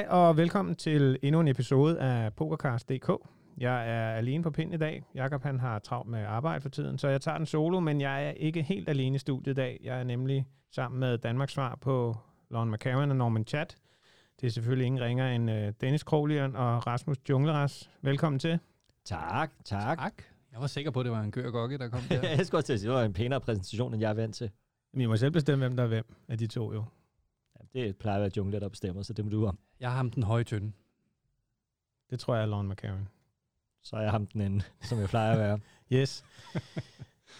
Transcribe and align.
Hej 0.00 0.08
og 0.08 0.36
velkommen 0.36 0.76
til 0.76 1.18
endnu 1.22 1.40
en 1.40 1.48
episode 1.48 1.98
af 1.98 2.34
PokerCast.dk. 2.34 3.10
Jeg 3.58 3.90
er 3.90 4.14
alene 4.14 4.42
på 4.42 4.50
pind 4.50 4.74
i 4.74 4.76
dag. 4.76 5.02
Jakob 5.14 5.42
han 5.42 5.60
har 5.60 5.78
travlt 5.78 6.08
med 6.10 6.24
arbejde 6.24 6.60
for 6.60 6.68
tiden, 6.68 6.98
så 6.98 7.08
jeg 7.08 7.20
tager 7.20 7.36
den 7.36 7.46
solo, 7.46 7.80
men 7.80 8.00
jeg 8.00 8.26
er 8.26 8.30
ikke 8.30 8.62
helt 8.62 8.88
alene 8.88 9.14
i 9.14 9.18
studiet 9.18 9.52
i 9.52 9.54
dag. 9.54 9.80
Jeg 9.84 10.00
er 10.00 10.04
nemlig 10.04 10.46
sammen 10.70 11.00
med 11.00 11.18
Danmarks 11.18 11.52
svar 11.52 11.78
på 11.80 12.16
Lon 12.50 12.70
McCarron 12.70 13.10
og 13.10 13.16
Norman 13.16 13.46
Chat. 13.46 13.76
Det 14.40 14.46
er 14.46 14.50
selvfølgelig 14.50 14.86
ingen 14.86 15.00
ringer 15.00 15.28
end 15.28 15.50
øh, 15.50 15.72
Dennis 15.80 16.02
Kroglian 16.02 16.56
og 16.56 16.86
Rasmus 16.86 17.16
Jungleras. 17.30 17.90
Velkommen 18.02 18.38
til. 18.38 18.58
Tak, 19.04 19.50
tak. 19.64 19.98
Tak. 19.98 20.22
Jeg 20.52 20.60
var 20.60 20.66
sikker 20.66 20.90
på, 20.90 21.00
at 21.00 21.04
det 21.04 21.12
var 21.12 21.20
en 21.20 21.30
gør 21.30 21.50
gokke, 21.50 21.78
der 21.78 21.88
kom 21.88 22.00
der. 22.10 22.28
jeg 22.28 22.46
skulle 22.46 22.58
også 22.58 22.66
til 22.66 22.72
at 22.72 22.80
sige, 22.80 22.90
det 22.90 22.96
var 22.98 23.04
en 23.04 23.12
pænere 23.12 23.40
præsentation, 23.40 23.92
end 23.94 24.00
jeg 24.00 24.10
er 24.10 24.14
vant 24.14 24.34
til. 24.34 24.50
Men 24.92 25.00
I 25.00 25.06
må 25.06 25.16
selv 25.16 25.30
bestemme, 25.30 25.64
hvem 25.64 25.76
der 25.76 25.82
er 25.82 25.88
hvem 25.88 26.04
af 26.28 26.38
de 26.38 26.46
to 26.46 26.72
jo. 26.72 26.84
Ja, 27.74 27.80
det 27.80 27.96
plejer 27.96 28.16
at 28.16 28.22
være 28.22 28.30
Jungle, 28.36 28.60
der 28.60 28.68
bestemmer, 28.68 29.02
så 29.02 29.12
det 29.12 29.24
må 29.24 29.30
du 29.30 29.46
om. 29.46 29.58
Jeg 29.80 29.90
har 29.90 29.96
ham 29.96 30.10
den 30.10 30.22
høje 30.22 30.44
tynde. 30.44 30.72
Det 32.10 32.20
tror 32.20 32.34
jeg 32.34 32.42
er 32.42 32.46
Lon 32.46 32.68
McCarron. 32.68 33.08
Så 33.82 33.96
er 33.96 34.00
jeg 34.00 34.10
ham 34.10 34.26
den 34.26 34.40
anden, 34.40 34.62
som 34.88 34.98
jeg 34.98 35.08
plejer 35.08 35.32
at 35.32 35.38
være. 35.38 35.58
Yes. 35.92 36.24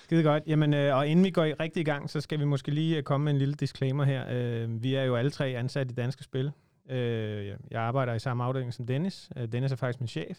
Skide 0.05 0.23
godt. 0.23 0.42
Jamen, 0.47 0.75
øh, 0.75 0.97
og 0.97 1.09
inden 1.09 1.25
vi 1.25 1.30
går 1.30 1.45
i 1.45 1.52
rigtig 1.52 1.80
i 1.80 1.84
gang, 1.84 2.11
så 2.11 2.20
skal 2.20 2.38
vi 2.38 2.45
måske 2.45 2.70
lige 2.70 2.97
øh, 2.97 3.02
komme 3.02 3.25
med 3.25 3.33
en 3.33 3.38
lille 3.38 3.55
disclaimer 3.55 4.05
her. 4.05 4.27
Øh, 4.28 4.83
vi 4.83 4.95
er 4.95 5.02
jo 5.02 5.16
alle 5.16 5.30
tre 5.30 5.47
ansat 5.47 5.91
i 5.91 5.95
Danske 5.95 6.25
Spil. 6.25 6.52
Øh, 6.91 7.47
jeg 7.70 7.83
arbejder 7.83 8.14
i 8.14 8.19
samme 8.19 8.45
afdeling 8.45 8.75
som 8.75 8.87
Dennis. 8.87 9.30
Øh, 9.37 9.52
Dennis 9.52 9.73
er 9.73 9.77
faktisk 9.77 10.00
min 10.00 10.09
chef. 10.09 10.39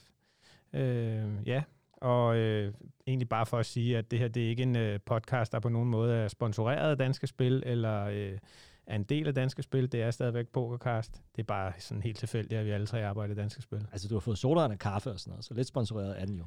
Øh, 0.74 1.48
ja, 1.48 1.64
og 2.02 2.38
øh, 2.38 2.74
egentlig 3.08 3.30
bare 3.30 3.46
for 3.46 3.58
at 3.58 3.66
sige, 3.66 3.98
at 3.98 4.12
det 4.12 4.20
her 4.20 4.28
det 4.28 4.46
er 4.46 4.50
ikke 4.50 4.64
en 4.64 4.76
øh, 4.76 5.00
podcast, 5.06 5.52
der 5.52 5.60
på 5.60 5.70
nogen 5.70 5.90
måde 5.90 6.16
er 6.16 6.28
sponsoreret 6.28 6.92
af 6.92 6.98
Danske 6.98 7.28
Spil, 7.28 7.64
eller 7.66 8.06
øh, 8.06 8.38
er 8.92 8.96
en 8.96 9.04
del 9.04 9.28
af 9.28 9.36
Danske 9.36 9.64
Spil. 9.64 9.92
Det 9.92 10.02
er 10.02 10.12
stadigvæk 10.12 10.48
Pokercast. 10.48 11.22
Det 11.36 11.42
er 11.42 11.46
bare 11.48 11.74
sådan 11.80 12.02
helt 12.02 12.18
tilfældigt, 12.18 12.60
at 12.60 12.66
vi 12.66 12.72
alle 12.72 12.88
tre 12.88 13.06
arbejder 13.06 13.34
i 13.34 13.38
Danske 13.38 13.62
Spil. 13.62 13.88
Altså, 13.92 14.08
du 14.08 14.16
har 14.16 14.20
fået 14.20 14.38
sodavand 14.38 14.72
og 14.72 14.80
kaffe 14.80 15.12
og 15.12 15.20
sådan 15.20 15.32
noget, 15.32 15.46
så 15.46 15.54
lidt 15.54 15.68
sponsoreret 15.68 16.22
er 16.22 16.26
den 16.26 16.38
jo. 16.38 16.46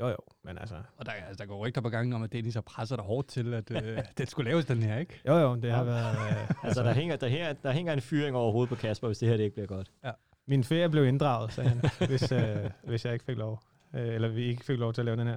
Jo, 0.00 0.08
jo, 0.08 0.16
men 0.44 0.58
altså... 0.58 0.74
Og 0.96 1.06
der, 1.06 1.12
altså, 1.12 1.34
der 1.38 1.46
går 1.46 1.66
rygter 1.66 1.80
på 1.80 1.88
gangen 1.88 2.12
om, 2.12 2.22
at 2.22 2.32
Dennis 2.32 2.54
har 2.54 2.60
presset 2.60 2.98
dig 2.98 3.04
hårdt 3.04 3.28
til, 3.28 3.54
at 3.54 3.70
øh, 3.70 3.98
den 4.18 4.26
skulle 4.26 4.50
laves, 4.50 4.64
den 4.64 4.82
her, 4.82 4.98
ikke? 4.98 5.20
Jo, 5.26 5.36
jo, 5.36 5.54
det 5.54 5.72
har 5.72 5.84
været... 5.84 6.14
Øh, 6.14 6.40
altså, 6.40 6.56
altså, 6.66 6.82
der 6.82 6.92
hænger, 6.92 7.16
der, 7.16 7.28
hænger, 7.28 7.52
der 7.52 7.72
hænger 7.72 7.92
en 7.92 8.00
fyring 8.00 8.36
over 8.36 8.52
hovedet 8.52 8.68
på 8.68 8.74
Kasper, 8.74 9.06
hvis 9.08 9.18
det 9.18 9.28
her 9.28 9.36
det 9.36 9.44
ikke 9.44 9.54
bliver 9.54 9.66
godt. 9.66 9.90
Ja. 10.04 10.10
Min 10.46 10.64
ferie 10.64 10.88
blev 10.88 11.06
inddraget, 11.06 11.52
sagde 11.52 11.68
han, 11.70 11.80
hvis, 12.08 12.32
øh, 12.32 12.70
hvis 12.84 13.04
jeg 13.04 13.12
ikke 13.12 13.24
fik 13.24 13.36
lov. 13.36 13.62
Øh, 13.94 14.14
eller 14.14 14.28
vi 14.28 14.42
ikke 14.42 14.64
fik 14.64 14.78
lov 14.78 14.92
til 14.92 15.00
at 15.00 15.04
lave 15.04 15.16
den 15.16 15.26
her. 15.26 15.36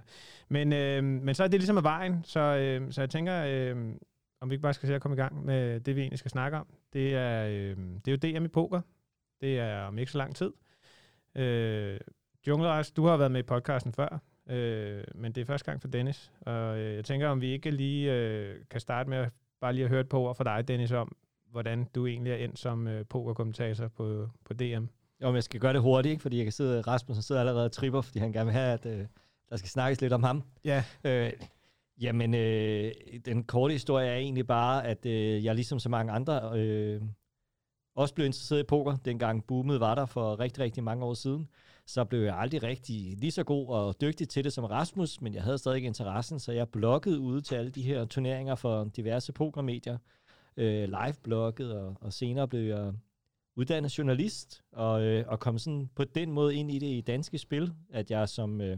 Men, 0.49 0.73
øh, 0.73 1.03
men 1.03 1.35
så 1.35 1.43
er 1.43 1.47
det 1.47 1.59
ligesom 1.59 1.77
af 1.77 1.83
vejen, 1.83 2.23
så, 2.23 2.39
øh, 2.39 2.91
så 2.91 3.01
jeg 3.01 3.09
tænker, 3.09 3.43
øh, 3.45 3.95
om 4.45 4.49
vi 4.49 4.53
ikke 4.53 4.61
bare 4.61 4.73
skal 4.73 4.87
se 4.87 4.95
at 4.95 5.01
komme 5.01 5.15
i 5.15 5.19
gang 5.19 5.45
med 5.45 5.79
det, 5.79 5.95
vi 5.95 6.01
egentlig 6.01 6.19
skal 6.19 6.31
snakke 6.31 6.57
om. 6.57 6.67
Det 6.93 7.15
er, 7.15 7.45
øh, 7.45 7.77
det 8.05 8.23
er 8.25 8.29
jo 8.33 8.39
DM 8.39 8.45
i 8.45 8.47
poker. 8.47 8.81
Det 9.41 9.59
er 9.59 9.81
om 9.81 9.97
ikke 9.97 10.11
så 10.11 10.17
lang 10.17 10.35
tid. 10.35 10.51
Øh, 11.35 11.99
Jungleras, 12.47 12.91
du 12.91 13.05
har 13.05 13.17
været 13.17 13.31
med 13.31 13.39
i 13.39 13.43
podcasten 13.43 13.93
før, 13.93 14.21
øh, 14.49 15.03
men 15.15 15.31
det 15.31 15.41
er 15.41 15.45
første 15.45 15.65
gang 15.71 15.81
for 15.81 15.87
Dennis. 15.87 16.31
Og 16.41 16.77
øh, 16.77 16.95
jeg 16.95 17.05
tænker, 17.05 17.27
om 17.27 17.41
vi 17.41 17.47
ikke 17.47 17.71
lige 17.71 18.13
øh, 18.13 18.55
kan 18.69 18.79
starte 18.79 19.09
med 19.09 19.17
at 19.17 19.31
bare 19.61 19.73
lige 19.73 19.83
at 19.83 19.89
høre 19.89 20.01
et 20.01 20.09
par 20.09 20.17
ord 20.17 20.35
fra 20.35 20.43
dig, 20.43 20.67
Dennis, 20.67 20.91
om 20.91 21.15
hvordan 21.51 21.87
du 21.95 22.05
egentlig 22.05 22.33
er 22.33 22.37
endt 22.37 22.59
som 22.59 22.87
øh, 22.87 23.05
pokerkommentator 23.05 23.87
på, 23.87 24.29
på 24.45 24.53
DM. 24.53 24.85
Jo, 25.21 25.27
men 25.27 25.35
jeg 25.35 25.43
skal 25.43 25.59
gøre 25.59 25.73
det 25.73 25.81
hurtigt, 25.81 26.11
ikke? 26.11 26.21
fordi 26.21 26.37
jeg 26.37 26.45
kan 26.45 26.51
sidde, 26.51 26.81
Rasmussen 26.81 27.23
sidder 27.23 27.41
allerede 27.41 27.65
og 27.65 27.71
tripper, 27.71 28.01
fordi 28.01 28.19
han 28.19 28.31
gerne 28.31 28.45
vil 28.45 28.53
have, 28.53 28.73
at 28.73 28.85
øh, 28.85 29.05
der 29.49 29.55
skal 29.55 29.69
snakkes 29.69 30.01
lidt 30.01 30.13
om 30.13 30.23
ham. 30.23 30.43
Ja. 30.65 30.83
Øh, 31.03 31.31
jamen, 32.01 32.35
øh, 32.35 32.91
den 33.25 33.43
korte 33.43 33.71
historie 33.71 34.07
er 34.07 34.15
egentlig 34.15 34.47
bare, 34.47 34.87
at 34.87 35.05
øh, 35.05 35.45
jeg 35.45 35.55
ligesom 35.55 35.79
så 35.79 35.89
mange 35.89 36.11
andre 36.11 36.59
øh, 36.59 37.01
også 37.95 38.13
blev 38.13 38.25
interesseret 38.25 38.59
i 38.59 38.63
poker, 38.63 38.95
dengang 38.95 39.47
boomet 39.47 39.79
var 39.79 39.95
der 39.95 40.05
for 40.05 40.39
rigtig, 40.39 40.63
rigtig 40.63 40.83
mange 40.83 41.05
år 41.05 41.13
siden. 41.13 41.49
Så 41.85 42.03
blev 42.03 42.21
jeg 42.21 42.37
aldrig 42.37 42.63
rigtig 42.63 43.17
lige 43.17 43.31
så 43.31 43.43
god 43.43 43.67
og 43.67 44.01
dygtig 44.01 44.29
til 44.29 44.43
det 44.43 44.53
som 44.53 44.63
Rasmus, 44.65 45.21
men 45.21 45.33
jeg 45.33 45.43
havde 45.43 45.57
stadig 45.57 45.83
interessen, 45.83 46.39
så 46.39 46.51
jeg 46.51 46.69
bloggede 46.69 47.19
ud 47.19 47.41
til 47.41 47.55
alle 47.55 47.71
de 47.71 47.81
her 47.81 48.05
turneringer 48.05 48.55
for 48.55 48.83
diverse 48.83 49.33
pokermedier. 49.33 49.97
Øh, 50.57 50.89
live-blogget, 50.89 51.71
og, 51.77 51.97
og 52.01 52.13
senere 52.13 52.47
blev 52.47 52.61
jeg 52.61 52.93
uddannet 53.55 53.97
journalist, 53.97 54.63
og, 54.71 55.01
øh, 55.01 55.25
og 55.27 55.39
kom 55.39 55.57
sådan 55.57 55.89
på 55.95 56.03
den 56.03 56.31
måde 56.31 56.55
ind 56.55 56.71
i 56.71 56.79
det 56.79 56.87
i 56.87 57.01
danske 57.01 57.37
spil, 57.37 57.73
at 57.89 58.11
jeg 58.11 58.29
som 58.29 58.61
øh, 58.61 58.77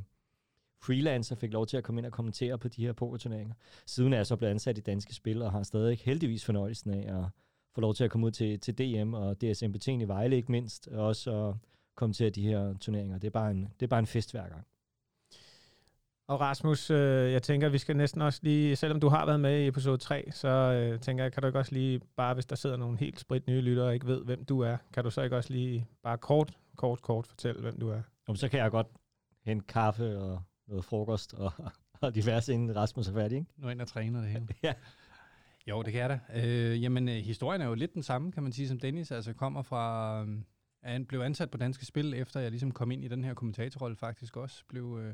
freelancer 0.83 1.35
fik 1.35 1.53
lov 1.53 1.67
til 1.67 1.77
at 1.77 1.83
komme 1.83 1.99
ind 1.99 2.05
og 2.05 2.11
kommentere 2.11 2.57
på 2.57 2.67
de 2.67 2.85
her 2.85 2.93
pokerturneringer. 2.93 3.55
Siden 3.85 4.13
er 4.13 4.17
jeg 4.17 4.27
så 4.27 4.35
blevet 4.35 4.51
ansat 4.51 4.77
i 4.77 4.81
danske 4.81 5.13
spil, 5.13 5.41
og 5.41 5.51
har 5.51 5.63
stadig 5.63 5.97
heldigvis 5.97 6.45
fornøjelsen 6.45 6.93
af 6.93 7.19
at 7.19 7.25
få 7.75 7.81
lov 7.81 7.93
til 7.93 8.03
at 8.03 8.11
komme 8.11 8.27
ud 8.27 8.31
til, 8.31 8.59
til 8.59 8.77
DM 8.77 9.13
og 9.13 9.41
DSMPT 9.41 9.87
i 9.87 10.03
Vejle 10.03 10.35
ikke 10.35 10.51
mindst, 10.51 10.87
og 10.87 11.05
også 11.05 11.47
at 11.47 11.55
komme 11.95 12.13
til 12.13 12.35
de 12.35 12.41
her 12.41 12.73
turneringer. 12.81 13.17
Det 13.17 13.27
er 13.27 13.31
bare 13.31 13.51
en, 13.51 13.61
det 13.79 13.85
er 13.85 13.87
bare 13.87 13.99
en 13.99 14.07
fest 14.07 14.31
hver 14.31 14.49
gang. 14.49 14.65
Og 16.27 16.39
Rasmus, 16.39 16.91
øh, 16.91 17.31
jeg 17.31 17.43
tænker, 17.43 17.69
vi 17.69 17.77
skal 17.77 17.97
næsten 17.97 18.21
også 18.21 18.39
lige, 18.43 18.75
selvom 18.75 18.99
du 18.99 19.09
har 19.09 19.25
været 19.25 19.39
med 19.39 19.59
i 19.59 19.67
episode 19.67 19.97
3, 19.97 20.29
så 20.31 20.47
øh, 20.47 20.99
tænker 20.99 21.23
jeg, 21.23 21.33
kan 21.33 21.41
du 21.41 21.47
ikke 21.47 21.59
også 21.59 21.71
lige, 21.73 22.01
bare 22.15 22.33
hvis 22.33 22.45
der 22.45 22.55
sidder 22.55 22.77
nogle 22.77 22.97
helt 22.97 23.19
sprit 23.19 23.47
nye 23.47 23.61
lyttere 23.61 23.87
og 23.87 23.93
ikke 23.93 24.07
ved, 24.07 24.25
hvem 24.25 24.45
du 24.45 24.59
er, 24.59 24.77
kan 24.93 25.03
du 25.03 25.09
så 25.09 25.21
ikke 25.21 25.35
også 25.35 25.53
lige 25.53 25.87
bare 26.03 26.17
kort, 26.17 26.57
kort, 26.75 27.01
kort 27.01 27.27
fortælle, 27.27 27.61
hvem 27.61 27.79
du 27.79 27.89
er? 27.89 28.01
Jamen, 28.27 28.37
så 28.37 28.49
kan 28.49 28.59
jeg 28.59 28.71
godt 28.71 28.87
hente 29.45 29.65
kaffe 29.67 30.19
og 30.19 30.41
noget 30.67 30.85
frokost 30.85 31.33
og, 31.33 31.51
og 32.01 32.15
diverse, 32.15 32.53
inden 32.53 32.75
Rasmus 32.75 33.07
er 33.07 33.13
færdig, 33.13 33.37
ikke? 33.37 33.51
Nu 33.57 33.69
ind 33.69 33.81
og 33.81 33.87
træner 33.87 34.21
det 34.21 34.29
hele. 34.29 34.47
ja. 34.63 34.73
Jo, 35.67 35.81
det 35.81 35.91
kan 35.91 36.01
jeg 36.01 36.09
da. 36.09 36.19
Øh, 36.47 36.83
jamen, 36.83 37.09
øh, 37.09 37.15
historien 37.15 37.61
er 37.61 37.65
jo 37.65 37.73
lidt 37.73 37.93
den 37.93 38.03
samme, 38.03 38.31
kan 38.31 38.43
man 38.43 38.51
sige, 38.51 38.67
som 38.67 38.79
Dennis. 38.79 39.11
Altså, 39.11 39.33
kommer 39.33 39.61
fra... 39.61 40.23
Øh, 40.23 40.37
han 40.83 41.05
blev 41.05 41.19
ansat 41.19 41.51
på 41.51 41.57
Danske 41.57 41.85
Spil, 41.85 42.13
efter 42.13 42.39
jeg 42.39 42.51
ligesom 42.51 42.71
kom 42.71 42.91
ind 42.91 43.03
i 43.03 43.07
den 43.07 43.23
her 43.23 43.33
kommentatorrolle 43.33 43.95
faktisk 43.95 44.37
også. 44.37 44.63
Blev... 44.67 44.99
Øh, 45.01 45.13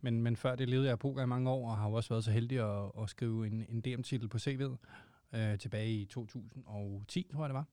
men, 0.00 0.22
men 0.22 0.36
før 0.36 0.54
det 0.54 0.68
levede 0.68 0.88
jeg 0.88 0.98
poker 0.98 1.22
i 1.22 1.26
mange 1.26 1.50
år, 1.50 1.70
og 1.70 1.76
har 1.76 1.88
også 1.88 2.08
været 2.08 2.24
så 2.24 2.30
heldig 2.30 2.58
at, 2.58 2.90
at 3.02 3.10
skrive 3.10 3.46
en, 3.46 3.64
en 3.68 3.80
DM-titel 3.80 4.28
på 4.28 4.38
CV'et 4.38 4.76
øh, 5.32 5.58
tilbage 5.58 5.92
i 5.92 6.04
2010, 6.04 7.26
tror 7.32 7.42
jeg 7.42 7.48
det 7.48 7.54
var. 7.54 7.66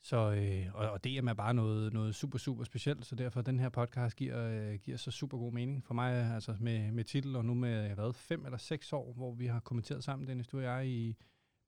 Så, 0.00 0.32
øh, 0.32 0.66
og, 0.74 0.90
og 0.90 1.04
DM 1.04 1.28
er 1.28 1.34
bare 1.34 1.54
noget, 1.54 1.92
noget 1.92 2.14
super, 2.14 2.38
super 2.38 2.64
specielt, 2.64 3.06
så 3.06 3.14
derfor 3.14 3.42
den 3.42 3.60
her 3.60 3.68
podcast 3.68 4.16
giver, 4.16 4.48
øh, 4.48 4.74
giver 4.74 4.96
så 4.96 5.10
super 5.10 5.38
god 5.38 5.52
mening 5.52 5.84
for 5.84 5.94
mig, 5.94 6.34
altså 6.34 6.56
med, 6.60 6.92
med 6.92 7.04
titel, 7.04 7.36
og 7.36 7.44
nu 7.44 7.54
med, 7.54 7.94
hvad, 7.94 8.12
fem 8.12 8.44
eller 8.44 8.58
seks 8.58 8.92
år, 8.92 9.12
hvor 9.12 9.34
vi 9.34 9.46
har 9.46 9.60
kommenteret 9.60 10.04
sammen, 10.04 10.28
Dennis, 10.28 10.46
du 10.46 10.56
og 10.56 10.62
jeg, 10.62 10.86
i, 10.86 11.16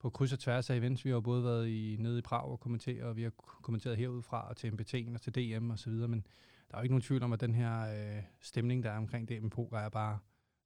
på 0.01 0.11
kryds 0.11 0.33
og 0.33 0.39
tværs 0.39 0.71
af 0.71 0.77
events. 0.77 1.05
Vi 1.05 1.11
har 1.11 1.21
både 1.21 1.45
været 1.45 1.69
i, 1.69 1.97
nede 1.99 2.19
i 2.19 2.23
Prag 2.23 2.45
og 2.45 2.61
kommenteret, 2.61 3.03
og 3.03 3.17
vi 3.17 3.23
har 3.23 3.31
kommenteret 3.63 3.97
herudfra 3.97 4.49
og 4.49 4.57
til 4.57 4.69
MPT'en 4.69 5.15
og 5.15 5.21
til 5.21 5.35
DM 5.35 5.71
og 5.71 5.79
så 5.79 5.91
videre, 5.91 6.09
men 6.09 6.27
der 6.71 6.77
er 6.77 6.81
jo 6.81 6.83
ikke 6.83 6.93
nogen 6.93 7.03
tvivl 7.03 7.23
om, 7.23 7.33
at 7.33 7.41
den 7.41 7.55
her 7.55 7.81
øh, 7.81 8.23
stemning, 8.41 8.83
der 8.83 8.91
er 8.91 8.97
omkring 8.97 9.29
med 9.43 9.51
poker, 9.51 9.79
er 9.79 9.89
bare 9.89 10.19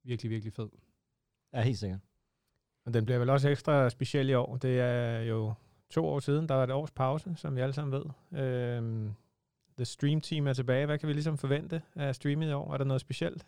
virkelig, 0.03 0.31
virkelig 0.31 0.53
fed. 0.53 0.69
Ja, 1.53 1.61
helt 1.61 1.77
sikkert. 1.77 1.99
Og 2.85 2.93
den 2.93 3.05
bliver 3.05 3.19
vel 3.19 3.29
også 3.29 3.49
ekstra 3.49 3.89
speciel 3.89 4.29
i 4.29 4.33
år. 4.33 4.57
Det 4.57 4.79
er 4.79 5.19
jo 5.19 5.53
to 5.89 6.05
år 6.05 6.19
siden, 6.19 6.49
der 6.49 6.55
var 6.55 6.63
et 6.63 6.71
års 6.71 6.91
pause, 6.91 7.33
som 7.37 7.55
vi 7.55 7.61
alle 7.61 7.73
sammen 7.73 7.91
ved. 7.91 8.39
Øhm, 8.41 9.13
The 9.77 9.85
Stream 9.85 10.21
Team 10.21 10.47
er 10.47 10.53
tilbage. 10.53 10.85
Hvad 10.85 10.99
kan 10.99 11.07
vi 11.07 11.13
ligesom 11.13 11.37
forvente 11.37 11.81
af 11.95 12.15
streamet 12.15 12.49
i 12.49 12.53
år? 12.53 12.73
Er 12.73 12.77
der 12.77 12.85
noget 12.85 13.01
specielt? 13.01 13.45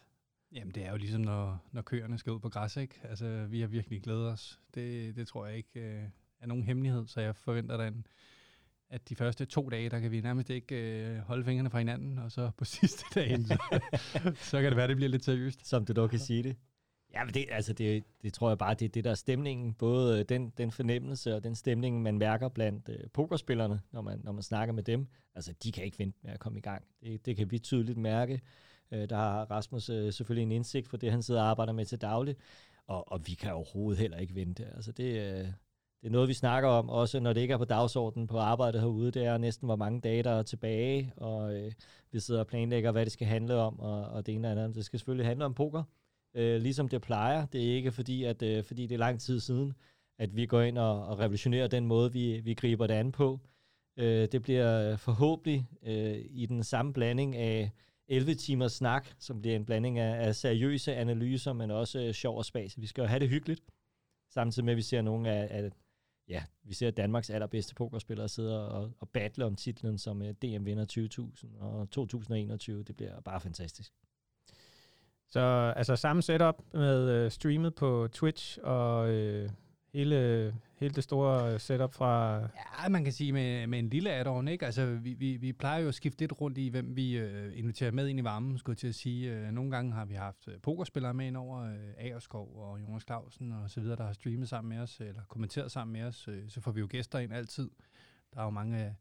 Jamen, 0.52 0.74
det 0.74 0.86
er 0.86 0.92
jo 0.92 0.98
ligesom, 0.98 1.22
når, 1.22 1.58
når 1.72 1.82
køerne 1.82 2.18
skal 2.18 2.34
ud 2.34 2.40
på 2.40 2.50
græs, 2.50 2.78
ikke? 2.78 3.00
Altså, 3.04 3.46
vi 3.50 3.62
har 3.62 3.68
virkelig 3.68 4.04
glædet 4.04 4.28
os. 4.28 4.60
Det, 4.74 5.16
det 5.16 5.28
tror 5.28 5.46
jeg 5.46 5.58
ikke 5.58 5.80
øh, 5.80 6.04
er 6.40 6.48
nogen 6.48 6.64
hemmelighed, 6.64 7.08
så 7.08 7.22
jeg 7.22 7.36
forventer 7.36 7.78
der 7.78 7.88
en, 7.88 8.08
at 8.90 9.10
de 9.10 9.16
første 9.16 9.46
to 9.46 9.70
dage, 9.70 9.90
der 9.90 10.00
kan 10.00 10.12
vi 10.12 10.22
nærmest 10.22 10.50
ikke 10.50 10.76
øh, 10.76 11.18
holde 11.18 11.46
fingrene 11.46 11.70
fra 11.70 11.78
hinanden, 11.78 12.18
og 12.18 12.32
så 12.32 12.52
på 12.58 12.66
sidste 12.80 13.04
dagen, 13.16 13.46
så, 13.46 13.58
så 14.36 14.62
kan 14.62 14.70
det 14.72 14.78
være, 14.78 14.88
det 14.88 14.96
bliver 14.96 15.10
lidt 15.10 15.26
seriøst. 15.26 15.68
Som 15.68 15.86
du 15.86 15.94
dog 15.94 16.10
kan 16.10 16.20
sige 16.20 16.44
det. 16.44 16.56
Ja, 17.14 17.24
men 17.24 17.34
det, 17.34 17.46
altså 17.52 17.74
det, 17.74 18.04
det 18.22 18.34
tror 18.34 18.50
jeg 18.50 18.58
bare, 18.58 18.74
det 18.74 18.86
er 18.86 18.90
det, 18.90 19.04
der 19.04 19.12
er 19.12 19.16
stemningen. 19.16 19.74
Både 19.74 20.20
øh, 20.20 20.26
den, 20.30 20.54
den 20.58 20.72
fornemmelse 20.72 21.36
og 21.36 21.44
den 21.44 21.56
stemning, 21.56 22.02
man 22.02 22.18
mærker 22.18 22.50
blandt 22.50 22.90
øh, 22.90 23.10
pokerspillerne, 23.14 23.82
når 23.92 24.02
man, 24.02 24.22
når 24.24 24.32
man 24.32 24.44
snakker 24.44 24.74
med 24.74 24.84
dem. 24.84 25.08
Altså, 25.36 25.54
de 25.64 25.72
kan 25.72 25.86
ikke 25.86 26.00
vente 26.00 26.20
med 26.24 26.32
at 26.32 26.40
komme 26.40 26.60
i 26.60 26.62
gang. 26.62 26.84
Det, 27.04 27.26
det 27.26 27.38
kan 27.38 27.52
vi 27.52 27.60
tydeligt 27.60 27.98
mærke. 27.98 28.42
Øh, 28.92 29.10
der 29.10 29.16
har 29.16 29.46
Rasmus 29.52 29.90
øh, 29.90 30.14
selvfølgelig 30.14 30.44
en 30.44 30.52
indsigt 30.52 30.88
for 30.88 30.98
det, 30.98 31.12
han 31.12 31.24
sidder 31.24 31.42
og 31.42 31.48
arbejder 31.48 31.74
med 31.74 31.86
til 31.86 32.02
daglig. 32.02 32.36
Og, 32.88 33.12
og 33.12 33.28
vi 33.28 33.34
kan 33.34 33.54
overhovedet 33.54 34.00
heller 34.00 34.18
ikke 34.18 34.36
vente. 34.36 34.66
Altså, 34.76 34.92
det, 34.92 35.04
øh, 35.04 35.48
det 36.02 36.08
er 36.08 36.10
noget, 36.10 36.28
vi 36.28 36.34
snakker 36.34 36.70
om, 36.70 36.90
også 36.90 37.20
når 37.20 37.34
det 37.34 37.42
ikke 37.42 37.54
er 37.54 37.58
på 37.58 37.66
dagsordenen 37.66 38.28
på 38.28 38.38
arbejdet 38.38 38.82
herude. 38.82 39.12
Det 39.12 39.26
er 39.26 39.38
næsten, 39.38 39.66
hvor 39.66 39.76
mange 39.76 40.02
dage, 40.02 40.24
der 40.24 40.32
er 40.32 40.44
tilbage, 40.44 41.14
og 41.18 41.56
øh, 41.56 41.72
vi 42.12 42.20
sidder 42.20 42.40
og 42.40 42.48
planlægger, 42.48 42.92
hvad 42.92 43.06
det 43.06 43.12
skal 43.14 43.28
handle 43.28 43.56
om, 43.56 43.80
og, 43.80 44.04
og 44.04 44.26
det 44.26 44.36
ene 44.36 44.50
eller 44.50 44.64
andet. 44.64 44.76
Det 44.76 44.86
skal 44.86 45.00
selvfølgelig 45.00 45.28
handle 45.28 45.46
om 45.46 45.54
poker, 45.54 45.84
øh, 46.38 46.62
ligesom 46.62 46.88
det 46.88 47.02
plejer. 47.02 47.46
Det 47.46 47.70
er 47.70 47.76
ikke 47.76 47.92
fordi, 47.92 48.24
at 48.24 48.42
øh, 48.42 48.64
fordi 48.64 48.88
det 48.88 48.96
er 48.96 49.00
lang 49.00 49.20
tid 49.20 49.40
siden, 49.40 49.74
at 50.20 50.36
vi 50.36 50.46
går 50.46 50.62
ind 50.62 50.78
og, 50.78 51.06
og 51.06 51.20
revolutionerer 51.20 51.68
den 51.68 51.86
måde, 51.86 52.14
vi, 52.14 52.40
vi 52.40 52.54
griber 52.54 52.88
det 52.88 52.94
an 52.94 53.12
på. 53.12 53.40
Øh, 53.98 54.28
det 54.32 54.42
bliver 54.42 54.96
forhåbentlig 54.96 55.68
øh, 55.84 56.26
i 56.30 56.46
den 56.46 56.64
samme 56.64 56.94
blanding 56.94 57.36
af 57.36 57.72
11 58.08 58.36
timers 58.36 58.74
snak, 58.74 59.08
som 59.20 59.42
bliver 59.42 59.56
en 59.56 59.66
blanding 59.66 60.00
af, 60.00 60.28
af 60.28 60.36
seriøse 60.36 60.96
analyser, 60.96 61.54
men 61.54 61.72
også 61.72 62.00
øh, 62.00 62.14
sjov 62.14 62.38
og 62.38 62.46
spas. 62.46 62.82
Vi 62.82 62.88
skal 62.88 63.02
jo 63.02 63.08
have 63.08 63.20
det 63.20 63.30
hyggeligt, 63.30 63.62
samtidig 64.30 64.66
med, 64.66 64.74
at 64.74 64.78
vi 64.78 64.82
ser 64.82 65.02
nogle 65.02 65.30
af, 65.30 65.48
af 65.64 65.70
ja, 66.28 66.44
vi 66.64 66.74
ser 66.74 66.92
Danmarks 66.92 67.30
allerbedste 67.30 67.76
pokerspillere 67.76 68.30
sidde 68.30 68.70
og, 68.70 68.92
og 69.00 69.10
battle 69.10 69.46
om 69.46 69.56
titlen 69.56 69.98
som 69.98 70.22
øh, 70.22 70.34
DM-vinder 70.34 70.86
20.000 71.56 71.64
og 71.64 71.90
2021. 71.90 72.84
Det 72.84 72.96
bliver 72.96 73.22
bare 73.22 73.42
fantastisk. 73.42 73.94
Så 75.30 75.74
altså 75.76 75.96
samme 75.96 76.22
setup 76.22 76.56
med 76.74 77.10
øh, 77.10 77.32
streamet 77.32 77.76
på 77.76 78.08
Twitch 78.12 78.58
og 78.64 79.10
øh, 79.10 79.50
hele, 79.94 80.56
hele 80.76 80.94
det 80.94 81.04
store 81.04 81.54
øh, 81.54 81.60
setup 81.60 81.94
fra... 81.94 82.40
Ja, 82.84 82.90
man 82.90 83.04
kan 83.04 83.14
sige 83.14 83.34
med, 83.34 83.68
med 83.68 83.80
en 83.80 83.90
lille 83.90 84.12
add-on, 84.12 84.48
ikke? 84.48 84.66
Altså, 84.66 84.86
vi, 84.86 85.14
vi, 85.14 85.38
vi 85.38 85.54
plejer 85.54 85.82
jo 85.82 85.88
at 85.88 85.96
skifte 85.96 86.20
lidt 86.20 86.42
rundt 86.42 86.58
i, 86.58 86.68
hvem 86.68 86.96
vi 86.96 87.18
øh, 87.18 87.60
inviterer 87.60 87.92
med 87.92 88.08
ind 88.08 88.20
i 88.20 88.24
varmen, 88.24 88.58
skulle 88.58 88.74
jeg 88.74 88.78
til 88.78 88.88
at 88.88 88.96
sige. 88.96 89.32
Øh, 89.32 89.52
nogle 89.52 89.72
gange 89.72 89.94
har 89.94 90.06
vi 90.06 90.14
haft 90.14 90.48
øh, 90.48 90.60
pokerspillere 90.64 91.14
med 91.14 91.28
ind 91.28 91.38
over, 91.38 91.64
øh, 91.64 91.76
Agerskov 91.98 92.56
og 92.56 92.82
Jonas 92.82 93.04
Clausen 93.04 93.52
og 93.52 93.70
så 93.70 93.82
videre, 93.82 93.96
der 93.96 94.06
har 94.06 94.14
streamet 94.14 94.50
sammen 94.50 94.70
med 94.70 94.84
os, 94.84 95.00
eller 95.00 95.22
kommenteret 95.30 95.72
sammen 95.72 95.94
med 95.94 96.04
os. 96.04 96.28
Øh, 96.28 96.50
så 96.50 96.62
får 96.62 96.72
vi 96.72 96.80
jo 96.80 96.88
gæster 96.90 97.20
ind 97.20 97.34
altid. 97.34 97.70
Der 98.34 98.40
er 98.40 98.44
jo 98.44 98.50
mange 98.50 98.78
af 98.78 98.96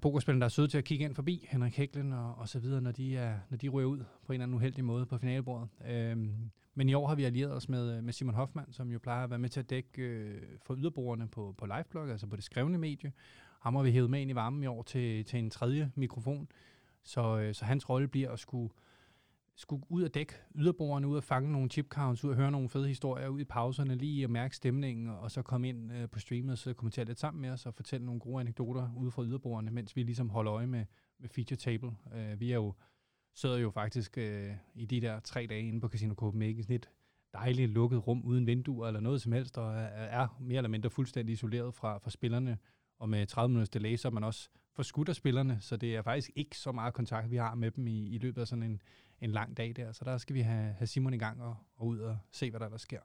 pokerspillerne, 0.00 0.40
der 0.40 0.44
er 0.44 0.48
søde 0.48 0.68
til 0.68 0.78
at 0.78 0.84
kigge 0.84 1.04
ind 1.04 1.14
forbi, 1.14 1.46
Henrik 1.50 1.76
Hæklen 1.76 2.12
og, 2.12 2.34
og 2.34 2.48
så 2.48 2.58
videre, 2.58 2.80
når 2.80 2.92
de, 2.92 3.16
er, 3.16 3.38
når 3.50 3.56
de 3.56 3.68
ryger 3.68 3.88
ud 3.88 3.98
på 3.98 4.32
en 4.32 4.34
eller 4.34 4.42
anden 4.42 4.54
uheldig 4.54 4.84
måde 4.84 5.06
på 5.06 5.18
finalebordet. 5.18 5.68
Øhm, 5.88 6.50
men 6.74 6.88
i 6.88 6.94
år 6.94 7.08
har 7.08 7.14
vi 7.14 7.24
allieret 7.24 7.52
os 7.52 7.68
med, 7.68 8.02
med 8.02 8.12
Simon 8.12 8.34
Hoffmann, 8.34 8.72
som 8.72 8.92
jo 8.92 8.98
plejer 8.98 9.24
at 9.24 9.30
være 9.30 9.38
med 9.38 9.48
til 9.48 9.60
at 9.60 9.70
dække 9.70 10.02
øh, 10.02 10.42
for 10.62 10.76
yderbrugerne 10.76 11.28
på, 11.28 11.54
på 11.58 11.66
liveblog, 11.66 12.10
altså 12.10 12.26
på 12.26 12.36
det 12.36 12.44
skrevne 12.44 12.78
medie. 12.78 13.12
Ham 13.60 13.76
har 13.76 13.82
vi 13.82 13.90
hævet 13.90 14.10
med 14.10 14.20
ind 14.20 14.30
i 14.30 14.34
varmen 14.34 14.62
i 14.62 14.66
år 14.66 14.82
til, 14.82 15.24
til 15.24 15.38
en 15.38 15.50
tredje 15.50 15.90
mikrofon. 15.94 16.48
Så, 17.02 17.38
øh, 17.38 17.54
så 17.54 17.64
hans 17.64 17.88
rolle 17.88 18.08
bliver 18.08 18.30
at 18.30 18.38
skulle 18.38 18.72
skulle 19.56 19.82
ud 19.88 20.02
og 20.02 20.14
dække 20.14 20.34
yderborgerne, 20.54 21.08
ud 21.08 21.16
og 21.16 21.24
fange 21.24 21.52
nogle 21.52 21.70
chip 21.70 21.88
counts, 21.88 22.24
ud 22.24 22.30
og 22.30 22.36
høre 22.36 22.50
nogle 22.50 22.68
fede 22.68 22.88
historier, 22.88 23.28
ud 23.28 23.40
i 23.40 23.44
pauserne, 23.44 23.94
lige 23.94 24.24
at 24.24 24.30
mærke 24.30 24.56
stemningen, 24.56 25.08
og 25.08 25.30
så 25.30 25.42
komme 25.42 25.68
ind 25.68 25.92
øh, 25.92 26.08
på 26.08 26.18
streamet 26.18 26.52
og 26.52 26.58
så 26.58 26.74
kommentere 26.74 27.04
lidt 27.04 27.18
sammen 27.18 27.42
med 27.42 27.50
os 27.50 27.66
og 27.66 27.74
fortælle 27.74 28.06
nogle 28.06 28.20
gode 28.20 28.40
anekdoter 28.40 28.90
ude 28.96 29.10
fra 29.10 29.24
yderborgerne, 29.24 29.70
mens 29.70 29.96
vi 29.96 30.02
ligesom 30.02 30.30
holder 30.30 30.52
øje 30.52 30.66
med, 30.66 30.84
med 31.18 31.28
feature 31.28 31.56
table. 31.56 31.90
Øh, 32.14 32.40
vi 32.40 32.50
er 32.50 32.56
jo, 32.56 32.74
sidder 33.34 33.58
jo 33.58 33.70
faktisk 33.70 34.18
øh, 34.18 34.50
i 34.74 34.86
de 34.86 35.00
der 35.00 35.20
tre 35.20 35.46
dage 35.46 35.68
inde 35.68 35.80
på 35.80 35.88
Casino 35.88 36.14
Copenhagen, 36.14 36.62
sådan 36.62 36.76
et 36.76 36.88
dejligt 37.32 37.70
lukket 37.70 38.06
rum 38.06 38.22
uden 38.24 38.46
vinduer 38.46 38.86
eller 38.86 39.00
noget 39.00 39.22
som 39.22 39.32
helst, 39.32 39.58
og 39.58 39.74
er, 39.74 39.86
er 39.86 40.28
mere 40.40 40.56
eller 40.56 40.68
mindre 40.68 40.90
fuldstændig 40.90 41.32
isoleret 41.32 41.74
fra, 41.74 41.98
fra 41.98 42.10
spillerne, 42.10 42.58
og 42.98 43.08
med 43.08 43.26
30 43.26 43.48
minutters 43.48 43.68
delay, 43.68 43.96
så 43.96 44.08
er 44.08 44.12
man 44.12 44.24
også 44.24 44.48
forskudt 44.72 45.08
af 45.08 45.16
spillerne, 45.16 45.58
så 45.60 45.76
det 45.76 45.96
er 45.96 46.02
faktisk 46.02 46.30
ikke 46.36 46.58
så 46.58 46.72
meget 46.72 46.94
kontakt, 46.94 47.30
vi 47.30 47.36
har 47.36 47.54
med 47.54 47.70
dem 47.70 47.86
i, 47.86 48.08
i 48.08 48.18
løbet 48.18 48.40
af 48.40 48.48
sådan 48.48 48.62
en, 48.62 48.82
en 49.20 49.30
lang 49.30 49.56
dag 49.56 49.72
der. 49.76 49.92
Så 49.92 50.04
der 50.04 50.18
skal 50.18 50.34
vi 50.34 50.40
have, 50.40 50.72
have 50.72 50.86
Simon 50.86 51.14
i 51.14 51.18
gang 51.18 51.42
og, 51.42 51.56
og 51.76 51.86
ud 51.86 51.98
og 51.98 52.18
se, 52.32 52.50
hvad 52.50 52.60
der, 52.60 52.68
der 52.68 52.76
sker. 52.76 53.00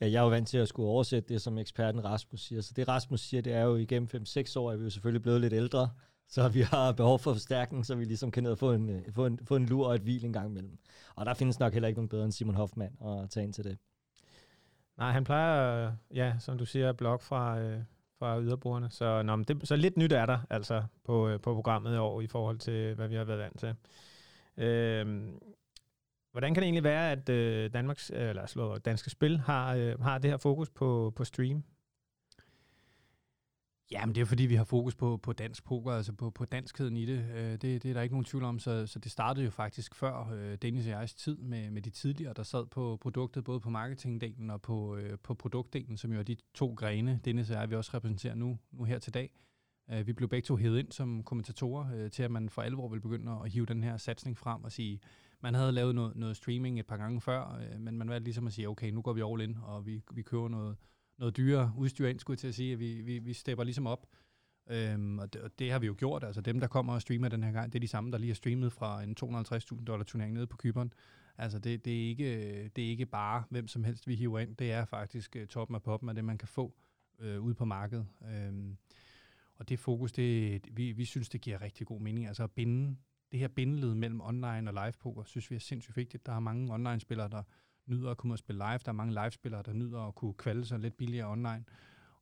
Ja, 0.00 0.06
jeg 0.06 0.18
er 0.18 0.22
jo 0.22 0.28
vant 0.28 0.48
til 0.48 0.58
at 0.58 0.68
skulle 0.68 0.88
oversætte 0.88 1.34
det, 1.34 1.42
som 1.42 1.58
eksperten 1.58 2.04
Rasmus 2.04 2.40
siger. 2.40 2.60
Så 2.60 2.72
det 2.76 2.88
Rasmus 2.88 3.20
siger, 3.20 3.40
det 3.42 3.52
er 3.52 3.62
jo 3.62 3.76
igennem 3.76 4.08
5-6 4.14 4.58
år, 4.58 4.70
at 4.70 4.78
vi 4.78 4.84
jo 4.84 4.90
selvfølgelig 4.90 5.22
blevet 5.22 5.40
lidt 5.40 5.52
ældre. 5.52 5.90
Så 6.28 6.48
vi 6.48 6.60
har 6.60 6.92
behov 6.92 7.18
for 7.18 7.32
forstærkning, 7.32 7.86
så 7.86 7.94
vi 7.94 8.04
ligesom 8.04 8.30
kan 8.30 8.42
ned 8.42 8.50
og 8.50 8.58
få 8.58 8.72
en, 8.72 8.88
øh, 8.90 9.12
få 9.12 9.26
en, 9.26 9.38
få 9.44 9.56
en 9.56 9.66
lur 9.66 9.86
og 9.86 9.94
et 9.94 10.00
hvil 10.00 10.24
en 10.24 10.32
gang 10.32 10.50
imellem. 10.50 10.78
Og 11.14 11.26
der 11.26 11.34
findes 11.34 11.60
nok 11.60 11.72
heller 11.72 11.88
ikke 11.88 11.98
nogen 11.98 12.08
bedre 12.08 12.24
end 12.24 12.32
Simon 12.32 12.54
Hoffmann 12.54 12.96
at 13.04 13.30
tage 13.30 13.44
ind 13.44 13.52
til 13.52 13.64
det. 13.64 13.78
Nej, 14.98 15.12
han 15.12 15.24
plejer, 15.24 15.92
ja, 16.14 16.34
som 16.38 16.58
du 16.58 16.64
siger, 16.64 16.92
blog 16.92 17.20
fra, 17.20 17.58
øh, 17.58 17.80
fra 18.18 18.40
yderbordene. 18.40 18.90
Så, 18.90 19.22
nå, 19.22 19.36
det, 19.36 19.68
så 19.68 19.76
lidt 19.76 19.96
nyt 19.96 20.12
er 20.12 20.26
der 20.26 20.38
altså 20.50 20.82
på, 21.04 21.28
øh, 21.28 21.40
på 21.40 21.54
programmet 21.54 21.94
i 21.94 21.98
år 21.98 22.20
i 22.20 22.26
forhold 22.26 22.58
til, 22.58 22.94
hvad 22.94 23.08
vi 23.08 23.14
har 23.14 23.24
været 23.24 23.38
vant 23.38 23.58
til. 23.58 23.74
Øh, 24.56 25.28
hvordan 26.32 26.54
kan 26.54 26.60
det 26.60 26.66
egentlig 26.66 26.84
være, 26.84 27.12
at 27.12 27.28
øh, 27.28 27.72
Danmarks, 27.72 28.10
øh, 28.14 28.28
eller 28.28 28.46
slå, 28.46 28.78
Danske 28.78 29.10
Spil 29.10 29.38
har, 29.38 29.74
øh, 29.74 30.00
har 30.00 30.18
det 30.18 30.30
her 30.30 30.36
fokus 30.36 30.70
på, 30.70 31.12
på 31.16 31.24
stream? 31.24 31.64
Ja, 33.92 34.06
men 34.06 34.14
det 34.14 34.20
er 34.20 34.24
fordi, 34.24 34.42
vi 34.42 34.54
har 34.54 34.64
fokus 34.64 34.94
på, 34.94 35.16
på 35.16 35.32
dansk 35.32 35.64
poker, 35.64 35.92
altså 35.92 36.12
på, 36.12 36.30
på 36.30 36.44
danskheden 36.44 36.96
i 36.96 37.06
det. 37.06 37.26
Øh, 37.34 37.52
det. 37.52 37.62
Det 37.62 37.84
er 37.84 37.92
der 37.92 38.02
ikke 38.02 38.14
nogen 38.14 38.24
tvivl 38.24 38.44
om, 38.44 38.58
så, 38.58 38.86
så 38.86 38.98
det 38.98 39.12
startede 39.12 39.44
jo 39.44 39.50
faktisk 39.50 39.94
før 39.94 40.30
øh, 40.32 40.58
Dennis 40.62 40.86
og 40.86 40.90
jegs 40.90 41.14
tid 41.14 41.36
med, 41.36 41.70
med 41.70 41.82
de 41.82 41.90
tidligere, 41.90 42.32
der 42.32 42.42
sad 42.42 42.66
på 42.66 42.98
produktet, 43.00 43.44
både 43.44 43.60
på 43.60 43.70
marketingdelen 43.70 44.50
og 44.50 44.62
på, 44.62 44.96
øh, 44.96 45.18
på 45.18 45.34
produktdelen, 45.34 45.96
som 45.96 46.12
jo 46.12 46.18
er 46.18 46.22
de 46.22 46.36
to 46.54 46.74
grene, 46.76 47.20
Dennis 47.24 47.50
og 47.50 47.56
jeg, 47.56 47.70
vi 47.70 47.76
også 47.76 47.90
repræsenterer 47.94 48.34
nu, 48.34 48.58
nu 48.72 48.84
her 48.84 48.98
til 48.98 49.14
dag. 49.14 49.30
Øh, 49.90 50.06
vi 50.06 50.12
blev 50.12 50.28
begge 50.28 50.46
to 50.46 50.56
hævet 50.56 50.78
ind 50.78 50.92
som 50.92 51.22
kommentatorer 51.22 51.94
øh, 51.94 52.10
til, 52.10 52.22
at 52.22 52.30
man 52.30 52.48
for 52.48 52.62
alvor 52.62 52.88
vil 52.88 53.00
begynde 53.00 53.32
at 53.44 53.50
hive 53.50 53.66
den 53.66 53.84
her 53.84 53.96
satsning 53.96 54.38
frem 54.38 54.64
og 54.64 54.72
sige, 54.72 55.00
man 55.40 55.54
havde 55.54 55.72
lavet 55.72 55.94
noget, 55.94 56.16
noget 56.16 56.36
streaming 56.36 56.78
et 56.78 56.86
par 56.86 56.96
gange 56.96 57.20
før, 57.20 57.60
øh, 57.60 57.80
men 57.80 57.98
man 57.98 58.08
valgte 58.08 58.24
ligesom 58.24 58.46
at 58.46 58.52
sige, 58.52 58.68
okay, 58.68 58.90
nu 58.90 59.02
går 59.02 59.12
vi 59.12 59.22
all 59.22 59.40
in, 59.40 59.58
og 59.62 59.86
vi, 59.86 60.02
vi 60.12 60.22
køber 60.22 60.48
noget, 60.48 60.76
noget 61.18 61.36
dyre 61.36 61.72
udstyr 61.76 62.06
ind, 62.06 62.18
skulle 62.18 62.34
jeg 62.34 62.38
til 62.38 62.48
at 62.48 62.54
sige, 62.54 62.72
at 62.72 62.78
vi, 62.78 63.00
vi, 63.00 63.18
vi 63.18 63.32
stepper 63.32 63.64
ligesom 63.64 63.86
op. 63.86 64.06
Øhm, 64.70 65.18
og, 65.18 65.32
det, 65.32 65.42
og 65.42 65.58
det 65.58 65.72
har 65.72 65.78
vi 65.78 65.86
jo 65.86 65.94
gjort. 65.98 66.24
Altså 66.24 66.40
dem, 66.40 66.60
der 66.60 66.66
kommer 66.66 66.94
og 66.94 67.02
streamer 67.02 67.28
den 67.28 67.42
her 67.42 67.52
gang, 67.52 67.72
det 67.72 67.78
er 67.78 67.80
de 67.80 67.88
samme, 67.88 68.10
der 68.12 68.18
lige 68.18 68.30
har 68.30 68.34
streamet 68.34 68.72
fra 68.72 69.02
en 69.02 69.16
250.000 69.22 69.84
dollar 69.84 70.04
turnering 70.04 70.34
nede 70.34 70.46
på 70.46 70.56
Kyberen. 70.56 70.92
Altså 71.38 71.58
det, 71.58 71.84
det, 71.84 72.04
er 72.04 72.08
ikke, 72.08 72.68
det 72.76 72.84
er 72.84 72.88
ikke 72.88 73.06
bare 73.06 73.44
hvem 73.50 73.68
som 73.68 73.84
helst, 73.84 74.08
vi 74.08 74.14
hiver 74.14 74.38
ind. 74.38 74.56
Det 74.56 74.72
er 74.72 74.84
faktisk 74.84 75.36
øh, 75.36 75.46
toppen 75.46 75.74
af 75.74 75.82
poppen 75.82 76.08
af 76.08 76.14
det, 76.14 76.24
man 76.24 76.38
kan 76.38 76.48
få 76.48 76.74
øh, 77.18 77.40
ude 77.40 77.54
på 77.54 77.64
markedet. 77.64 78.06
Øhm, 78.34 78.76
og 79.62 79.68
det 79.68 79.78
fokus, 79.78 80.12
det, 80.12 80.62
vi, 80.76 80.92
vi 80.92 81.04
synes, 81.04 81.28
det 81.28 81.40
giver 81.40 81.60
rigtig 81.60 81.86
god 81.86 82.00
mening. 82.00 82.26
Altså 82.26 82.44
at 82.44 82.50
binde 82.50 82.96
det 83.32 83.40
her 83.40 83.48
bindeled 83.48 83.94
mellem 83.94 84.20
online 84.20 84.70
og 84.70 84.74
live 84.74 84.92
poker, 85.00 85.24
synes 85.24 85.50
vi 85.50 85.56
er 85.56 85.60
sindssygt 85.60 85.96
vigtigt. 85.96 86.26
Der 86.26 86.32
er 86.32 86.40
mange 86.40 86.72
online-spillere, 86.74 87.28
der 87.28 87.42
nyder 87.86 88.10
at 88.10 88.16
komme 88.16 88.34
og 88.34 88.38
spille 88.38 88.58
live. 88.58 88.78
Der 88.78 88.88
er 88.88 88.92
mange 88.92 89.14
live-spillere, 89.14 89.62
der 89.62 89.72
nyder 89.72 90.00
at 90.00 90.14
kunne 90.14 90.34
kvalde 90.34 90.64
sig 90.64 90.78
lidt 90.78 90.96
billigere 90.96 91.28
online. 91.28 91.64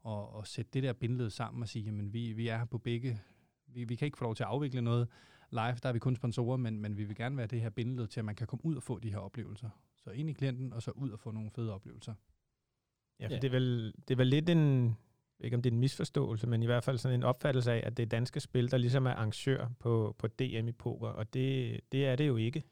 Og, 0.00 0.32
og 0.32 0.46
sætte 0.46 0.70
det 0.72 0.82
der 0.82 0.92
bindeled 0.92 1.31
sammen 1.31 1.62
og 1.62 1.69
sige, 1.69 1.84
jamen 1.84 2.12
vi, 2.12 2.32
vi 2.32 2.48
er 2.48 2.58
her 2.58 2.64
på 2.64 2.78
begge. 2.78 3.20
Vi, 3.66 3.84
vi 3.84 3.94
kan 3.94 4.06
ikke 4.06 4.19
få 4.19 4.25
lov 4.25 4.34
til 4.34 4.42
at 4.42 4.48
afvikle 4.48 4.82
noget 4.82 5.08
live, 5.50 5.78
der 5.82 5.88
er 5.88 5.92
vi 5.92 5.98
kun 5.98 6.16
sponsorer, 6.16 6.56
men, 6.56 6.81
men 6.81 6.96
vi 6.96 7.04
vil 7.04 7.16
gerne 7.16 7.37
være 7.37 7.46
det 7.46 7.60
her 7.60 7.70
bindeled 7.70 8.06
til, 8.06 8.20
at 8.20 8.25
man 8.25 8.34
kan 8.34 8.46
komme 8.46 8.64
ud 8.64 8.76
og 8.76 8.82
få 8.82 8.98
de 8.98 9.10
her 9.10 9.19
oplevelser. 9.19 9.70
Så 9.96 10.10
ind 10.10 10.31
i 10.31 10.32
klienten, 10.32 10.72
og 10.72 10.82
så 10.82 10.90
ud 10.90 11.10
og 11.10 11.20
få 11.20 11.31
nogle 11.31 11.50
fede 11.50 11.75
oplevelser. 11.75 12.14
Ja, 13.20 13.26
for 13.26 13.32
ja. 13.32 13.40
det, 13.40 13.44
er 13.44 13.52
vel, 13.52 13.94
det 14.08 14.14
er 14.14 14.16
vel 14.16 14.26
lidt 14.26 14.48
en, 14.48 14.96
ikke 15.40 15.56
om 15.56 15.62
det 15.62 15.70
er 15.70 15.75
en 15.75 15.81
misforståelse, 15.81 16.46
men 16.46 16.62
i 16.62 16.66
hvert 16.66 16.84
fald 16.84 16.98
sådan 16.98 17.19
en 17.19 17.25
opfattelse 17.25 17.72
af, 17.72 17.82
at 17.87 17.96
det 17.96 18.02
er 18.02 18.06
danske 18.06 18.40
spil, 18.40 18.70
der 18.70 18.76
ligesom 18.76 19.06
er 19.06 19.10
arrangør 19.10 19.69
på, 19.78 20.16
på 20.19 20.26
DM 20.26 20.69
i 20.69 20.72
poker, 20.72 21.08
og 21.08 21.34
det, 21.34 21.81
det 21.92 22.06
er 22.06 22.16
det 22.16 22.26
jo 22.26 22.37
ikke. 22.37 22.62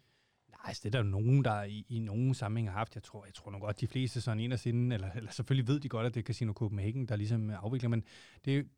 Nej, 0.48 0.68
altså, 0.68 0.80
det 0.84 0.88
er 0.88 0.90
der 0.90 1.04
jo 1.04 1.10
nogen, 1.10 1.44
der 1.44 1.62
i, 1.62 1.86
i 1.88 1.98
nogen 1.98 2.34
sammenhæng 2.34 2.68
har 2.70 2.78
haft. 2.78 2.94
Jeg 2.94 3.02
tror, 3.02 3.24
jeg 3.24 3.34
tror 3.34 3.50
nok 3.50 3.60
godt, 3.60 3.80
de 3.80 3.86
fleste 3.86 4.20
sådan 4.20 4.40
en 4.40 4.52
af 4.52 4.58
sinde, 4.58 4.94
eller, 4.94 5.10
eller 5.12 5.30
selvfølgelig 5.30 5.68
ved 5.68 5.80
de 5.80 5.88
godt, 5.88 6.06
at 6.06 6.14
det 6.14 6.20
er 6.20 6.24
Casino 6.24 6.52
Copenhagen, 6.52 7.06
der 7.06 7.16
ligesom 7.16 7.50
afvikler, 7.50 7.88
men 7.88 8.04
det, 8.44 8.68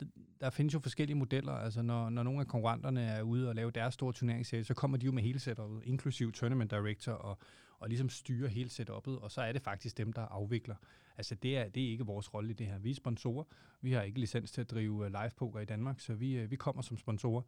der 0.41 0.51
findes 0.51 0.75
jo 0.75 0.79
forskellige 0.79 1.17
modeller. 1.17 1.53
Altså, 1.53 1.83
når, 1.83 2.11
når 2.11 2.23
nogle 2.23 2.41
af 2.41 2.47
konkurrenterne 2.47 3.03
er 3.03 3.23
ude 3.23 3.49
og 3.49 3.55
lave 3.55 3.71
deres 3.71 3.95
store 3.95 4.13
turneringsserie, 4.13 4.65
så 4.65 4.75
kommer 4.75 4.97
de 4.97 5.07
jo 5.07 5.13
med 5.13 5.23
hele 5.23 5.39
setupet, 5.39 5.83
inklusiv 5.85 6.33
Tournament 6.33 6.71
Director, 6.71 7.13
og, 7.13 7.39
og 7.79 7.89
ligesom 7.89 8.09
styrer 8.09 8.49
hele 8.49 8.71
setupet, 8.71 9.19
og 9.19 9.31
så 9.31 9.41
er 9.41 9.53
det 9.53 9.63
faktisk 9.63 9.99
dem, 9.99 10.13
der 10.13 10.23
afvikler. 10.23 10.77
Altså, 11.21 11.35
det 11.35 11.59
er, 11.59 11.69
det 11.69 11.87
er 11.87 11.91
ikke 11.91 12.07
vores 12.07 12.35
rolle 12.35 12.51
i 12.51 12.55
det 12.55 12.67
her. 12.67 12.79
Vi 12.79 12.91
er 12.91 12.95
sponsorer. 12.95 13.45
Vi 13.81 13.93
har 13.93 14.03
ikke 14.03 14.21
licens 14.21 14.53
til 14.53 14.61
at 14.61 14.71
drive 14.71 15.05
øh, 15.05 15.11
live 15.11 15.31
poker 15.37 15.61
i 15.61 15.65
Danmark, 15.65 16.01
så 16.01 16.15
vi, 16.15 16.33
øh, 16.33 16.51
vi 16.51 16.57
kommer 16.57 16.83
som 16.83 16.97
sponsorer 16.97 17.43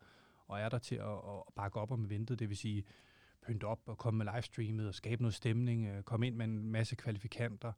og 0.48 0.60
er 0.60 0.68
der 0.68 0.78
til 0.78 0.94
at, 0.94 1.12
at 1.12 1.54
bakke 1.54 1.80
op 1.80 1.90
om 1.90 2.04
eventet, 2.04 2.38
det 2.38 2.48
vil 2.48 2.56
sige 2.56 2.84
pynte 3.46 3.64
op 3.64 3.80
og 3.86 3.98
komme 3.98 4.24
med 4.24 4.32
livestreamet 4.34 4.88
og 4.88 4.94
skabe 4.94 5.22
noget 5.22 5.34
stemning, 5.34 5.86
øh, 5.86 6.02
komme 6.02 6.26
ind 6.26 6.36
med 6.36 6.44
en 6.44 6.70
masse 6.70 6.96
kvalifikanter, 6.96 7.72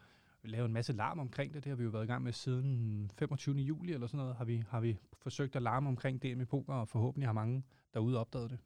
lave 0.44 0.66
en 0.66 0.72
masse 0.72 0.92
larm 0.92 1.18
omkring 1.18 1.54
det. 1.54 1.64
Det 1.64 1.70
har 1.70 1.76
vi 1.76 1.84
jo 1.84 1.90
været 1.90 2.04
i 2.04 2.06
gang 2.06 2.22
med 2.22 2.32
siden 2.32 3.10
25. 3.18 3.56
juli 3.56 3.92
eller 3.92 4.06
sådan 4.06 4.18
noget, 4.18 4.36
har 4.36 4.44
vi, 4.44 4.64
har 4.68 4.80
vi 4.80 4.98
forsøgt 5.22 5.56
at 5.56 5.62
larme 5.62 5.88
omkring 5.88 6.22
det 6.22 6.38
med 6.38 6.46
poker, 6.46 6.74
og 6.74 6.88
forhåbentlig 6.88 7.28
har 7.28 7.32
mange 7.32 7.62
derude 7.94 8.18
opdaget 8.18 8.50
det. 8.50 8.58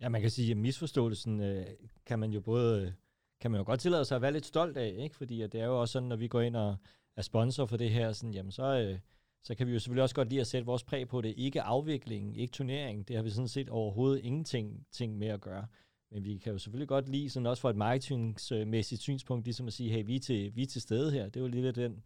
Ja, 0.00 0.08
man 0.08 0.20
kan 0.20 0.30
sige, 0.30 0.50
at 0.50 0.56
misforståelsen 0.56 1.40
øh, 1.40 1.66
kan 2.06 2.18
man 2.18 2.30
jo 2.30 2.40
både 2.40 2.94
kan 3.40 3.50
man 3.50 3.58
jo 3.60 3.64
godt 3.64 3.80
tillade 3.80 4.04
sig 4.04 4.16
at 4.16 4.22
være 4.22 4.32
lidt 4.32 4.46
stolt 4.46 4.76
af, 4.76 4.94
ikke? 4.98 5.16
fordi 5.16 5.42
at 5.42 5.52
det 5.52 5.60
er 5.60 5.66
jo 5.66 5.80
også 5.80 5.92
sådan, 5.92 6.08
når 6.08 6.16
vi 6.16 6.28
går 6.28 6.40
ind 6.40 6.56
og 6.56 6.76
er 7.16 7.22
sponsor 7.22 7.66
for 7.66 7.76
det 7.76 7.90
her, 7.90 8.12
sådan, 8.12 8.34
jamen 8.34 8.52
så, 8.52 8.64
øh, 8.64 8.98
så 9.42 9.54
kan 9.54 9.66
vi 9.66 9.72
jo 9.72 9.78
selvfølgelig 9.78 10.02
også 10.02 10.14
godt 10.14 10.28
lide 10.28 10.40
at 10.40 10.46
sætte 10.46 10.66
vores 10.66 10.84
præg 10.84 11.08
på 11.08 11.20
det. 11.20 11.34
Ikke 11.36 11.62
afviklingen, 11.62 12.36
ikke 12.36 12.52
turneringen, 12.52 13.04
det 13.04 13.16
har 13.16 13.22
vi 13.22 13.30
sådan 13.30 13.48
set 13.48 13.68
overhovedet 13.68 14.24
ingenting 14.24 14.86
ting 14.92 15.18
med 15.18 15.28
at 15.28 15.40
gøre. 15.40 15.66
Men 16.10 16.24
vi 16.24 16.38
kan 16.38 16.52
jo 16.52 16.58
selvfølgelig 16.58 16.88
godt 16.88 17.08
lide, 17.08 17.30
sådan 17.30 17.46
også 17.46 17.60
fra 17.60 17.70
et 17.70 17.76
marketingsmæssigt 17.76 19.02
synspunkt, 19.02 19.44
ligesom 19.44 19.66
at 19.66 19.72
sige, 19.72 19.90
hey, 19.90 20.04
vi 20.06 20.16
er 20.16 20.20
til, 20.20 20.56
vi 20.56 20.62
er 20.62 20.66
til 20.66 20.82
stede 20.82 21.12
her. 21.12 21.24
Det 21.24 21.36
er 21.36 21.40
jo 21.40 21.46
lidt 21.46 21.76
den, 21.76 22.02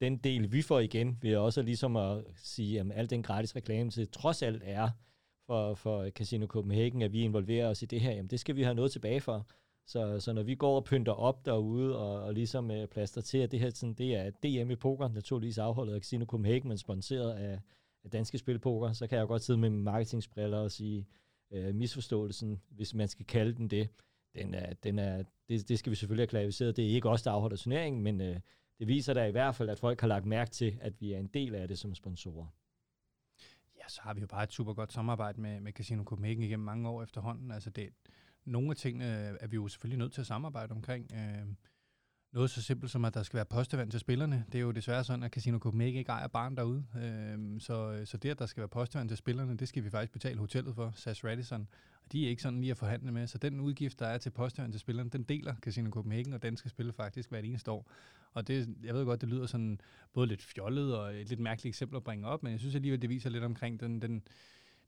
den 0.00 0.16
del, 0.16 0.52
vi 0.52 0.62
får 0.62 0.80
igen, 0.80 1.18
ved 1.22 1.36
også 1.36 1.62
ligesom 1.62 1.96
at 1.96 2.24
sige, 2.36 2.80
at 2.80 2.86
al 2.94 3.10
den 3.10 3.22
gratis 3.22 3.56
reklame 3.56 3.90
til 3.90 4.10
trods 4.10 4.42
alt 4.42 4.62
er 4.64 4.90
for, 5.46 5.74
for 5.74 6.10
Casino 6.10 6.46
Copenhagen, 6.46 7.02
at 7.02 7.12
vi 7.12 7.20
involverer 7.20 7.68
os 7.68 7.82
i 7.82 7.86
det 7.86 8.00
her, 8.00 8.10
jamen 8.10 8.30
det 8.30 8.40
skal 8.40 8.56
vi 8.56 8.62
have 8.62 8.74
noget 8.74 8.92
tilbage 8.92 9.20
for. 9.20 9.46
Så, 9.90 10.20
så 10.20 10.32
når 10.32 10.42
vi 10.42 10.54
går 10.54 10.76
og 10.76 10.84
pynter 10.84 11.12
op 11.12 11.46
derude 11.46 11.98
og, 11.98 12.22
og 12.22 12.34
ligesom 12.34 12.70
øh, 12.70 12.88
plaster 12.88 13.20
til, 13.20 13.38
at 13.38 13.50
det 13.50 13.60
her 13.60 13.70
sådan, 13.70 13.94
det 13.94 14.14
er 14.14 14.30
DM 14.30 14.70
i 14.70 14.76
poker, 14.76 15.08
naturligvis 15.08 15.58
afholdet 15.58 15.94
af 15.94 16.00
Casino 16.00 16.24
Copenhagen, 16.24 16.68
men 16.68 16.78
sponsoreret 16.78 17.32
af, 17.32 17.60
af 18.04 18.10
Danske 18.10 18.38
Spilpoker, 18.38 18.92
så 18.92 19.06
kan 19.06 19.18
jeg 19.18 19.26
godt 19.26 19.42
sidde 19.42 19.58
med 19.58 19.70
marketingsbriller 19.70 20.58
og 20.58 20.70
sige, 20.70 21.06
øh, 21.50 21.74
misforståelsen, 21.74 22.62
hvis 22.68 22.94
man 22.94 23.08
skal 23.08 23.26
kalde 23.26 23.54
den 23.54 23.70
det, 23.70 23.88
den 24.34 24.54
er, 24.54 24.74
den 24.74 24.98
er, 24.98 25.22
det, 25.48 25.68
det 25.68 25.78
skal 25.78 25.90
vi 25.90 25.96
selvfølgelig 25.96 26.22
have 26.22 26.28
klarificeret. 26.28 26.76
Det 26.76 26.84
er 26.84 26.94
ikke 26.94 27.08
os, 27.08 27.22
der 27.22 27.30
afholder 27.30 27.56
turneringen, 27.56 28.02
men 28.02 28.20
øh, 28.20 28.40
det 28.78 28.86
viser 28.86 29.14
da 29.14 29.24
i 29.24 29.30
hvert 29.30 29.54
fald, 29.54 29.68
at 29.68 29.78
folk 29.78 30.00
har 30.00 30.08
lagt 30.08 30.26
mærke 30.26 30.50
til, 30.50 30.78
at 30.80 31.00
vi 31.00 31.12
er 31.12 31.18
en 31.18 31.30
del 31.34 31.54
af 31.54 31.68
det 31.68 31.78
som 31.78 31.94
sponsorer. 31.94 32.46
Ja, 33.76 33.88
så 33.88 34.00
har 34.02 34.14
vi 34.14 34.20
jo 34.20 34.26
bare 34.26 34.42
et 34.42 34.52
super 34.52 34.74
godt 34.74 34.92
samarbejde 34.92 35.40
med, 35.40 35.60
med 35.60 35.72
Casino 35.72 36.04
Copenhagen 36.04 36.42
igennem 36.42 36.64
mange 36.64 36.88
år 36.88 37.02
efterhånden. 37.02 37.50
Altså 37.50 37.70
det, 37.70 37.88
nogle 38.44 38.70
af 38.70 38.76
tingene 38.76 39.28
øh, 39.28 39.36
er 39.40 39.46
vi 39.46 39.56
jo 39.56 39.68
selvfølgelig 39.68 39.98
nødt 39.98 40.12
til 40.12 40.20
at 40.20 40.26
samarbejde 40.26 40.72
omkring. 40.72 41.10
Øh, 41.14 41.46
noget 42.32 42.50
så 42.50 42.62
simpelt 42.62 42.90
som, 42.90 43.04
at 43.04 43.14
der 43.14 43.22
skal 43.22 43.36
være 43.36 43.44
postevand 43.44 43.90
til 43.90 44.00
spillerne. 44.00 44.44
Det 44.52 44.58
er 44.58 44.62
jo 44.62 44.70
desværre 44.70 45.04
sådan, 45.04 45.22
at 45.22 45.32
Casino 45.32 45.58
Copenhagen 45.58 45.98
ikke 45.98 46.10
ejer 46.10 46.28
barn 46.28 46.56
derude. 46.56 46.84
Øh, 46.96 47.60
så, 47.60 47.92
øh, 47.92 48.06
så 48.06 48.16
det, 48.16 48.28
at 48.28 48.38
der 48.38 48.46
skal 48.46 48.60
være 48.60 48.68
postevand 48.68 49.08
til 49.08 49.16
spillerne, 49.16 49.56
det 49.56 49.68
skal 49.68 49.84
vi 49.84 49.90
faktisk 49.90 50.12
betale 50.12 50.38
hotellet 50.38 50.74
for, 50.74 50.92
SAS 50.94 51.24
Radisson. 51.24 51.68
Og 52.04 52.12
de 52.12 52.24
er 52.24 52.30
ikke 52.30 52.42
sådan 52.42 52.60
lige 52.60 52.70
at 52.70 52.76
forhandle 52.76 53.12
med. 53.12 53.26
Så 53.26 53.38
den 53.38 53.60
udgift, 53.60 53.98
der 53.98 54.06
er 54.06 54.18
til 54.18 54.30
postevand 54.30 54.72
til 54.72 54.80
spillerne, 54.80 55.10
den 55.10 55.22
deler 55.22 55.54
Casino 55.56 55.90
Copenhagen 55.90 56.32
og 56.32 56.42
danske 56.42 56.68
spil 56.68 56.92
faktisk 56.92 57.30
hvert 57.30 57.44
eneste 57.44 57.70
år. 57.70 57.90
Og 58.32 58.48
det, 58.48 58.68
jeg 58.84 58.94
ved 58.94 59.04
godt, 59.04 59.20
det 59.20 59.28
lyder 59.28 59.46
sådan 59.46 59.80
både 60.12 60.26
lidt 60.26 60.42
fjollet 60.42 60.96
og 60.98 61.14
et 61.14 61.28
lidt 61.28 61.40
mærkeligt 61.40 61.72
eksempel 61.72 61.96
at 61.96 62.04
bringe 62.04 62.26
op, 62.26 62.42
men 62.42 62.52
jeg 62.52 62.60
synes 62.60 62.74
alligevel, 62.74 63.02
det 63.02 63.10
viser 63.10 63.30
lidt 63.30 63.44
omkring 63.44 63.80
den, 63.80 64.02
den, 64.02 64.22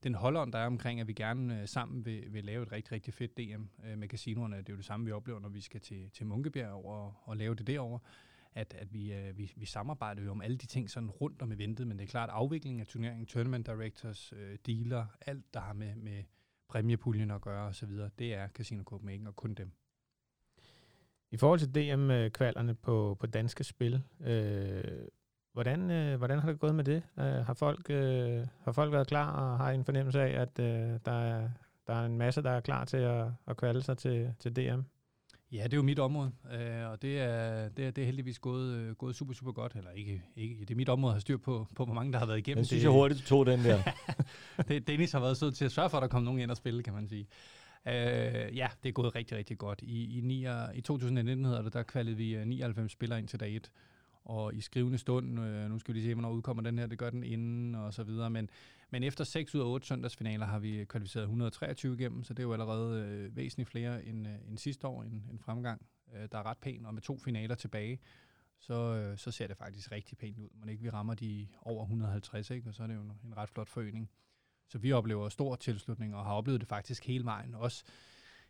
den 0.02 0.14
holdånd, 0.14 0.52
der 0.52 0.59
er 0.59 0.66
omkring, 0.66 1.00
at 1.00 1.09
vi 1.09 1.12
gerne 1.12 1.61
øh, 1.61 1.68
sammen 1.68 2.04
vil, 2.04 2.32
vil 2.32 2.44
lave 2.44 2.62
et 2.62 2.73
rigtig, 2.73 2.92
rigtig 2.92 3.14
fedt 3.14 3.38
DM 3.38 3.64
øh, 3.87 3.99
med 3.99 4.09
casinoerne. 4.09 4.56
Det 4.56 4.68
er 4.68 4.73
jo 4.73 4.76
det 4.76 4.85
samme, 4.85 5.06
vi 5.06 5.12
oplever, 5.12 5.40
når 5.40 5.49
vi 5.49 5.61
skal 5.61 5.80
til, 5.80 6.11
til 6.11 6.26
Munkebjerg 6.26 6.85
og, 6.85 7.14
og 7.25 7.37
lave 7.37 7.54
det 7.54 7.66
derovre 7.66 7.99
at, 8.54 8.75
at 8.75 8.92
vi, 8.92 9.12
øh, 9.12 9.38
vi, 9.38 9.52
vi 9.56 9.66
samarbejder 9.66 10.23
jo 10.23 10.30
om 10.30 10.40
alle 10.40 10.56
de 10.56 10.66
ting 10.66 10.90
sådan 10.90 11.11
rundt 11.11 11.42
om 11.42 11.52
eventet, 11.52 11.87
men 11.87 11.99
det 11.99 12.04
er 12.04 12.09
klart, 12.09 12.28
at 12.28 12.35
afviklingen 12.35 12.80
af 12.80 12.87
turneringen, 12.87 13.26
tournament 13.26 13.66
directors, 13.66 14.32
øh, 14.32 14.59
dealer, 14.66 15.06
alt 15.26 15.54
der 15.54 15.61
har 15.61 15.73
med, 15.73 15.94
med 15.94 16.25
præmiepuljen 16.68 17.30
at 17.30 17.40
gøre 17.40 17.66
osv., 17.66 17.90
det 18.18 18.35
er 18.35 18.49
Casino 18.49 18.82
Copenhagen 18.82 19.26
og 19.26 19.37
kun 19.37 19.54
dem. 19.54 19.73
I 21.30 21.37
forhold 21.37 21.59
til 21.59 21.75
DM-kvalerne 21.75 22.75
på, 22.75 23.16
på 23.21 23.26
danske 23.26 23.64
spil, 23.64 24.02
øh, 24.21 24.85
hvordan, 25.52 25.90
øh, 25.90 26.18
hvordan 26.18 26.38
har 26.38 26.50
det 26.50 26.61
gået 26.61 26.75
med 26.75 26.85
det? 26.85 27.02
Øh, 27.18 27.25
har, 27.25 27.54
folk, 27.54 27.90
øh, 27.90 28.47
har 28.64 28.73
folk 28.73 28.92
været 28.92 29.06
klar 29.06 29.30
og 29.30 29.59
har 29.59 29.71
en 29.71 29.85
fornemmelse 29.85 30.23
af, 30.23 30.40
at 30.40 30.59
øh, 30.59 30.99
der, 31.04 31.12
er, 31.12 31.49
der 31.87 31.94
er 31.94 32.06
en 32.06 32.18
masse, 32.18 32.42
der 32.42 32.50
er 32.50 32.61
klar 32.61 32.85
til 32.85 32.97
at, 32.97 33.26
at 33.47 33.56
kvalde 33.56 33.82
sig 33.82 33.99
til, 33.99 34.35
til 34.40 34.56
DM? 34.56 34.80
Ja, 35.52 35.64
det 35.64 35.73
er 35.73 35.76
jo 35.76 35.82
mit 35.82 35.99
område, 35.99 36.32
øh, 36.52 36.90
og 36.90 37.02
det 37.02 37.21
er, 37.21 37.68
det, 37.68 37.87
er, 37.87 37.90
det 37.90 38.02
er 38.02 38.06
heldigvis 38.06 38.38
gået, 38.38 38.75
øh, 38.75 38.94
gået 38.94 39.16
super, 39.16 39.35
super 39.35 39.52
godt. 39.52 39.73
Eller 39.76 39.90
ikke, 39.90 40.23
ikke, 40.37 40.61
det 40.61 40.71
er 40.71 40.75
mit 40.75 40.88
område 40.88 41.11
at 41.11 41.14
have 41.14 41.21
styr 41.21 41.37
på, 41.37 41.66
på, 41.76 41.85
hvor 41.85 41.94
mange 41.94 42.12
der 42.12 42.18
har 42.18 42.26
været 42.26 42.38
igennem. 42.38 42.59
Jeg 42.59 42.66
synes 42.66 42.80
det, 42.80 42.85
jeg 42.85 42.92
hurtigt, 42.92 43.21
du 43.21 43.26
tog 43.26 43.47
den 43.47 43.64
der. 43.64 43.82
det, 44.68 44.87
Dennis 44.87 45.12
har 45.12 45.21
været 45.21 45.37
sød 45.37 45.52
til 45.52 45.64
at 45.64 45.73
sørge 45.73 45.90
for, 45.90 45.97
at 45.99 46.02
der 46.02 46.09
kommer 46.09 46.25
nogen 46.25 46.40
ind 46.40 46.50
og 46.50 46.56
spille, 46.56 46.82
kan 46.82 46.92
man 46.92 47.09
sige. 47.09 47.26
Øh, 47.88 48.56
ja, 48.56 48.68
det 48.82 48.88
er 48.88 48.92
gået 48.92 49.14
rigtig, 49.14 49.38
rigtig 49.38 49.59
godt. 49.59 49.82
I, 49.82 50.18
i, 50.18 50.21
9, 50.21 50.47
i 50.75 50.80
2019 50.80 51.44
hedder 51.44 51.62
det, 51.62 51.73
der 51.73 51.82
kvalede 51.82 52.16
vi 52.16 52.44
99 52.44 52.85
øh, 52.85 52.90
spillere 52.90 53.18
ind 53.18 53.28
til 53.28 53.40
dag 53.40 53.56
1. 53.56 53.71
Og 54.25 54.55
i 54.55 54.61
skrivende 54.61 54.99
stund, 54.99 55.41
øh, 55.41 55.71
nu 55.71 55.79
skal 55.79 55.95
vi 55.95 55.99
lige 55.99 56.11
se, 56.11 56.14
hvornår 56.14 56.31
udkommer 56.31 56.62
den 56.62 56.79
her, 56.79 56.87
det 56.87 56.99
gør 56.99 57.11
den 57.11 57.25
inden 57.25 57.75
og 57.75 57.95
så 57.95 58.02
videre. 58.02 58.31
Men, 58.31 58.50
men 58.91 59.02
efter 59.02 59.25
6 59.25 59.55
ud 59.55 59.61
af 59.61 59.64
8 59.64 59.87
søndagsfinaler 59.87 60.47
har 60.47 60.59
vi 60.59 60.85
kvalificeret 60.85 61.23
123 61.23 61.95
igennem, 61.95 62.25
så 62.25 62.35
det 62.35 62.38
er 62.43 62.47
jo 62.47 62.52
allerede 62.52 63.05
øh, 63.05 63.37
væsentligt 63.37 63.71
flere 63.71 64.05
end, 64.05 64.29
øh, 64.29 64.35
end 64.49 64.59
sidste 64.59 64.87
år, 64.87 65.02
en, 65.02 65.25
en 65.31 65.38
fremgang, 65.38 65.87
øh, 66.14 66.29
der 66.33 66.38
er 66.38 66.47
ret 66.47 66.59
pæn. 66.59 66.87
Og 66.87 66.95
med 66.95 67.02
to 67.02 67.19
finaler 67.19 67.55
tilbage, 67.55 68.00
så, 68.59 68.75
øh, 68.75 69.19
så 69.19 69.31
ser 69.31 69.47
det 69.47 69.57
faktisk 69.57 69.93
rigtig 69.93 70.19
pænt 70.19 70.38
ud. 70.38 70.49
Man 70.55 70.69
ikke 70.69 70.83
vi 70.83 70.91
rammer 70.91 71.14
de 71.14 71.49
over 71.62 71.83
150, 71.83 72.50
ikke? 72.50 72.69
og 72.69 72.75
så 72.75 72.83
er 72.83 72.87
det 72.87 72.95
jo 72.95 73.00
en, 73.00 73.12
en 73.25 73.37
ret 73.37 73.49
flot 73.49 73.69
forøgning. 73.69 74.11
Så 74.69 74.79
vi 74.79 74.93
oplever 74.93 75.29
stor 75.29 75.57
tilslutning, 75.57 76.14
og 76.14 76.25
har 76.25 76.33
oplevet 76.33 76.61
det 76.61 76.69
faktisk 76.69 77.07
hele 77.07 77.25
vejen. 77.25 77.55
Også, 77.55 77.85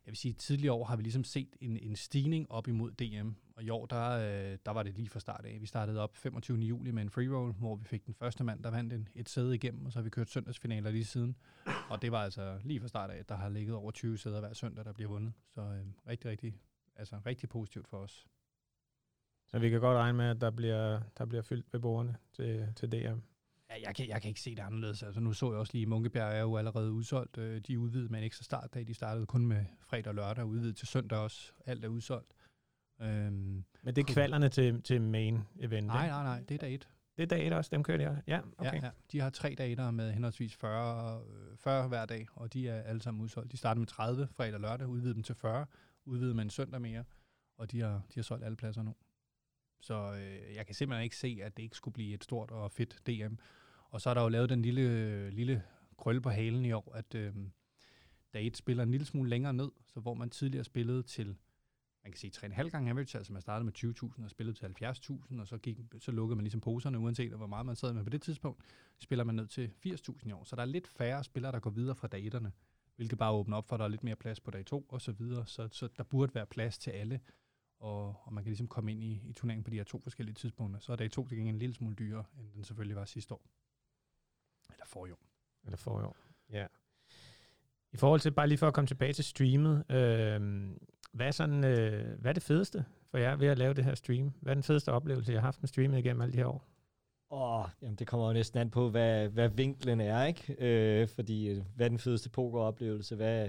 jeg 0.07 0.11
vil 0.11 0.17
sige, 0.17 0.33
tidligere 0.33 0.73
år 0.73 0.85
har 0.85 0.97
vi 0.97 1.03
ligesom 1.03 1.25
set 1.25 1.57
en, 1.61 1.77
en 1.77 1.97
stigning 1.97 2.51
op 2.51 2.69
imod 2.69 2.91
DM, 2.91 3.31
og 3.57 3.63
i 3.63 3.71
år, 3.71 3.87
der, 3.87 4.11
øh, 4.11 4.59
der 4.67 4.71
var 4.71 4.83
det 4.83 4.95
lige 4.95 5.09
fra 5.09 5.21
start 5.21 5.45
af. 5.45 5.59
Vi 5.61 5.67
startede 5.67 6.01
op 6.01 6.17
25. 6.17 6.59
juli 6.59 6.91
med 6.91 7.03
en 7.03 7.11
free 7.11 7.37
roll, 7.37 7.53
hvor 7.53 7.77
vi 7.77 7.85
fik 7.85 8.07
den 8.07 8.15
første 8.15 8.45
mand, 8.45 8.63
der 8.63 8.71
vandt 8.71 8.93
en, 8.93 9.09
et 9.15 9.29
sæde 9.29 9.55
igennem, 9.55 9.87
og 9.87 9.93
så 9.93 9.99
har 9.99 10.03
vi 10.05 10.11
kørt 10.11 10.31
søndagsfinaler 10.31 10.91
lige 10.91 11.05
siden. 11.05 11.37
Og 11.91 12.03
det 12.03 12.13
var 12.13 12.25
altså 12.25 12.59
lige 12.65 12.81
fra 12.81 12.89
start 12.89 13.11
af, 13.11 13.25
der 13.27 13.35
har 13.35 13.49
ligget 13.49 13.77
over 13.77 13.91
20 13.91 14.19
sæder 14.19 14.41
hver 14.41 14.53
søndag, 14.53 14.85
der 14.85 14.93
bliver 14.93 15.09
vundet. 15.09 15.33
Så 15.51 15.61
øh, 15.61 15.87
rigtig, 16.09 16.31
rigtig, 16.31 16.55
altså 16.97 17.17
rigtig 17.27 17.49
positivt 17.49 17.89
for 17.89 17.97
os. 17.97 18.27
Så 19.47 19.59
vi 19.59 19.71
kan 19.71 19.81
godt 19.81 19.97
regne 19.99 20.19
med, 20.19 20.25
at 20.25 20.41
der 20.41 20.51
bliver, 20.51 21.01
der 21.19 21.27
bliver 21.27 21.43
fyldt 21.43 21.73
ved 21.73 21.81
bordene 21.81 22.17
til, 22.33 22.73
til 22.77 22.93
DM. 22.93 23.19
Jeg, 23.85 23.95
kan, 23.95 24.09
jeg 24.09 24.23
kan 24.23 24.29
ikke 24.29 24.41
se 24.41 24.51
det 24.51 24.63
anderledes. 24.63 25.03
Altså, 25.03 25.21
nu 25.21 25.33
så 25.33 25.51
jeg 25.51 25.59
også 25.59 25.73
lige, 25.73 25.87
Munkebjerg 25.87 26.37
er 26.37 26.41
jo 26.41 26.57
allerede 26.57 26.93
udsolgt. 26.93 27.39
Øh, 27.39 27.61
de 27.61 27.79
udvidet 27.79 28.11
med 28.11 28.19
en 28.19 28.25
ekstra 28.25 28.45
startdag. 28.45 28.87
De 28.87 28.95
startede 28.95 29.27
kun 29.27 29.47
med 29.47 29.65
fredag 29.81 30.07
og 30.09 30.15
lørdag, 30.15 30.45
udvidet 30.45 30.77
til 30.77 30.89
søndag 30.89 31.19
også. 31.19 31.53
Alt 31.67 31.85
er 31.85 31.89
udsolgt. 31.89 32.33
Øhm, 33.01 33.65
Men 33.83 33.97
det 33.97 33.99
er 33.99 34.13
kvalerne 34.13 34.49
til, 34.49 34.83
til 34.83 35.03
main 35.03 35.41
event? 35.61 35.87
Nej, 35.87 36.07
nej, 36.07 36.23
nej. 36.23 36.41
Det 36.49 36.55
er 36.55 36.59
dag 36.59 36.75
et. 36.75 36.89
Det 37.17 37.23
er 37.23 37.27
dag 37.27 37.47
et 37.47 37.53
også, 37.53 37.69
dem 37.73 37.83
kører 37.83 37.99
de 37.99 38.23
Ja, 38.27 38.41
okay. 38.59 38.73
Ja, 38.73 38.87
ja. 38.87 38.91
De 39.13 39.21
har 39.21 39.31
tre 39.31 39.55
dage 39.59 39.93
med 39.93 40.13
henholdsvis 40.13 40.55
40, 40.57 41.23
40 41.57 41.89
hver 41.89 42.07
dag, 42.07 42.27
og 42.35 42.53
de 42.53 42.69
er 42.69 42.83
alle 42.83 43.03
sammen 43.03 43.23
udsolgt. 43.23 43.53
De 43.53 43.57
starter 43.57 43.79
med 43.79 43.87
30 43.87 44.29
fredag 44.37 44.55
og 44.55 44.61
lørdag, 44.61 44.89
udvider 44.89 45.15
dem 45.15 45.23
til 45.23 45.35
40, 45.35 45.67
udvider 46.05 46.35
med 46.35 46.45
en 46.45 46.51
søndag 46.51 46.81
mere, 46.81 47.05
og 47.59 47.71
de 47.71 47.81
har, 47.81 47.93
de 47.95 48.15
har 48.15 48.23
solgt 48.23 48.45
alle 48.45 48.57
pladser 48.57 48.83
nu. 48.83 48.95
Så 49.81 50.15
øh, 50.15 50.55
jeg 50.55 50.67
kan 50.67 50.75
simpelthen 50.75 51.05
ikke 51.05 51.17
se, 51.17 51.39
at 51.43 51.57
det 51.57 51.63
ikke 51.63 51.77
skulle 51.77 51.93
blive 51.93 52.15
et 52.15 52.25
stort 52.25 52.51
og 52.51 52.71
fedt 52.71 53.07
DM. 53.07 53.35
Og 53.93 54.01
så 54.01 54.11
er 54.11 54.15
der 54.15 54.23
jo 54.23 54.29
lavet 54.29 54.51
den 54.51 54.63
lille, 54.63 55.31
lille 55.31 55.63
krølle 55.99 56.21
på 56.21 56.31
halen 56.31 56.65
i 56.65 56.73
år, 56.73 56.93
at 56.95 57.15
øh, 57.15 57.35
dag 58.35 58.47
1 58.47 58.57
spiller 58.57 58.83
en 58.83 58.91
lille 58.91 59.07
smule 59.07 59.31
længere 59.31 59.53
ned, 59.53 59.71
så 59.87 60.01
hvor 60.01 60.15
man 60.15 60.31
tidligere 60.31 60.65
spillede 60.65 61.03
til 61.03 61.37
man 62.05 62.13
kan 62.13 62.19
sige 62.19 62.33
3,5 62.37 62.69
gange 62.69 62.91
average, 62.91 63.19
altså 63.19 63.33
man 63.33 63.43
startede 63.43 63.65
med 63.65 63.73
20.000 64.19 64.25
og 64.25 64.31
spillede 64.31 64.57
til 64.57 64.67
70.000, 64.85 65.41
og 65.41 65.47
så, 65.47 65.59
gik, 65.59 65.79
så 65.99 66.13
lukkede 66.13 66.37
man 66.37 66.45
ligesom 66.45 66.61
poserne, 66.61 66.99
uanset 66.99 67.33
hvor 67.33 67.47
meget 67.47 67.67
man 67.67 67.77
sad 67.77 67.93
med 67.93 68.05
på 68.05 68.11
det 68.11 68.23
tidspunkt, 68.23 68.63
spiller 68.99 69.25
man 69.25 69.35
ned 69.35 69.47
til 69.47 69.73
80.000 69.87 70.29
i 70.29 70.33
år. 70.33 70.45
Så 70.45 70.57
der 70.57 70.63
er 70.63 70.67
lidt 70.67 70.87
færre 70.87 71.25
spillere, 71.25 71.53
der 71.53 71.61
går 71.61 71.71
videre 71.71 71.97
fra 71.97 72.09
daterne, 72.09 72.53
hvilket 72.97 73.19
bare 73.19 73.33
åbner 73.33 73.57
op 73.57 73.69
for, 73.69 73.77
at 73.77 73.79
der 73.79 73.85
er 73.85 73.89
lidt 73.89 74.05
mere 74.05 74.17
plads 74.17 74.41
på 74.41 74.51
dag 74.51 74.67
2 74.67 74.87
og 74.89 75.01
så 75.01 75.13
videre. 75.13 75.47
Så, 75.47 75.69
så 75.73 75.89
der 75.97 76.03
burde 76.03 76.35
være 76.35 76.47
plads 76.47 76.79
til 76.79 76.91
alle, 76.91 77.21
og, 77.79 78.17
og 78.27 78.33
man 78.33 78.45
kan 78.45 78.51
ligesom 78.51 78.69
komme 78.69 78.91
ind 78.91 79.05
i, 79.05 79.23
i 79.25 79.33
turneringen 79.33 79.65
på 79.65 79.71
de 79.71 79.77
her 79.77 79.85
to 79.85 80.01
forskellige 80.01 80.35
tidspunkter. 80.35 80.81
Så 80.81 80.93
er 80.93 80.97
dag 80.97 81.11
2 81.11 81.29
til 81.29 81.37
gengæld 81.37 81.55
en 81.55 81.59
lille 81.59 81.75
smule 81.75 81.97
dyrere, 81.97 82.25
end 82.39 82.53
den 82.55 82.65
selvfølgelig 82.65 82.97
var 82.97 83.05
sidste 83.05 83.35
år. 83.35 83.47
Eller 84.73 84.87
for 84.87 85.07
i 85.07 85.11
år. 85.11 85.19
Eller 85.65 85.77
for 85.77 86.01
i 86.01 86.05
år, 86.05 86.17
ja. 86.51 86.67
I 87.93 87.97
forhold 87.97 88.21
til, 88.21 88.31
bare 88.31 88.49
lige 88.49 88.59
for 88.59 88.69
at 88.69 88.75
komme 88.75 88.87
tilbage 88.87 89.13
til 89.13 89.25
streamet, 89.25 89.85
øh, 89.91 90.71
hvad, 91.13 91.27
er 91.27 91.31
sådan, 91.31 91.65
øh, 91.65 92.19
hvad 92.21 92.31
er 92.31 92.33
det 92.33 92.43
fedeste 92.43 92.85
for 93.11 93.19
jer 93.19 93.37
ved 93.37 93.49
at 93.49 93.59
lave 93.59 93.75
det 93.75 93.85
her 93.85 93.95
stream? 93.95 94.33
Hvad 94.41 94.53
er 94.53 94.55
den 94.55 94.63
fedeste 94.63 94.93
oplevelse, 94.93 95.33
jeg 95.33 95.41
har 95.41 95.47
haft 95.47 95.63
med 95.63 95.69
streamet 95.69 95.99
igennem 95.99 96.21
alle 96.21 96.33
de 96.33 96.39
her 96.39 96.47
år? 96.47 96.65
Åh, 97.31 97.61
oh, 97.61 97.69
jamen 97.83 97.97
det 97.97 98.07
kommer 98.07 98.27
jo 98.27 98.33
næsten 98.33 98.59
an 98.59 98.71
på, 98.71 98.91
hvad, 98.91 99.29
hvad 99.29 99.49
vinklen 99.49 100.01
er, 100.01 100.25
ikke? 100.25 100.57
Øh, 100.59 101.09
fordi, 101.09 101.49
øh, 101.49 101.65
hvad 101.75 101.87
er 101.87 101.89
den 101.89 101.99
fedeste 101.99 102.31
pokeroplevelse? 102.31 103.17
Hvad, 103.17 103.49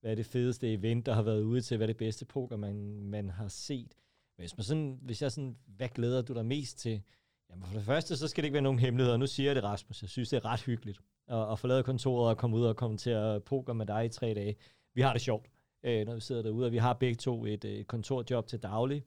hvad 0.00 0.10
er 0.10 0.14
det 0.14 0.26
fedeste 0.26 0.72
event, 0.72 1.06
der 1.06 1.12
har 1.14 1.22
været 1.22 1.42
ude 1.42 1.60
til? 1.60 1.76
Hvad 1.76 1.84
er 1.84 1.92
det 1.92 1.96
bedste 1.96 2.24
poker, 2.24 2.56
man, 2.56 3.00
man 3.04 3.30
har 3.30 3.48
set? 3.48 3.94
Hvis, 4.36 4.56
man 4.56 4.64
sådan, 4.64 4.98
hvis 5.02 5.22
jeg 5.22 5.32
sådan, 5.32 5.56
hvad 5.66 5.88
glæder 5.88 6.22
du 6.22 6.34
dig 6.34 6.46
mest 6.46 6.78
til? 6.78 7.02
Jamen 7.50 7.66
for 7.66 7.74
det 7.74 7.84
første, 7.84 8.16
så 8.16 8.28
skal 8.28 8.42
det 8.42 8.46
ikke 8.46 8.54
være 8.54 8.62
nogen 8.62 8.78
hemmeligheder. 8.78 9.16
Nu 9.16 9.26
siger 9.26 9.48
jeg 9.48 9.56
det, 9.56 9.64
Rasmus. 9.64 10.02
Jeg 10.02 10.10
synes, 10.10 10.28
det 10.28 10.36
er 10.36 10.44
ret 10.44 10.60
hyggeligt 10.60 10.98
at, 11.28 11.52
at 11.52 11.58
forlade 11.58 11.82
kontoret 11.82 12.30
og 12.30 12.36
komme 12.36 12.56
ud 12.56 12.64
og 12.64 12.76
kommentere 12.76 13.40
poker 13.40 13.72
med 13.72 13.86
dig 13.86 14.04
i 14.04 14.08
tre 14.08 14.34
dage. 14.34 14.56
Vi 14.94 15.00
har 15.00 15.12
det 15.12 15.22
sjovt 15.22 15.46
øh, 15.84 16.06
når 16.06 16.14
vi 16.14 16.20
sidder 16.20 16.42
derude, 16.42 16.66
og 16.66 16.72
vi 16.72 16.76
har 16.76 16.92
begge 16.92 17.14
to 17.14 17.46
et, 17.46 17.64
et 17.64 17.86
kontorjob 17.86 18.46
til 18.46 18.58
daglig. 18.62 19.04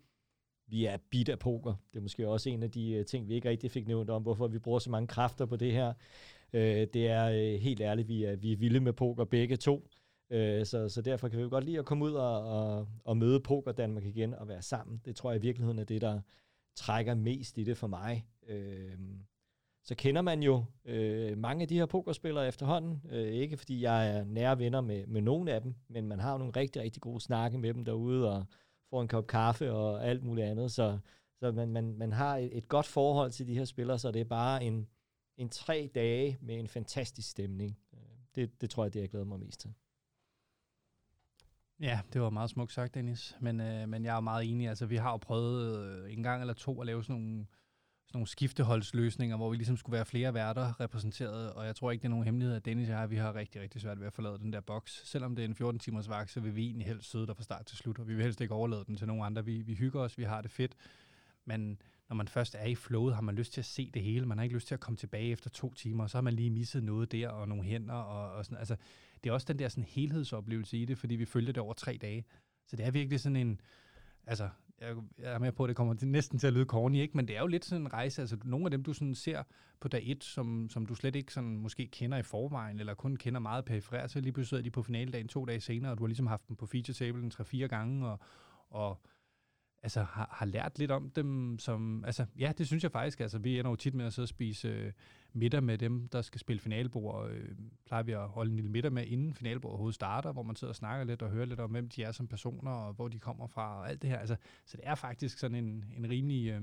Vi 0.67 0.85
er 0.85 0.97
bit 1.09 1.29
af 1.29 1.39
poker. 1.39 1.73
Det 1.93 1.99
er 1.99 2.01
måske 2.01 2.27
også 2.27 2.49
en 2.49 2.63
af 2.63 2.71
de 2.71 2.91
øh, 2.91 3.05
ting, 3.05 3.27
vi 3.27 3.33
ikke 3.33 3.49
rigtig 3.49 3.71
fik 3.71 3.87
nævnt 3.87 4.09
om, 4.09 4.21
hvorfor 4.21 4.47
vi 4.47 4.59
bruger 4.59 4.79
så 4.79 4.89
mange 4.89 5.07
kræfter 5.07 5.45
på 5.45 5.55
det 5.55 5.71
her. 5.71 5.93
Øh, 6.53 6.87
det 6.93 7.07
er 7.07 7.25
øh, 7.29 7.59
helt 7.61 7.81
ærligt, 7.81 8.07
vi 8.07 8.23
er, 8.23 8.35
vi 8.35 8.51
er 8.51 8.57
vilde 8.57 8.79
med 8.79 8.93
poker 8.93 9.25
begge 9.25 9.55
to. 9.55 9.87
Uh, 10.29 10.39
så, 10.39 10.89
så 10.89 11.01
derfor 11.01 11.27
kan 11.27 11.37
vi 11.37 11.43
jo 11.43 11.49
godt 11.49 11.63
lide 11.63 11.79
at 11.79 11.85
komme 11.85 12.05
ud 12.05 12.11
og, 12.11 12.43
og, 12.43 12.87
og 13.03 13.17
møde 13.17 13.39
Poker 13.39 13.71
Danmark 13.71 14.05
igen 14.05 14.33
og 14.33 14.47
være 14.47 14.61
sammen. 14.61 15.01
Det 15.05 15.15
tror 15.15 15.31
jeg 15.31 15.39
i 15.39 15.41
virkeligheden 15.41 15.79
er 15.79 15.83
det, 15.83 16.01
der 16.01 16.21
trækker 16.75 17.15
mest 17.15 17.57
i 17.57 17.63
det 17.63 17.77
for 17.77 17.87
mig. 17.87 18.25
Øh, 18.47 18.97
så 19.83 19.95
kender 19.95 20.21
man 20.21 20.43
jo 20.43 20.65
øh, 20.85 21.37
mange 21.37 21.61
af 21.61 21.67
de 21.67 21.77
her 21.77 21.85
pokerspillere 21.85 22.47
efterhånden. 22.47 23.01
Øh, 23.09 23.27
ikke 23.27 23.57
fordi 23.57 23.81
jeg 23.81 24.17
er 24.17 24.23
nære 24.23 24.59
venner 24.59 24.81
med, 24.81 25.07
med 25.07 25.21
nogen 25.21 25.47
af 25.47 25.61
dem, 25.61 25.75
men 25.87 26.07
man 26.07 26.19
har 26.19 26.37
nogle 26.37 26.53
rigtig, 26.55 26.81
rigtig 26.81 27.01
gode 27.01 27.19
snakke 27.19 27.57
med 27.57 27.73
dem 27.73 27.85
derude, 27.85 28.31
og 28.31 28.45
får 28.89 29.01
en 29.01 29.07
kop 29.07 29.27
kaffe 29.27 29.71
og 29.71 30.07
alt 30.07 30.23
muligt 30.23 30.47
andet. 30.47 30.71
Så, 30.71 30.99
så 31.39 31.51
man, 31.51 31.71
man, 31.71 31.97
man 31.97 32.11
har 32.11 32.37
et, 32.37 32.57
et 32.57 32.67
godt 32.67 32.85
forhold 32.85 33.31
til 33.31 33.47
de 33.47 33.57
her 33.57 33.65
spillere, 33.65 33.99
så 33.99 34.11
det 34.11 34.21
er 34.21 34.25
bare 34.25 34.63
en, 34.63 34.87
en 35.37 35.49
tre 35.49 35.89
dage 35.95 36.37
med 36.41 36.59
en 36.59 36.67
fantastisk 36.67 37.29
stemning. 37.29 37.77
Øh, 37.93 37.99
det, 38.35 38.61
det 38.61 38.69
tror 38.69 38.83
jeg, 38.83 38.93
det 38.93 38.99
jeg 38.99 39.09
glæder 39.09 39.25
mig 39.25 39.39
mest 39.39 39.59
til. 39.59 39.73
Ja, 41.79 41.99
det 42.13 42.21
var 42.21 42.29
meget 42.29 42.49
smukt 42.49 42.73
sagt, 42.73 42.93
Dennis. 42.93 43.37
Men, 43.39 43.61
øh, 43.61 43.89
men 43.89 44.05
jeg 44.05 44.15
er 44.15 44.19
meget 44.19 44.51
enig. 44.51 44.69
Altså, 44.69 44.85
vi 44.85 44.95
har 44.95 45.11
jo 45.11 45.17
prøvet 45.17 45.85
øh, 45.85 46.13
en 46.13 46.23
gang 46.23 46.41
eller 46.41 46.53
to 46.53 46.81
at 46.81 46.85
lave 46.85 47.03
sådan 47.03 47.21
nogle 47.21 47.45
sådan 48.07 48.17
nogle 48.17 48.27
skifteholdsløsninger, 48.27 49.37
hvor 49.37 49.49
vi 49.49 49.55
ligesom 49.55 49.77
skulle 49.77 49.93
være 49.93 50.05
flere 50.05 50.33
værter 50.33 50.79
repræsenteret, 50.79 51.53
og 51.53 51.65
jeg 51.65 51.75
tror 51.75 51.91
ikke, 51.91 52.01
det 52.01 52.07
er 52.07 52.09
nogen 52.09 52.25
hemmelighed, 52.25 52.55
at 52.55 52.65
Dennis 52.65 52.89
og 52.89 52.95
jeg, 52.95 53.09
vi 53.09 53.15
har 53.15 53.35
rigtig, 53.35 53.61
rigtig 53.61 53.81
svært 53.81 53.99
ved 53.99 54.07
at 54.07 54.13
forlade 54.13 54.37
den 54.37 54.53
der 54.53 54.61
boks. 54.61 55.01
Selvom 55.05 55.35
det 55.35 55.45
er 55.45 55.47
en 55.47 55.55
14 55.55 55.79
timers 55.79 56.09
vagt, 56.09 56.31
så 56.31 56.39
vil 56.39 56.55
vi 56.55 56.65
egentlig 56.65 56.87
helst 56.87 57.11
sidde 57.11 57.27
der 57.27 57.33
fra 57.33 57.43
start 57.43 57.65
til 57.65 57.77
slut, 57.77 57.99
og 57.99 58.07
vi 58.07 58.13
vil 58.13 58.23
helst 58.23 58.41
ikke 58.41 58.53
overlade 58.53 58.83
den 58.87 58.97
til 58.97 59.07
nogen 59.07 59.23
andre. 59.23 59.45
Vi, 59.45 59.61
vi 59.61 59.73
hygger 59.73 60.01
os, 60.01 60.17
vi 60.17 60.23
har 60.23 60.41
det 60.41 60.51
fedt, 60.51 60.75
men 61.45 61.81
når 62.09 62.15
man 62.15 62.27
først 62.27 62.55
er 62.55 62.65
i 62.65 62.75
flowet, 62.75 63.15
har 63.15 63.21
man 63.21 63.35
lyst 63.35 63.53
til 63.53 63.61
at 63.61 63.65
se 63.65 63.91
det 63.93 64.01
hele. 64.01 64.25
Man 64.25 64.37
har 64.37 64.43
ikke 64.43 64.55
lyst 64.55 64.67
til 64.67 64.73
at 64.73 64.79
komme 64.79 64.97
tilbage 64.97 65.31
efter 65.31 65.49
to 65.49 65.73
timer, 65.73 66.03
og 66.03 66.09
så 66.09 66.17
har 66.17 66.21
man 66.21 66.33
lige 66.33 66.49
misset 66.49 66.83
noget 66.83 67.11
der, 67.11 67.29
og 67.29 67.47
nogle 67.47 67.63
hænder, 67.63 67.93
og, 67.93 68.31
og 68.31 68.45
sådan. 68.45 68.57
Altså, 68.57 68.75
det 69.23 69.29
er 69.29 69.33
også 69.33 69.45
den 69.45 69.59
der 69.59 69.69
sådan 69.69 69.83
helhedsoplevelse 69.83 70.77
i 70.77 70.85
det, 70.85 70.97
fordi 70.97 71.15
vi 71.15 71.25
følger 71.25 71.53
det 71.53 71.63
over 71.63 71.73
tre 71.73 71.97
dage. 72.01 72.25
Så 72.67 72.75
det 72.75 72.85
er 72.85 72.91
virkelig 72.91 73.19
sådan 73.19 73.35
en, 73.35 73.61
altså, 74.27 74.49
jeg, 74.87 74.95
jeg 75.19 75.33
er 75.33 75.39
med 75.39 75.51
på, 75.51 75.63
at 75.63 75.67
det 75.67 75.77
kommer 75.77 75.93
til, 75.93 76.07
næsten 76.07 76.39
til 76.39 76.47
at 76.47 76.53
lyde 76.53 76.65
corny, 76.65 76.95
ikke? 76.95 77.17
men 77.17 77.27
det 77.27 77.35
er 77.35 77.41
jo 77.41 77.47
lidt 77.47 77.65
sådan 77.65 77.81
en 77.81 77.93
rejse. 77.93 78.21
Altså, 78.21 78.37
nogle 78.43 78.65
af 78.65 78.71
dem, 78.71 78.83
du 78.83 78.93
sådan 78.93 79.15
ser 79.15 79.43
på 79.79 79.87
dag 79.87 80.03
1, 80.05 80.23
som, 80.23 80.69
som 80.69 80.85
du 80.85 80.95
slet 80.95 81.15
ikke 81.15 81.33
sådan, 81.33 81.57
måske 81.57 81.87
kender 81.87 82.17
i 82.17 82.23
forvejen, 82.23 82.79
eller 82.79 82.93
kun 82.93 83.15
kender 83.15 83.39
meget 83.39 83.65
perifrært, 83.65 84.11
så 84.11 84.19
lige 84.19 84.31
pludselig 84.31 84.49
sidder 84.49 84.63
de 84.63 84.71
på 84.71 84.83
finaledagen 84.83 85.27
to 85.27 85.45
dage 85.45 85.59
senere, 85.59 85.91
og 85.91 85.97
du 85.97 86.03
har 86.03 86.07
ligesom 86.07 86.27
haft 86.27 86.47
dem 86.47 86.55
på 86.55 86.65
feature-tablen 86.65 87.31
tre-fire 87.31 87.67
gange, 87.67 88.07
og, 88.07 88.19
og 88.69 89.01
altså, 89.83 90.03
har, 90.03 90.29
har 90.31 90.45
lært 90.45 90.79
lidt 90.79 90.91
om 90.91 91.09
dem, 91.09 91.59
som, 91.59 92.05
altså, 92.05 92.25
ja, 92.39 92.51
det 92.57 92.67
synes 92.67 92.83
jeg 92.83 92.91
faktisk, 92.91 93.19
altså, 93.19 93.37
vi 93.37 93.59
ender 93.59 93.71
jo 93.71 93.75
tit 93.75 93.93
med 93.93 94.05
at 94.05 94.13
sidde 94.13 94.25
og 94.25 94.29
spise 94.29 94.67
øh, 94.67 94.91
middag 95.33 95.63
med 95.63 95.77
dem, 95.77 96.07
der 96.07 96.21
skal 96.21 96.39
spille 96.39 96.59
finalebord, 96.59 97.29
øh, 97.29 97.49
plejer 97.85 98.03
vi 98.03 98.11
at 98.11 98.27
holde 98.27 98.49
en 98.49 98.55
lille 98.55 98.71
middag 98.71 98.93
med, 98.93 99.05
inden 99.05 99.33
finalbordet 99.33 99.73
overhovedet 99.73 99.95
starter, 99.95 100.31
hvor 100.31 100.43
man 100.43 100.55
sidder 100.55 100.71
og 100.71 100.75
snakker 100.75 101.05
lidt 101.05 101.21
og 101.21 101.29
hører 101.29 101.45
lidt 101.45 101.59
om, 101.59 101.71
hvem 101.71 101.89
de 101.89 102.03
er 102.03 102.11
som 102.11 102.27
personer, 102.27 102.71
og 102.71 102.93
hvor 102.93 103.07
de 103.07 103.19
kommer 103.19 103.47
fra, 103.47 103.79
og 103.79 103.89
alt 103.89 104.01
det 104.01 104.09
her, 104.09 104.17
altså, 104.17 104.35
så 104.65 104.77
det 104.77 104.87
er 104.87 104.95
faktisk 104.95 105.39
sådan 105.39 105.55
en, 105.55 105.85
en 105.97 106.09
rimelig 106.09 106.49
øh, 106.49 106.61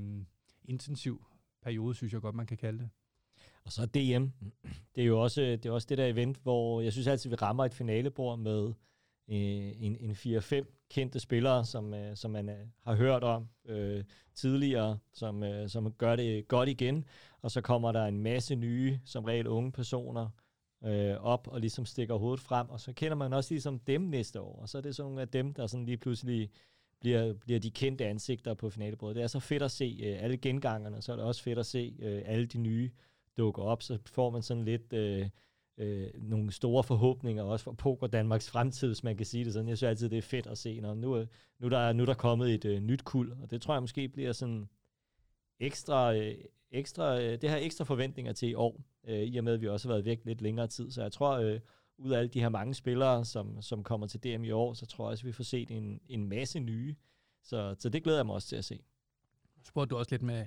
intensiv 0.65 1.25
periode, 1.63 1.95
synes 1.95 2.13
jeg 2.13 2.21
godt, 2.21 2.35
man 2.35 2.47
kan 2.47 2.57
kalde 2.57 2.79
det. 2.79 2.89
Og 3.65 3.73
så 3.73 3.87
DM. 3.87 4.49
Det 4.95 5.03
er 5.03 5.07
jo 5.07 5.23
også 5.23 5.43
øh, 5.43 5.49
det, 5.49 5.67
er 5.67 5.71
også 5.71 5.87
det 5.91 5.99
der 5.99 6.07
event, 6.07 6.37
hvor 6.43 6.81
jeg 6.81 6.93
synes 6.93 7.07
altid, 7.07 7.31
vi 7.31 7.37
rammer 7.37 7.65
et 7.65 7.75
finalebord 7.75 8.39
med 8.39 8.69
øh, 8.69 8.75
Øh, 9.31 9.73
en, 9.81 9.97
en 10.01 10.11
4-5 10.11 10.87
kendte 10.91 11.21
spillere, 11.21 11.65
som, 11.65 11.95
øh, 11.95 12.17
som 12.17 12.31
man 12.31 12.49
øh, 12.49 12.67
har 12.85 12.95
hørt 12.95 13.25
om 13.25 13.49
øh, 13.65 14.05
tidligere, 14.35 14.99
som, 15.13 15.43
øh, 15.43 15.69
som 15.69 15.93
gør 15.93 16.17
det 16.17 16.49
godt 16.49 16.69
igen. 16.69 17.05
Og 17.43 17.51
så 17.51 17.61
kommer 17.61 17.93
der 17.93 18.05
en 18.05 18.19
masse 18.19 18.57
nye, 18.57 19.01
som 19.05 19.25
regel 19.25 19.47
unge 19.47 19.73
personer, 19.73 20.29
øh, 20.85 21.17
op 21.17 21.49
og 21.49 21.61
ligesom 21.61 21.87
stikker 21.87 22.15
hovedet 22.15 22.41
frem, 22.41 22.71
og 22.71 22.81
så 22.81 22.93
kender 22.93 23.17
man 23.17 23.33
også 23.33 23.55
ligesom 23.55 23.79
dem 23.79 24.01
næste 24.01 24.41
år. 24.41 24.61
Og 24.63 24.69
så 24.69 24.79
er 24.79 24.83
det 24.83 24.97
sådan 24.97 25.07
nogle 25.07 25.21
af 25.21 25.29
dem, 25.29 25.55
der 25.55 25.67
sådan 25.67 25.87
lige 25.87 25.99
pludselig 25.99 26.51
bliver, 27.01 27.33
bliver 27.33 27.61
de 27.61 27.71
kendte 27.71 28.07
ansigter 28.07 28.55
på 28.55 28.71
finalebordet. 28.71 29.17
Det 29.17 29.23
er 29.23 29.27
så 29.27 29.41
fedt 29.41 29.63
at 29.63 29.71
se 29.71 29.99
øh, 30.03 30.23
alle 30.23 30.37
gengangerne, 30.37 31.03
så 31.03 31.13
er 31.13 31.17
det 31.17 31.25
også 31.25 31.43
fedt 31.43 31.59
at 31.59 31.67
se 31.67 31.97
øh, 31.99 32.23
alle 32.25 32.47
de 32.47 32.59
nye 32.59 32.91
dukke 33.37 33.63
op, 33.63 33.83
så 33.83 33.99
får 34.07 34.31
man 34.31 34.43
sådan 34.43 34.65
lidt... 34.65 34.93
Øh, 34.93 35.29
øh, 35.81 36.11
nogle 36.15 36.53
store 36.53 36.85
forhåbninger 36.85 37.43
også 37.43 37.65
for 37.65 37.73
Poker 37.73 38.07
Danmarks 38.07 38.51
fremtid, 38.51 38.89
hvis 38.89 39.05
man 39.05 39.17
kan 39.17 39.27
sige 39.27 39.45
det 39.45 39.53
sådan. 39.53 39.69
Jeg 39.69 39.79
synes 39.79 39.89
altid, 39.89 40.09
det 40.09 40.19
er 40.19 40.23
fedt 40.23 40.47
at 40.47 40.59
se, 40.59 40.81
når 40.81 40.95
nu, 40.95 41.17
øh, 41.17 41.27
nu, 41.59 41.69
der, 41.69 41.93
nu 41.93 42.05
der 42.05 42.11
er 42.11 42.15
kommet 42.15 42.55
et 42.55 42.65
øh, 42.65 42.81
nyt 42.81 43.05
kul, 43.05 43.33
og 43.43 43.51
det 43.51 43.63
tror 43.63 43.75
jeg 43.75 43.83
måske 43.83 44.09
bliver 44.09 44.33
sådan 44.33 44.69
ekstra, 45.61 46.15
øh, 46.15 46.35
ekstra 46.71 47.21
øh, 47.21 47.41
det 47.41 47.51
har 47.51 47.57
ekstra 47.57 47.85
forventninger 47.85 48.33
til 48.33 48.49
i 48.49 48.55
år, 48.55 48.81
øh, 49.05 49.23
i 49.23 49.37
og 49.37 49.45
med, 49.45 49.55
at 49.55 49.61
vi 49.61 49.69
også 49.69 49.89
har 49.89 49.95
været 49.95 50.05
væk 50.05 50.25
lidt 50.25 50.41
længere 50.41 50.67
tid. 50.67 50.91
Så 50.91 51.03
jeg 51.03 51.13
tror, 51.13 51.39
øh, 51.39 51.61
ud 51.99 52.13
af 52.13 52.19
alle 52.19 52.29
de 52.29 52.41
her 52.41 52.49
mange 52.49 52.75
spillere, 52.75 53.25
som, 53.25 53.63
som 53.63 53.83
kommer 53.83 54.07
til 54.07 54.21
DM 54.23 54.45
i 54.45 54.51
år, 54.51 54.75
så 54.75 54.87
tror 54.87 55.05
jeg 55.05 55.11
også, 55.11 55.23
at 55.23 55.27
vi 55.27 55.33
får 55.33 55.45
set 55.45 55.71
en, 55.71 56.01
en 56.09 56.29
masse 56.29 56.61
nye. 56.61 56.95
Så, 57.43 57.75
så 57.79 57.89
det 57.89 58.03
glæder 58.03 58.19
jeg 58.19 58.27
mig 58.27 58.35
også 58.35 58.49
til 58.49 58.57
at 58.57 58.65
se. 58.65 58.81
Spurgte 59.65 59.91
du 59.91 59.99
også 59.99 60.11
lidt 60.11 60.23
med, 60.23 60.47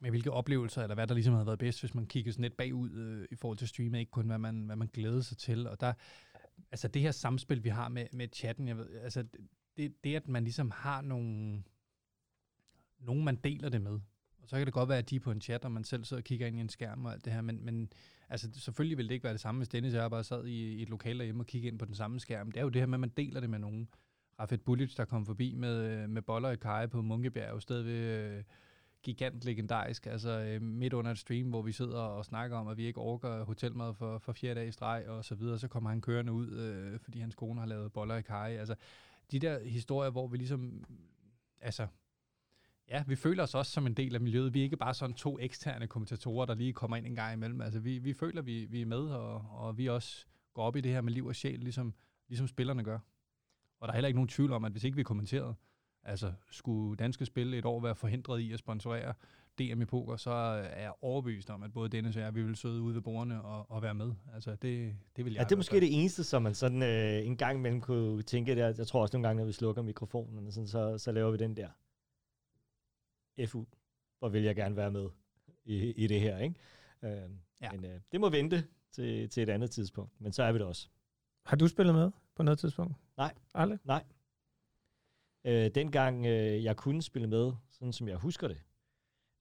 med 0.00 0.10
hvilke 0.10 0.30
oplevelser, 0.30 0.82
eller 0.82 0.94
hvad 0.94 1.06
der 1.06 1.14
ligesom 1.14 1.34
havde 1.34 1.46
været 1.46 1.58
bedst, 1.58 1.80
hvis 1.80 1.94
man 1.94 2.06
kiggede 2.06 2.32
sådan 2.32 2.42
lidt 2.42 2.56
bagud 2.56 2.90
øh, 2.90 3.26
i 3.30 3.34
forhold 3.34 3.58
til 3.58 3.68
streamet, 3.68 3.98
ikke 3.98 4.10
kun 4.10 4.26
hvad 4.26 4.38
man, 4.38 4.66
hvad 4.66 4.76
man 4.76 4.88
glædede 4.92 5.22
sig 5.22 5.36
til. 5.36 5.66
Og 5.66 5.80
der, 5.80 5.92
altså 6.70 6.88
det 6.88 7.02
her 7.02 7.10
samspil, 7.10 7.64
vi 7.64 7.68
har 7.68 7.88
med, 7.88 8.06
med 8.12 8.28
chatten, 8.32 8.68
jeg 8.68 8.76
ved, 8.76 8.90
altså 8.90 9.24
det, 9.76 10.04
det, 10.04 10.16
at 10.16 10.28
man 10.28 10.44
ligesom 10.44 10.70
har 10.70 11.00
nogle, 11.00 11.62
nogen, 12.98 13.24
man 13.24 13.36
deler 13.36 13.68
det 13.68 13.82
med. 13.82 14.00
Og 14.42 14.48
så 14.48 14.56
kan 14.56 14.66
det 14.66 14.74
godt 14.74 14.88
være, 14.88 14.98
at 14.98 15.10
de 15.10 15.16
er 15.16 15.20
på 15.20 15.30
en 15.30 15.40
chat, 15.40 15.64
og 15.64 15.72
man 15.72 15.84
selv 15.84 16.04
sidder 16.04 16.20
og 16.20 16.24
kigger 16.24 16.46
ind 16.46 16.56
i 16.56 16.60
en 16.60 16.68
skærm 16.68 17.04
og 17.04 17.12
alt 17.12 17.24
det 17.24 17.32
her, 17.32 17.40
men, 17.40 17.64
men 17.64 17.92
altså, 18.28 18.48
selvfølgelig 18.52 18.98
vil 18.98 19.08
det 19.08 19.14
ikke 19.14 19.24
være 19.24 19.32
det 19.32 19.40
samme, 19.40 19.58
hvis 19.58 19.68
Dennis 19.68 19.94
og 19.94 20.00
jeg 20.00 20.10
bare 20.10 20.24
sad 20.24 20.46
i, 20.46 20.74
i 20.74 20.82
et 20.82 20.90
lokal 20.90 21.18
derhjemme 21.18 21.42
og 21.42 21.46
kiggede 21.46 21.70
ind 21.70 21.78
på 21.78 21.84
den 21.84 21.94
samme 21.94 22.20
skærm. 22.20 22.52
Det 22.52 22.60
er 22.60 22.64
jo 22.64 22.68
det 22.68 22.82
her 22.82 22.86
med, 22.86 22.96
at 22.96 23.00
man 23.00 23.12
deler 23.16 23.40
det 23.40 23.50
med 23.50 23.58
nogen. 23.58 23.88
Rafet 24.40 24.62
Bulic, 24.62 24.94
der 24.94 25.04
kom 25.04 25.26
forbi 25.26 25.54
med, 25.54 25.84
øh, 25.84 26.10
med 26.10 26.22
boller 26.22 26.50
i 26.50 26.56
kaj 26.56 26.86
på 26.86 27.02
Munkebjerg, 27.02 27.50
jo 27.50 27.60
stadig 27.60 27.84
ved... 27.84 27.92
Øh, 27.92 28.44
Gigant 29.02 29.44
legendarisk, 29.44 30.06
altså 30.06 30.30
øh, 30.30 30.62
midt 30.62 30.92
under 30.92 31.10
et 31.10 31.18
stream, 31.18 31.48
hvor 31.48 31.62
vi 31.62 31.72
sidder 31.72 31.98
og 31.98 32.24
snakker 32.24 32.56
om, 32.56 32.68
at 32.68 32.76
vi 32.76 32.86
ikke 32.86 33.00
orker 33.00 33.44
hotelmad 33.44 33.94
for, 33.94 34.18
for 34.18 34.32
fjerde 34.32 34.60
dag 34.60 34.68
i 34.68 34.72
streg 34.72 35.04
og 35.08 35.24
så 35.24 35.34
videre, 35.34 35.58
så 35.58 35.68
kommer 35.68 35.90
han 35.90 36.00
kørende 36.00 36.32
ud, 36.32 36.50
øh, 36.50 37.00
fordi 37.00 37.20
hans 37.20 37.34
kone 37.34 37.60
har 37.60 37.66
lavet 37.66 37.92
boller 37.92 38.16
i 38.16 38.22
kaj. 38.22 38.56
Altså, 38.58 38.74
de 39.30 39.38
der 39.38 39.64
historier, 39.64 40.10
hvor 40.10 40.28
vi 40.28 40.36
ligesom, 40.36 40.84
altså, 41.60 41.86
ja, 42.88 43.04
vi 43.06 43.16
føler 43.16 43.42
os 43.42 43.54
også 43.54 43.72
som 43.72 43.86
en 43.86 43.94
del 43.94 44.14
af 44.14 44.20
miljøet. 44.20 44.54
Vi 44.54 44.58
er 44.58 44.64
ikke 44.64 44.76
bare 44.76 44.94
sådan 44.94 45.14
to 45.14 45.38
eksterne 45.40 45.86
kommentatorer, 45.86 46.46
der 46.46 46.54
lige 46.54 46.72
kommer 46.72 46.96
ind 46.96 47.06
en 47.06 47.14
gang 47.14 47.32
imellem. 47.32 47.60
Altså, 47.60 47.80
vi, 47.80 47.98
vi 47.98 48.12
føler, 48.12 48.42
vi, 48.42 48.64
vi 48.64 48.82
er 48.82 48.86
med, 48.86 49.02
og, 49.02 49.44
og 49.50 49.78
vi 49.78 49.86
også 49.86 50.26
går 50.54 50.62
op 50.62 50.76
i 50.76 50.80
det 50.80 50.92
her 50.92 51.00
med 51.00 51.12
liv 51.12 51.26
og 51.26 51.36
sjæl, 51.36 51.58
ligesom, 51.58 51.94
ligesom 52.28 52.48
spillerne 52.48 52.84
gør. 52.84 52.98
Og 53.80 53.88
der 53.88 53.92
er 53.92 53.96
heller 53.96 54.08
ikke 54.08 54.18
nogen 54.18 54.28
tvivl 54.28 54.52
om, 54.52 54.64
at 54.64 54.72
hvis 54.72 54.84
ikke 54.84 54.96
vi 54.96 55.02
kommenterede, 55.02 55.54
Altså, 56.04 56.32
skulle 56.50 56.96
danske 56.96 57.26
spil 57.26 57.54
et 57.54 57.64
år 57.64 57.80
være 57.80 57.94
forhindret 57.94 58.40
i 58.40 58.52
at 58.52 58.58
sponsorere 58.58 59.14
DM 59.58 59.82
i 59.82 59.84
poker, 59.84 60.16
så 60.16 60.30
er 60.30 60.82
jeg 60.82 60.92
overbevist 61.00 61.50
om, 61.50 61.62
at 61.62 61.72
både 61.72 61.88
Dennis 61.88 62.16
og 62.16 62.22
jeg, 62.22 62.34
vi 62.34 62.42
vil 62.42 62.56
sidde 62.56 62.80
ude 62.80 62.94
ved 62.94 63.02
bordene 63.02 63.42
og, 63.42 63.70
og 63.70 63.82
være 63.82 63.94
med. 63.94 64.12
Altså, 64.34 64.50
det, 64.50 64.96
det 65.16 65.24
vil 65.24 65.32
jeg 65.32 65.40
Ja, 65.40 65.44
det 65.44 65.52
er 65.52 65.56
måske 65.56 65.80
det 65.80 66.00
eneste, 66.00 66.24
som 66.24 66.42
man 66.42 66.54
sådan 66.54 66.82
øh, 66.82 67.26
en 67.26 67.36
gang 67.36 67.58
imellem 67.58 67.80
kunne 67.80 68.22
tænke 68.22 68.54
der. 68.54 68.74
Jeg 68.78 68.86
tror 68.86 69.02
også 69.02 69.16
nogle 69.16 69.28
gange, 69.28 69.40
når 69.40 69.46
vi 69.46 69.52
slukker 69.52 69.82
mikrofonen, 69.82 70.52
sådan, 70.52 70.66
så, 70.66 70.98
så 70.98 71.12
laver 71.12 71.30
vi 71.30 71.36
den 71.36 71.56
der 71.56 71.68
FU, 73.46 73.66
hvor 74.18 74.28
vil 74.28 74.42
jeg 74.42 74.56
gerne 74.56 74.76
være 74.76 74.90
med 74.90 75.08
i, 75.64 75.76
i 75.76 76.06
det 76.06 76.20
her, 76.20 76.38
ikke? 76.38 76.54
Øh, 77.02 77.30
ja. 77.60 77.72
Men 77.72 77.84
øh, 77.84 78.00
det 78.12 78.20
må 78.20 78.28
vente 78.30 78.64
til, 78.92 79.28
til 79.28 79.42
et 79.42 79.48
andet 79.48 79.70
tidspunkt, 79.70 80.20
men 80.20 80.32
så 80.32 80.42
er 80.42 80.52
vi 80.52 80.58
det 80.58 80.66
også. 80.66 80.88
Har 81.44 81.56
du 81.56 81.68
spillet 81.68 81.94
med 81.94 82.10
på 82.34 82.42
noget 82.42 82.58
tidspunkt? 82.58 82.94
Nej. 83.16 83.34
Aldrig? 83.54 83.78
Nej. 83.84 84.04
Øh, 85.44 85.70
dengang 85.74 86.26
øh, 86.26 86.64
jeg 86.64 86.76
kunne 86.76 87.02
spille 87.02 87.28
med, 87.28 87.52
sådan 87.70 87.92
som 87.92 88.08
jeg 88.08 88.16
husker 88.16 88.48
det, 88.48 88.62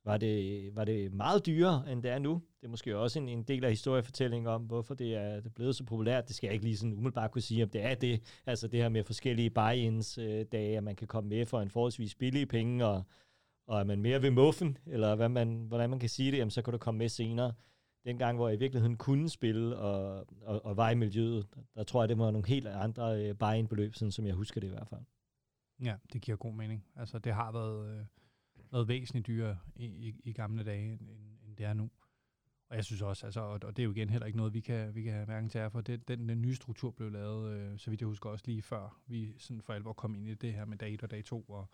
var 0.05 0.17
det, 0.17 0.75
var 0.75 0.85
det 0.85 1.13
meget 1.13 1.45
dyrere, 1.45 1.91
end 1.91 2.03
det 2.03 2.11
er 2.11 2.19
nu. 2.19 2.41
Det 2.61 2.65
er 2.65 2.69
måske 2.69 2.97
også 2.97 3.19
en, 3.19 3.29
en 3.29 3.43
del 3.43 3.63
af 3.65 3.69
historiefortællingen 3.69 4.47
om, 4.47 4.61
hvorfor 4.61 4.93
det 4.93 5.15
er, 5.15 5.35
det 5.35 5.45
er 5.45 5.49
blevet 5.49 5.75
så 5.75 5.83
populært. 5.83 6.27
Det 6.27 6.35
skal 6.35 6.47
jeg 6.47 6.53
ikke 6.53 6.65
lige 6.65 6.77
sådan 6.77 6.93
umiddelbart 6.93 7.31
kunne 7.31 7.41
sige, 7.41 7.63
om 7.63 7.69
det 7.69 7.83
er 7.83 7.95
det. 7.95 8.41
Altså 8.45 8.67
det 8.67 8.79
her 8.79 8.89
med 8.89 9.03
forskellige 9.03 9.49
buy-ins 9.49 10.17
øh, 10.21 10.45
dage, 10.51 10.77
at 10.77 10.83
man 10.83 10.95
kan 10.95 11.07
komme 11.07 11.29
med 11.29 11.45
for 11.45 11.61
en 11.61 11.69
forholdsvis 11.69 12.15
billige 12.15 12.45
penge, 12.45 12.85
og, 12.85 13.03
og 13.67 13.79
er 13.79 13.83
man 13.83 14.01
mere 14.01 14.21
ved 14.21 14.31
muffen, 14.31 14.77
eller 14.85 15.15
hvad 15.15 15.29
man, 15.29 15.65
hvordan 15.67 15.89
man 15.89 15.99
kan 15.99 16.09
sige 16.09 16.31
det, 16.31 16.37
jamen, 16.37 16.51
så 16.51 16.61
kan 16.61 16.71
du 16.71 16.77
komme 16.77 16.97
med 16.97 17.09
senere. 17.09 17.53
Dengang, 18.05 18.37
hvor 18.37 18.47
jeg 18.47 18.55
i 18.55 18.59
virkeligheden 18.59 18.97
kunne 18.97 19.29
spille 19.29 19.77
og, 19.77 20.25
og, 20.41 20.65
og 20.65 20.77
var 20.77 20.89
i 20.89 20.95
miljøet, 20.95 21.45
der, 21.55 21.61
der 21.75 21.83
tror 21.83 22.01
jeg, 22.01 22.09
det 22.09 22.17
var 22.17 22.31
nogle 22.31 22.47
helt 22.47 22.67
andre 22.67 23.23
øh, 23.23 23.35
buy-in-beløb, 23.35 23.95
sådan 23.95 24.11
som 24.11 24.25
jeg 24.25 24.33
husker 24.33 24.61
det 24.61 24.67
i 24.67 24.71
hvert 24.71 24.87
fald. 24.87 25.01
Ja, 25.83 25.95
det 26.13 26.21
giver 26.21 26.37
god 26.37 26.53
mening. 26.53 26.85
Altså, 26.95 27.19
det 27.19 27.33
har 27.33 27.51
været, 27.51 27.99
øh, 27.99 28.05
været 28.71 28.87
væsentligt 28.87 29.27
dyrere 29.27 29.57
i, 29.75 29.85
i, 29.85 30.21
i 30.23 30.33
gamle 30.33 30.63
dage, 30.63 30.91
end, 30.91 31.09
end 31.47 31.57
det 31.57 31.65
er 31.65 31.73
nu. 31.73 31.89
Og 32.69 32.75
jeg 32.75 32.85
synes 32.85 33.01
også, 33.01 33.25
altså, 33.25 33.41
og, 33.41 33.59
og 33.63 33.77
det 33.77 33.79
er 33.79 33.83
jo 33.83 33.91
igen 33.91 34.09
heller 34.09 34.25
ikke 34.25 34.37
noget, 34.37 34.53
vi 34.53 34.59
kan, 34.59 34.95
vi 34.95 35.03
kan 35.03 35.13
have 35.13 35.25
hverken 35.25 35.49
til 35.49 35.69
for. 35.71 35.81
Det, 35.81 36.07
den, 36.07 36.29
den 36.29 36.41
nye 36.41 36.55
struktur 36.55 36.91
blev 36.91 37.11
lavet, 37.11 37.51
øh, 37.51 37.79
så 37.79 37.89
vidt 37.89 38.01
jeg 38.01 38.07
husker 38.07 38.29
også 38.29 38.45
lige 38.47 38.61
før 38.61 39.01
vi 39.07 39.33
sådan 39.37 39.61
for 39.61 39.73
alvor 39.73 39.93
kom 39.93 40.15
ind 40.15 40.27
i 40.27 40.33
det 40.33 40.53
her 40.53 40.65
med 40.65 40.77
dag 40.77 40.93
1 40.93 41.03
og 41.03 41.11
dag 41.11 41.25
2, 41.25 41.41
og 41.41 41.67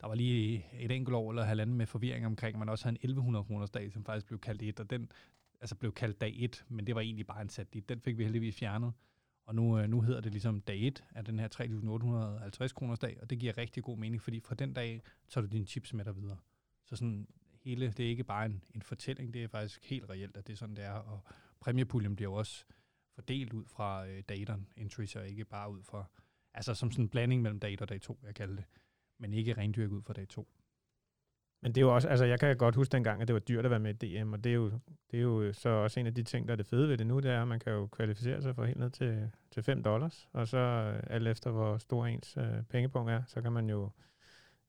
der 0.00 0.06
var 0.06 0.14
lige 0.14 0.66
et 0.72 0.90
enkelt 0.90 1.14
år 1.14 1.30
eller 1.30 1.44
halvanden 1.44 1.76
med 1.76 1.86
forvirring 1.86 2.26
omkring, 2.26 2.58
man 2.58 2.68
også 2.68 2.84
havde 2.84 2.92
en 2.92 2.96
1100 2.96 3.44
kroners 3.44 3.70
dag, 3.70 3.92
som 3.92 4.04
faktisk 4.04 4.26
blev 4.26 4.38
kaldt 4.38 4.62
et, 4.62 4.80
og 4.80 4.90
den 4.90 5.10
altså 5.60 5.76
blev 5.76 5.92
kaldt 5.92 6.20
dag 6.20 6.34
1, 6.36 6.64
men 6.68 6.86
det 6.86 6.94
var 6.94 7.00
egentlig 7.00 7.26
bare 7.26 7.42
en 7.42 7.48
sat 7.48 7.74
dit. 7.74 7.88
Den 7.88 8.00
fik 8.00 8.18
vi 8.18 8.24
heldigvis 8.24 8.56
fjernet. 8.56 8.92
Og 9.50 9.56
nu, 9.56 9.78
øh, 9.78 9.88
nu 9.88 10.00
hedder 10.00 10.20
det 10.20 10.32
ligesom 10.32 10.60
dag 10.60 10.86
1 10.86 11.04
af 11.14 11.24
den 11.24 11.38
her 11.38 11.48
3.850 11.48 12.72
kroners 12.72 12.98
dag, 12.98 13.18
og 13.22 13.30
det 13.30 13.38
giver 13.38 13.58
rigtig 13.58 13.82
god 13.82 13.98
mening, 13.98 14.22
fordi 14.22 14.40
fra 14.40 14.54
den 14.54 14.72
dag 14.72 15.02
tager 15.28 15.46
du 15.46 15.52
dine 15.52 15.66
chips 15.66 15.94
med 15.94 16.04
dig 16.04 16.16
videre. 16.16 16.36
Så 16.84 16.96
sådan 16.96 17.28
hele, 17.62 17.92
det 17.96 18.04
er 18.04 18.08
ikke 18.08 18.24
bare 18.24 18.46
en, 18.46 18.64
en 18.74 18.82
fortælling, 18.82 19.34
det 19.34 19.44
er 19.44 19.48
faktisk 19.48 19.84
helt 19.84 20.10
reelt, 20.10 20.36
at 20.36 20.46
det 20.46 20.52
er 20.52 20.56
sådan, 20.56 20.76
det 20.76 20.84
er. 20.84 20.92
Og 20.92 21.20
præmiepuljen 21.60 22.16
bliver 22.16 22.30
jo 22.30 22.34
også 22.34 22.64
fordelt 23.14 23.52
ud 23.52 23.64
fra 23.66 24.06
øh, 24.06 24.22
dateren 24.28 24.68
entries, 24.76 25.16
og 25.16 25.28
ikke 25.28 25.44
bare 25.44 25.72
ud 25.72 25.82
fra, 25.82 26.04
altså 26.54 26.74
som 26.74 26.90
sådan 26.90 27.04
en 27.04 27.08
blanding 27.08 27.42
mellem 27.42 27.60
dag 27.60 27.82
og 27.82 27.88
dag 27.88 28.00
2, 28.00 28.18
jeg 28.26 28.34
kalder 28.34 28.56
det, 28.56 28.64
men 29.18 29.34
ikke 29.34 29.52
rendyrket 29.52 29.92
ud 29.92 30.02
fra 30.02 30.12
dag 30.12 30.28
2. 30.28 30.48
Men 31.62 31.72
det 31.72 31.80
er 31.80 31.82
jo 31.82 31.94
også, 31.94 32.08
altså 32.08 32.24
jeg 32.24 32.40
kan 32.40 32.56
godt 32.56 32.74
huske 32.74 32.92
dengang, 32.92 33.22
at 33.22 33.28
det 33.28 33.34
var 33.34 33.40
dyrt 33.40 33.64
at 33.64 33.70
være 33.70 33.80
med 33.80 34.02
i 34.02 34.18
DM, 34.22 34.32
og 34.32 34.44
det 34.44 34.50
er, 34.50 34.54
jo, 34.54 34.70
det 35.10 35.18
er 35.18 35.22
jo 35.22 35.52
så 35.52 35.68
også 35.68 36.00
en 36.00 36.06
af 36.06 36.14
de 36.14 36.22
ting, 36.22 36.48
der 36.48 36.52
er 36.52 36.56
det 36.56 36.66
fede 36.66 36.88
ved 36.88 36.98
det 36.98 37.06
nu, 37.06 37.18
det 37.18 37.30
er, 37.30 37.42
at 37.42 37.48
man 37.48 37.60
kan 37.60 37.72
jo 37.72 37.86
kvalificere 37.86 38.42
sig 38.42 38.54
for 38.54 38.64
helt 38.64 38.78
ned 38.78 38.90
til, 38.90 39.30
til 39.50 39.62
5 39.62 39.82
dollars, 39.82 40.28
og 40.32 40.48
så 40.48 40.58
øh, 40.58 41.02
alt 41.06 41.28
efter, 41.28 41.50
hvor 41.50 41.78
stor 41.78 42.06
ens 42.06 42.36
øh, 42.36 42.62
pengepunkt 42.70 43.10
er, 43.10 43.22
så 43.26 43.42
kan 43.42 43.52
man 43.52 43.70
jo, 43.70 43.90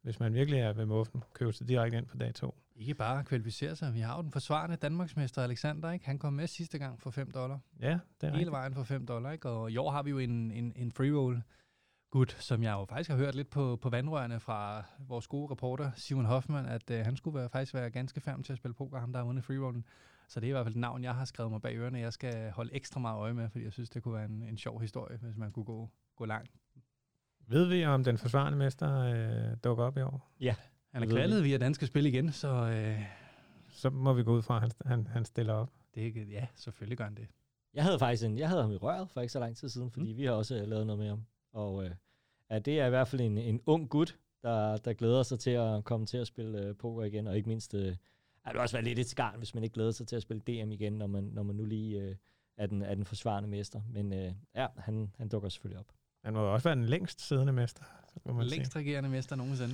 hvis 0.01 0.19
man 0.19 0.33
virkelig 0.33 0.59
er 0.59 0.73
ved 0.73 0.85
muffen, 0.85 1.23
købe 1.33 1.53
sig 1.53 1.67
direkte 1.67 1.97
ind 1.97 2.05
på 2.05 2.17
dag 2.17 2.33
2. 2.33 2.55
Ikke 2.75 2.93
bare 2.93 3.23
kvalificere 3.23 3.75
sig, 3.75 3.93
vi 3.93 3.99
har 3.99 4.15
jo 4.15 4.21
den 4.21 4.31
forsvarende 4.31 4.75
Danmarksmester 4.75 5.43
Alexander, 5.43 5.91
ikke? 5.91 6.05
han 6.05 6.19
kom 6.19 6.33
med 6.33 6.47
sidste 6.47 6.77
gang 6.77 7.01
for 7.01 7.09
5 7.09 7.31
dollar. 7.31 7.59
Ja, 7.79 7.87
det 7.87 7.97
er 8.21 8.27
Hele 8.27 8.33
rigtigt. 8.33 8.51
vejen 8.51 8.73
for 8.73 8.83
5 8.83 9.05
dollar, 9.05 9.31
ikke? 9.31 9.49
og 9.49 9.71
i 9.71 9.77
år 9.77 9.91
har 9.91 10.03
vi 10.03 10.09
jo 10.09 10.17
en, 10.17 10.51
en, 10.51 10.73
en 10.75 10.91
free 10.91 11.17
roll 11.17 11.41
gut, 12.11 12.31
som 12.39 12.63
jeg 12.63 12.71
jo 12.71 12.85
faktisk 12.85 13.09
har 13.09 13.17
hørt 13.17 13.35
lidt 13.35 13.49
på, 13.49 13.75
på 13.75 13.89
vandrørene 13.89 14.39
fra 14.39 14.83
vores 14.99 15.27
gode 15.27 15.51
reporter, 15.51 15.91
Simon 15.95 16.25
Hoffmann, 16.25 16.67
at 16.67 16.91
øh, 16.91 17.05
han 17.05 17.17
skulle 17.17 17.39
være, 17.39 17.49
faktisk 17.49 17.73
være 17.73 17.89
ganske 17.89 18.21
færdig 18.21 18.45
til 18.45 18.53
at 18.53 18.57
spille 18.57 18.73
poker, 18.73 18.99
ham 18.99 19.11
der 19.11 19.19
har 19.19 19.25
vundet 19.25 19.43
freerollen. 19.45 19.85
Så 20.27 20.39
det 20.39 20.47
er 20.47 20.49
i 20.49 20.51
hvert 20.51 20.65
fald 20.65 20.75
et 20.75 20.81
navn, 20.81 21.03
jeg 21.03 21.15
har 21.15 21.25
skrevet 21.25 21.51
mig 21.51 21.61
bag 21.61 21.77
ørerne, 21.77 21.99
jeg 21.99 22.13
skal 22.13 22.51
holde 22.51 22.75
ekstra 22.75 22.99
meget 22.99 23.17
øje 23.17 23.33
med, 23.33 23.49
fordi 23.49 23.63
jeg 23.63 23.73
synes, 23.73 23.89
det 23.89 24.03
kunne 24.03 24.13
være 24.13 24.25
en, 24.25 24.43
en 24.43 24.57
sjov 24.57 24.81
historie, 24.81 25.17
hvis 25.17 25.37
man 25.37 25.51
kunne 25.51 25.65
gå, 25.65 25.89
gå 26.15 26.25
langt. 26.25 26.51
Ved 27.47 27.65
vi, 27.65 27.85
om 27.85 28.03
den 28.03 28.17
forsvarende 28.17 28.57
mester 28.57 28.99
øh, 28.99 29.57
dukker 29.63 29.83
op 29.83 29.97
i 29.97 30.01
år? 30.01 30.31
Ja. 30.39 30.55
Han 30.91 31.03
er 31.03 31.05
Det 31.05 31.15
ved 31.15 31.21
kvaldet 31.21 31.43
via 31.43 31.57
danske 31.57 31.85
spil 31.85 32.05
igen, 32.05 32.31
så 32.31 32.47
øh, 32.47 33.01
Så 33.69 33.89
må 33.89 34.13
vi 34.13 34.23
gå 34.23 34.35
ud 34.35 34.41
fra, 34.41 34.55
at 34.55 34.61
han, 34.61 34.71
han, 34.85 35.07
han 35.07 35.25
stiller 35.25 35.53
op. 35.53 35.69
det 35.95 36.17
er 36.17 36.23
ja, 36.23 36.47
selvfølgelig 36.55 36.97
gør 36.97 37.03
han 37.03 37.15
det. 37.15 37.27
Jeg 37.73 37.83
havde 37.83 37.99
faktisk 37.99 38.23
en, 38.23 38.37
jeg 38.37 38.49
havde 38.49 38.61
ham 38.61 38.71
i 38.71 38.75
røret 38.75 39.09
for 39.09 39.21
ikke 39.21 39.31
så 39.31 39.39
lang 39.39 39.57
tid 39.57 39.69
siden, 39.69 39.91
fordi 39.91 40.11
mm. 40.11 40.17
vi 40.17 40.25
har 40.25 40.31
også 40.31 40.55
øh, 40.55 40.67
lavet 40.67 40.87
noget 40.87 40.99
med 40.99 41.09
ham. 41.09 41.25
Og 41.53 41.85
øh, 41.85 41.91
ja, 42.49 42.59
det 42.59 42.79
er 42.79 42.85
i 42.85 42.89
hvert 42.89 43.07
fald 43.07 43.21
en, 43.21 43.37
en 43.37 43.61
ung 43.65 43.89
gut, 43.89 44.17
der, 44.43 44.77
der 44.77 44.93
glæder 44.93 45.23
sig 45.23 45.39
til 45.39 45.51
at 45.51 45.83
komme 45.83 46.05
til 46.05 46.17
at 46.17 46.27
spille 46.27 46.59
øh, 46.59 46.75
poker 46.75 47.03
igen, 47.03 47.27
og 47.27 47.37
ikke 47.37 47.49
mindst, 47.49 47.73
øh, 47.73 47.95
er 48.45 48.51
det 48.51 48.61
også 48.61 48.75
være 48.75 48.83
lidt 48.83 48.99
et 48.99 49.09
skarn, 49.09 49.37
hvis 49.37 49.55
man 49.55 49.63
ikke 49.63 49.73
glæder 49.73 49.91
sig 49.91 50.07
til 50.07 50.15
at 50.15 50.21
spille 50.21 50.41
DM 50.41 50.71
igen, 50.71 50.93
når 50.93 51.07
man, 51.07 51.23
når 51.23 51.43
man 51.43 51.55
nu 51.55 51.65
lige 51.65 52.01
øh, 52.01 52.15
er, 52.57 52.65
den, 52.67 52.81
er 52.81 52.95
den 52.95 53.05
forsvarende 53.05 53.49
mester. 53.49 53.81
Men 53.89 54.13
øh, 54.13 54.31
ja, 54.55 54.67
han, 54.77 55.13
han 55.17 55.29
dukker 55.29 55.49
selvfølgelig 55.49 55.79
op. 55.79 55.85
Han 56.23 56.33
må 56.33 56.39
jo 56.41 56.53
også 56.53 56.63
være 56.69 56.75
den 56.75 56.85
længst 56.85 57.27
siddende 57.27 57.53
mester. 57.53 57.83
Må 58.25 58.33
man 58.33 58.45
Længst 58.47 58.75
regerende 58.75 59.09
mester 59.09 59.35
nogensinde. 59.35 59.73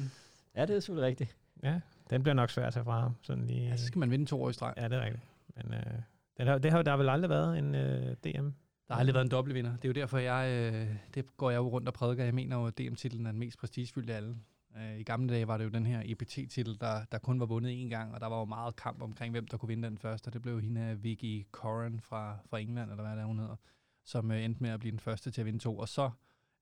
Ja, 0.56 0.62
det 0.66 0.76
er 0.76 0.80
selvfølgelig 0.80 1.08
rigtigt. 1.08 1.38
Ja, 1.64 1.80
den 2.10 2.24
bliver 2.24 2.34
nok 2.36 2.50
svær 2.50 2.68
at 2.68 2.74
tage 2.74 2.84
fra 2.84 3.00
ham. 3.02 3.16
Sådan 3.22 3.46
lige, 3.46 3.68
Ja, 3.68 3.78
så 3.78 3.86
skal 3.86 4.00
man 4.00 4.12
vinde 4.12 4.26
to 4.26 4.44
år 4.44 4.50
i 4.50 4.54
streg. 4.54 4.74
ja, 4.78 4.84
det 4.84 4.94
er 4.94 5.06
rigtigt. 5.06 5.24
Men 5.56 5.74
øh, 5.74 6.02
den 6.38 6.48
har, 6.48 6.58
det 6.58 6.72
har, 6.72 6.82
der 6.82 6.92
har 6.92 6.98
vel 6.98 7.10
aldrig 7.10 7.30
været 7.30 7.58
en 7.58 7.76
øh, 7.76 8.16
DM? 8.24 8.50
Der 8.88 8.94
har 8.94 9.00
aldrig 9.00 9.14
været 9.14 9.26
en 9.26 9.32
dobbeltvinder. 9.32 9.72
Det 9.72 9.86
er 9.86 9.90
jo 9.90 9.94
derfor, 9.94 10.18
jeg, 10.18 10.74
øh, 10.74 10.96
det 11.14 11.38
går 11.38 11.50
jeg 11.50 11.58
jo 11.58 11.70
rundt 11.70 11.88
og 11.88 11.94
prædiker. 11.94 12.24
Jeg 12.24 12.34
mener 12.34 12.56
jo, 12.56 12.66
at 12.66 12.78
DM-titlen 12.78 13.26
er 13.26 13.32
den 13.32 13.40
mest 13.40 13.60
prestigefyldte 13.60 14.14
af 14.14 14.18
alle. 14.18 14.38
Øh, 14.78 15.00
I 15.00 15.04
gamle 15.04 15.34
dage 15.34 15.48
var 15.48 15.58
det 15.58 15.66
jo 15.66 15.70
den 15.70 15.86
her 15.86 16.02
EPT-titel, 16.06 16.80
der, 16.80 17.06
der 17.12 17.18
kun 17.18 17.40
var 17.40 17.46
vundet 17.46 17.86
én 17.86 17.90
gang, 17.90 18.14
og 18.14 18.20
der 18.20 18.28
var 18.28 18.40
jo 18.40 18.46
meget 18.46 18.76
kamp 18.76 19.02
omkring, 19.02 19.32
hvem 19.32 19.48
der 19.48 19.58
kunne 19.58 19.68
vinde 19.68 19.88
den 19.88 19.98
første. 19.98 20.28
Og 20.28 20.34
det 20.34 20.42
blev 20.42 20.54
jo 20.54 20.60
hende 20.60 20.82
af 20.82 21.04
Vicky 21.04 21.48
Corran 21.52 22.00
fra, 22.00 22.38
fra 22.50 22.60
England, 22.60 22.92
eller 22.92 23.04
hvad 23.04 23.12
det 23.12 23.22
er, 23.22 23.26
hun 23.26 23.40
hedder, 23.40 23.56
som 24.04 24.32
øh, 24.32 24.44
endte 24.44 24.64
med 24.64 24.70
at 24.70 24.80
blive 24.80 24.92
den 24.92 25.00
første 25.00 25.32
til 25.32 25.42
at 25.42 25.46
vinde 25.46 25.60
to. 25.60 25.78
Og 25.78 25.90
så 25.90 26.12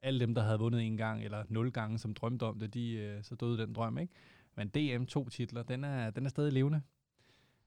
alle 0.02 0.20
dem, 0.20 0.36
der 0.36 0.42
havde 0.42 0.60
vundet 0.60 0.82
en 0.82 0.98
gang, 0.98 1.24
eller 1.24 1.44
nul 1.50 1.72
gange, 1.72 2.00
som 2.00 2.14
drømte 2.14 2.44
om 2.44 2.60
det, 2.60 2.74
de, 2.74 2.92
øh, 2.92 3.24
så 3.24 3.36
døde 3.36 3.58
den 3.58 3.74
drøm, 3.74 3.98
ikke? 3.98 4.14
Men 4.56 4.68
DM 4.68 5.06
to 5.06 5.30
titler, 5.30 5.64
den 5.64 5.84
er, 5.84 6.10
den 6.10 6.26
er 6.26 6.30
stadig 6.30 6.54
levende. 6.54 6.82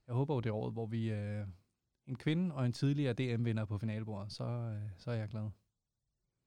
Jeg 0.06 0.14
håber 0.14 0.34
jo 0.34 0.40
det 0.40 0.50
er 0.50 0.54
året, 0.54 0.72
hvor 0.72 0.86
vi 0.86 1.10
øh, 1.10 1.46
en 2.08 2.16
kvinde 2.16 2.54
og 2.54 2.66
en 2.66 2.72
tidligere 2.72 3.12
DM-vinder 3.12 3.64
på 3.64 3.78
finalebordet, 3.78 4.32
så, 4.32 4.44
øh, 4.44 4.90
så 4.96 5.10
er 5.10 5.14
jeg 5.14 5.28
glad. 5.28 5.50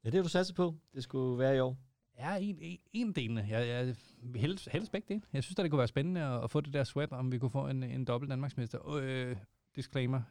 Ja, 0.03 0.09
det 0.09 0.13
har 0.13 0.23
du 0.23 0.29
satset 0.29 0.55
på. 0.55 0.75
Det 0.93 1.03
skulle 1.03 1.39
være 1.39 1.55
i 1.55 1.59
år. 1.59 1.77
Ja, 2.17 2.37
en, 2.37 2.57
en, 2.61 2.77
en 2.93 3.11
delene. 3.11 3.45
Jeg, 3.49 3.67
jeg 3.67 3.95
helst, 4.35 4.69
helst 4.71 4.91
begge 4.91 5.05
dele. 5.13 5.21
Jeg 5.33 5.43
synes, 5.43 5.59
at 5.59 5.63
det 5.63 5.71
kunne 5.71 5.79
være 5.79 5.87
spændende 5.87 6.21
at, 6.21 6.43
at 6.43 6.51
få 6.51 6.61
det 6.61 6.73
der 6.73 6.83
sweat, 6.83 7.11
om 7.11 7.31
vi 7.31 7.39
kunne 7.39 7.51
få 7.51 7.67
en, 7.67 7.83
en 7.83 8.05
dobbelt 8.05 8.29
Danmarksmester. 8.29 8.95
Øh, 8.95 9.35
disclaimer. 9.75 10.21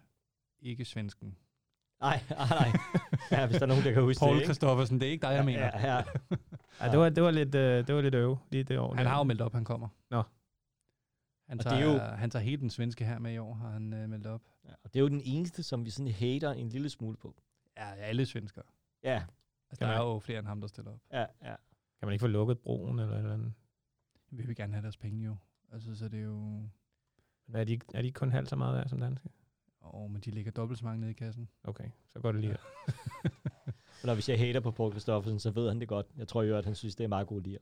Ikke 0.62 0.84
svensken. 0.84 1.36
Nej, 2.00 2.20
nej, 2.30 2.48
nej. 2.50 2.72
Ja, 3.30 3.46
hvis 3.46 3.56
der 3.56 3.62
er 3.62 3.66
nogen, 3.66 3.84
der 3.84 3.92
kan 3.92 4.02
huske 4.02 4.20
Paul 4.20 4.30
det, 4.34 4.40
ikke? 4.40 4.46
Christoffersen, 4.46 5.00
det 5.00 5.08
er 5.08 5.12
ikke 5.12 5.22
dig, 5.22 5.32
jeg 5.34 5.44
mener. 5.44 5.64
Ja, 5.66 5.94
ja. 5.94 6.02
Ja, 6.80 6.90
det 6.90 6.98
var, 6.98 7.08
det 7.08 7.22
var 7.22 7.30
lidt, 7.30 7.54
øh, 7.54 7.86
det 7.86 7.94
var 7.94 8.00
lidt 8.00 8.14
øve 8.14 8.38
lige 8.50 8.64
det 8.64 8.78
år. 8.78 8.94
Han 8.94 9.06
har 9.06 9.18
jo 9.18 9.24
meldt 9.24 9.40
op, 9.40 9.52
han 9.52 9.64
kommer. 9.64 9.88
Nå. 10.10 10.22
Han 11.50 11.58
Og 11.58 11.64
tager, 11.64 11.76
det 11.76 11.86
er 11.88 11.92
jo- 12.10 12.16
han 12.16 12.30
tager 12.30 12.42
hele 12.42 12.60
den 12.60 12.70
svenske 12.70 13.04
her 13.04 13.18
med 13.18 13.32
i 13.34 13.38
år, 13.38 13.54
har 13.54 13.70
han 13.70 13.92
øh, 13.92 14.08
meldt 14.08 14.26
op. 14.26 14.42
ja. 14.64 14.70
Og 14.84 14.94
det 14.94 14.96
er 14.96 15.00
jo 15.02 15.08
den 15.08 15.20
eneste, 15.24 15.62
som 15.62 15.84
vi 15.84 15.90
sådan 15.90 16.12
hater 16.12 16.50
en 16.52 16.68
lille 16.68 16.90
smule 16.90 17.16
på. 17.16 17.34
Ja, 17.76 17.94
alle 17.94 18.26
svensker. 18.26 18.62
Ja, 19.02 19.24
Altså, 19.70 19.84
der 19.84 19.90
er 19.90 19.98
jo 20.02 20.18
flere 20.18 20.38
end 20.38 20.46
ham, 20.46 20.60
der 20.60 20.68
stiller 20.68 20.90
op. 20.92 21.00
ja, 21.12 21.20
ja. 21.20 21.54
Kan 21.98 22.06
man 22.06 22.12
ikke 22.12 22.20
få 22.22 22.26
lukket 22.26 22.58
broen 22.58 22.98
eller 22.98 23.16
eller 23.16 23.34
andet? 23.34 23.52
Vi 24.30 24.46
vil 24.46 24.56
gerne 24.56 24.72
have 24.72 24.82
deres 24.82 24.96
penge 24.96 25.24
jo. 25.24 25.36
Altså, 25.72 25.94
så 25.96 26.08
det 26.08 26.20
er 26.20 26.24
jo... 26.24 26.38
Men 27.46 27.56
Er 27.60 27.64
de, 27.64 27.72
ikke- 27.72 27.86
er 27.94 28.00
de 28.02 28.06
ikke 28.06 28.18
kun 28.18 28.30
halvt 28.30 28.48
så 28.48 28.56
meget 28.56 28.74
værd 28.76 28.88
som 28.88 29.00
danske? 29.00 29.28
Åh, 29.82 30.10
men 30.10 30.20
de 30.20 30.30
ligger 30.30 30.52
dobbelt 30.52 30.78
så 30.78 30.84
mange 30.84 31.00
nede 31.00 31.10
i 31.10 31.14
kassen. 31.14 31.48
Okay, 31.64 31.90
så 32.12 32.20
går 32.20 32.32
det 32.32 32.40
lige. 32.40 32.56
Og 34.02 34.06
når 34.06 34.14
vi 34.14 34.22
siger 34.22 34.36
hater 34.38 34.60
på 34.60 34.70
Paul 34.70 34.92
Christoffersen, 34.92 35.40
så 35.40 35.50
ved 35.50 35.68
han 35.68 35.80
det 35.80 35.88
godt. 35.88 36.06
Jeg 36.16 36.28
tror 36.28 36.42
jo, 36.42 36.56
at 36.56 36.64
han 36.64 36.74
synes, 36.74 36.96
det 36.96 37.04
er 37.04 37.08
meget 37.08 37.26
god 37.26 37.40
lige. 37.40 37.58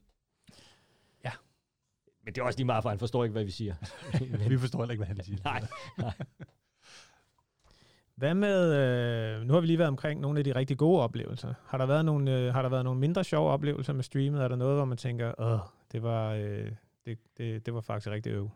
Men 2.28 2.34
det 2.34 2.40
er 2.40 2.44
også 2.44 2.58
lige 2.58 2.66
meget, 2.66 2.82
for 2.82 2.88
han 2.88 2.98
forstår 2.98 3.24
ikke, 3.24 3.32
hvad 3.32 3.44
vi 3.44 3.50
siger. 3.50 3.74
Vi 4.48 4.58
forstår 4.58 4.78
heller 4.78 4.92
ikke, 4.92 5.04
hvad 5.04 5.16
han 5.16 5.24
siger. 5.24 5.38
Nej, 5.44 5.62
Hvad 8.16 8.34
med, 8.34 8.74
øh, 8.74 9.46
nu 9.46 9.52
har 9.52 9.60
vi 9.60 9.66
lige 9.66 9.78
været 9.78 9.88
omkring 9.88 10.20
nogle 10.20 10.38
af 10.38 10.44
de 10.44 10.54
rigtig 10.54 10.78
gode 10.78 11.02
oplevelser. 11.02 11.54
Har 11.66 11.78
der 11.78 11.86
været 11.86 12.04
nogle, 12.04 12.38
øh, 12.38 12.54
har 12.54 12.62
der 12.62 12.68
været 12.68 12.84
nogle 12.84 13.00
mindre 13.00 13.24
sjove 13.24 13.50
oplevelser 13.50 13.92
med 13.92 14.02
streamet? 14.02 14.42
Er 14.42 14.48
der 14.48 14.56
noget, 14.56 14.76
hvor 14.76 14.84
man 14.84 14.96
tænker, 14.96 15.32
åh, 15.38 15.58
det 15.92 16.02
var, 16.02 16.32
øh, 16.32 16.72
det, 17.04 17.18
det, 17.38 17.66
det 17.66 17.74
var 17.74 17.80
faktisk 17.80 18.10
rigtig 18.10 18.32
øv? 18.32 18.50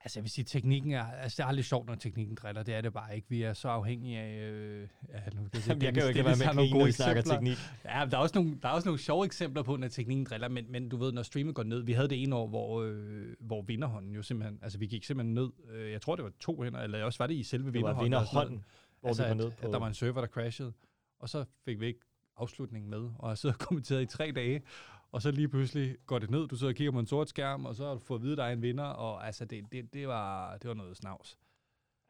Altså, 0.00 0.18
jeg 0.18 0.24
vil 0.24 0.30
sige, 0.30 0.44
teknikken 0.44 0.92
er... 0.92 1.04
Altså, 1.04 1.36
det 1.36 1.42
er 1.42 1.48
aldrig 1.48 1.64
sjovt, 1.64 1.86
når 1.86 1.94
teknikken 1.94 2.34
driller. 2.42 2.62
Det 2.62 2.74
er 2.74 2.80
det 2.80 2.92
bare 2.92 3.16
ikke. 3.16 3.26
Vi 3.30 3.42
er 3.42 3.52
så 3.52 3.68
afhængige 3.68 4.18
af... 4.18 4.38
Øh, 4.38 4.88
ja, 5.08 5.18
nu 5.34 5.48
kan 5.48 5.62
Jamen, 5.68 5.82
jeg 5.82 5.94
kan 5.94 6.02
jo 6.02 6.08
ikke 6.08 6.24
være 6.24 6.36
med 6.36 6.46
at 6.46 6.54
grine, 6.54 6.78
når 6.78 6.86
vi 6.86 6.92
snakker 6.92 7.22
teknik. 7.22 7.58
Ja, 7.84 8.06
der 8.10 8.16
er, 8.16 8.20
også 8.20 8.38
nogle, 8.38 8.58
der 8.62 8.68
er 8.68 8.72
også 8.72 8.88
nogle 8.88 8.98
sjove 9.00 9.24
eksempler 9.24 9.62
på, 9.62 9.76
når 9.76 9.88
teknikken 9.88 10.26
driller, 10.26 10.48
men, 10.48 10.72
men 10.72 10.88
du 10.88 10.96
ved, 10.96 11.12
når 11.12 11.22
streamet 11.22 11.54
går 11.54 11.62
ned, 11.62 11.82
vi 11.82 11.92
havde 11.92 12.08
det 12.08 12.22
ene 12.22 12.36
år, 12.36 12.48
hvor, 12.48 12.82
øh, 12.82 13.26
hvor 13.40 13.62
vinderhånden 13.62 14.12
jo 14.14 14.22
simpelthen, 14.22 14.58
altså 14.62 14.78
vi 14.78 14.86
gik 14.86 15.04
simpelthen 15.04 15.34
ned, 15.34 15.50
øh, 15.70 15.92
jeg 15.92 16.00
tror 16.02 16.16
det 16.16 16.24
var 16.24 16.32
to 16.40 16.62
hænder, 16.62 16.80
eller 16.80 17.04
også 17.04 17.18
var 17.18 17.26
det 17.26 17.34
i 17.34 17.42
selve 17.42 17.72
Det 17.72 17.82
var 17.82 18.02
vinderhånden. 18.02 18.04
vinderhånden, 18.04 18.64
hvor 19.00 19.08
altså, 19.08 19.22
vi 19.22 19.28
var 19.28 19.34
nede 19.34 19.46
at, 19.46 19.56
på. 19.56 19.66
at 19.66 19.72
der 19.72 19.78
var 19.78 19.86
en 19.86 19.94
server, 19.94 20.20
der 20.20 20.28
crashede, 20.28 20.72
og 21.18 21.28
så 21.28 21.44
fik 21.64 21.80
vi 21.80 21.86
ikke 21.86 22.00
afslutningen 22.36 22.90
med, 22.90 23.10
og 23.18 23.28
jeg 23.28 23.38
sidder 23.38 23.54
og 23.54 23.58
kommenteret 23.58 24.02
i 24.02 24.06
tre 24.06 24.32
dage, 24.36 24.62
og 25.12 25.22
så 25.22 25.30
lige 25.30 25.48
pludselig 25.48 25.96
går 26.06 26.18
det 26.18 26.30
ned, 26.30 26.48
du 26.48 26.56
sidder 26.56 26.72
og 26.72 26.76
kigger 26.76 26.92
på 26.92 26.98
en 26.98 27.06
sort 27.06 27.28
skærm, 27.28 27.64
og 27.64 27.74
så 27.74 27.86
har 27.86 27.94
du 27.94 28.00
fået 28.00 28.18
at 28.18 28.22
vide, 28.22 28.32
at 28.32 28.38
der 28.38 28.44
er 28.44 28.52
en 28.52 28.62
vinder, 28.62 28.84
og 28.84 29.26
altså, 29.26 29.44
det, 29.44 29.64
det, 29.72 29.92
det, 29.92 30.08
var, 30.08 30.56
det 30.56 30.68
var 30.68 30.74
noget 30.74 30.96
snavs. 30.96 31.38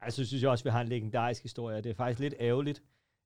Altså, 0.01 0.25
synes 0.25 0.43
jeg 0.43 0.51
også, 0.51 0.63
at 0.63 0.65
vi 0.65 0.71
har 0.71 0.81
en 0.81 0.89
legendarisk 0.89 1.43
historie. 1.43 1.81
Det 1.81 1.91
er 1.91 1.95
faktisk 1.95 2.21
lidt 2.21 2.35
ærgerligt, 2.41 2.83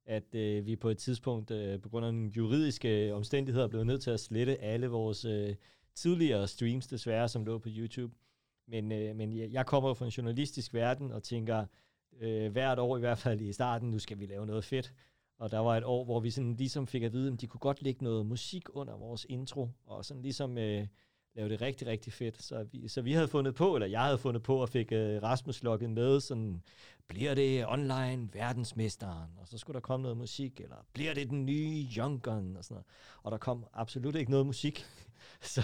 at 0.06 0.34
øh, 0.34 0.66
vi 0.66 0.76
på 0.76 0.88
et 0.88 0.98
tidspunkt, 0.98 1.50
øh, 1.50 1.80
på 1.80 1.88
grund 1.88 2.06
af 2.06 2.14
nogle 2.14 2.30
juridiske 2.36 3.14
omstændigheder, 3.14 3.68
blev 3.68 3.84
nødt 3.84 4.02
til 4.02 4.10
at 4.10 4.20
slette 4.20 4.60
alle 4.62 4.88
vores 4.88 5.24
øh, 5.24 5.54
tidligere 5.94 6.48
streams, 6.48 6.86
desværre, 6.86 7.28
som 7.28 7.44
lå 7.44 7.58
på 7.58 7.68
YouTube. 7.72 8.14
Men, 8.68 8.92
øh, 8.92 9.16
men 9.16 9.36
jeg, 9.36 9.52
jeg 9.52 9.66
kommer 9.66 9.90
jo 9.90 9.94
fra 9.94 10.04
en 10.04 10.10
journalistisk 10.10 10.74
verden 10.74 11.12
og 11.12 11.22
tænker, 11.22 11.66
øh, 12.20 12.52
hvert 12.52 12.78
år 12.78 12.96
i 12.96 13.00
hvert 13.00 13.18
fald 13.18 13.40
i 13.40 13.52
starten, 13.52 13.90
nu 13.90 13.98
skal 13.98 14.18
vi 14.18 14.26
lave 14.26 14.46
noget 14.46 14.64
fedt. 14.64 14.94
Og 15.40 15.50
der 15.50 15.58
var 15.58 15.76
et 15.76 15.84
år, 15.84 16.04
hvor 16.04 16.20
vi 16.20 16.30
sådan 16.30 16.54
ligesom 16.54 16.86
fik 16.86 17.02
at 17.02 17.12
vide, 17.12 17.32
at 17.32 17.40
de 17.40 17.46
kunne 17.46 17.58
godt 17.60 17.82
lægge 17.82 18.04
noget 18.04 18.26
musik 18.26 18.62
under 18.72 18.96
vores 18.96 19.26
intro, 19.28 19.68
og 19.86 20.04
sådan 20.04 20.22
ligesom 20.22 20.58
øh, 20.58 20.86
lave 21.34 21.48
det 21.48 21.60
rigtig, 21.60 21.86
rigtig 21.86 22.12
fedt. 22.12 22.42
Så 22.42 22.64
vi, 22.72 22.88
så 22.88 23.02
vi 23.02 23.12
havde 23.12 23.28
fundet 23.28 23.54
på, 23.54 23.74
eller 23.74 23.86
jeg 23.86 24.02
havde 24.02 24.18
fundet 24.18 24.42
på, 24.42 24.56
og 24.62 24.68
fik 24.68 24.92
øh, 24.92 25.22
Rasmus 25.22 25.62
logget 25.62 25.90
med, 25.90 26.20
sådan, 26.20 26.62
bliver 27.08 27.34
det 27.34 27.66
online 27.66 28.28
verdensmesteren, 28.32 29.30
og 29.38 29.48
så 29.48 29.58
skulle 29.58 29.74
der 29.74 29.80
komme 29.80 30.02
noget 30.02 30.16
musik, 30.18 30.60
eller 30.60 30.76
bliver 30.92 31.14
det 31.14 31.30
den 31.30 31.46
nye 31.46 31.86
Young 31.96 32.22
Gun, 32.22 32.56
og 32.56 32.64
sådan 32.64 32.74
noget. 32.74 32.86
Og 33.22 33.32
der 33.32 33.38
kom 33.38 33.64
absolut 33.72 34.14
ikke 34.16 34.30
noget 34.30 34.46
musik. 34.46 34.84
så, 35.54 35.62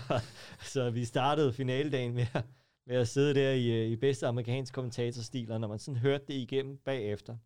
så 0.63 0.91
vi 0.91 1.05
startede 1.05 1.53
finaledagen 1.53 2.15
med, 2.15 2.27
at- 2.35 2.45
med 2.89 2.97
at 2.97 3.09
sidde 3.09 3.35
der 3.35 3.51
i, 3.51 3.67
øh, 3.71 3.87
i 3.91 3.97
bedste 3.97 4.27
amerikansk 4.27 4.75
kommentatorstil, 4.75 5.53
og 5.53 5.61
når 5.61 5.69
man 5.69 5.79
sådan 5.79 5.99
hørte 6.01 6.25
det 6.29 6.35
igennem 6.35 6.77
bagefter, 6.85 7.37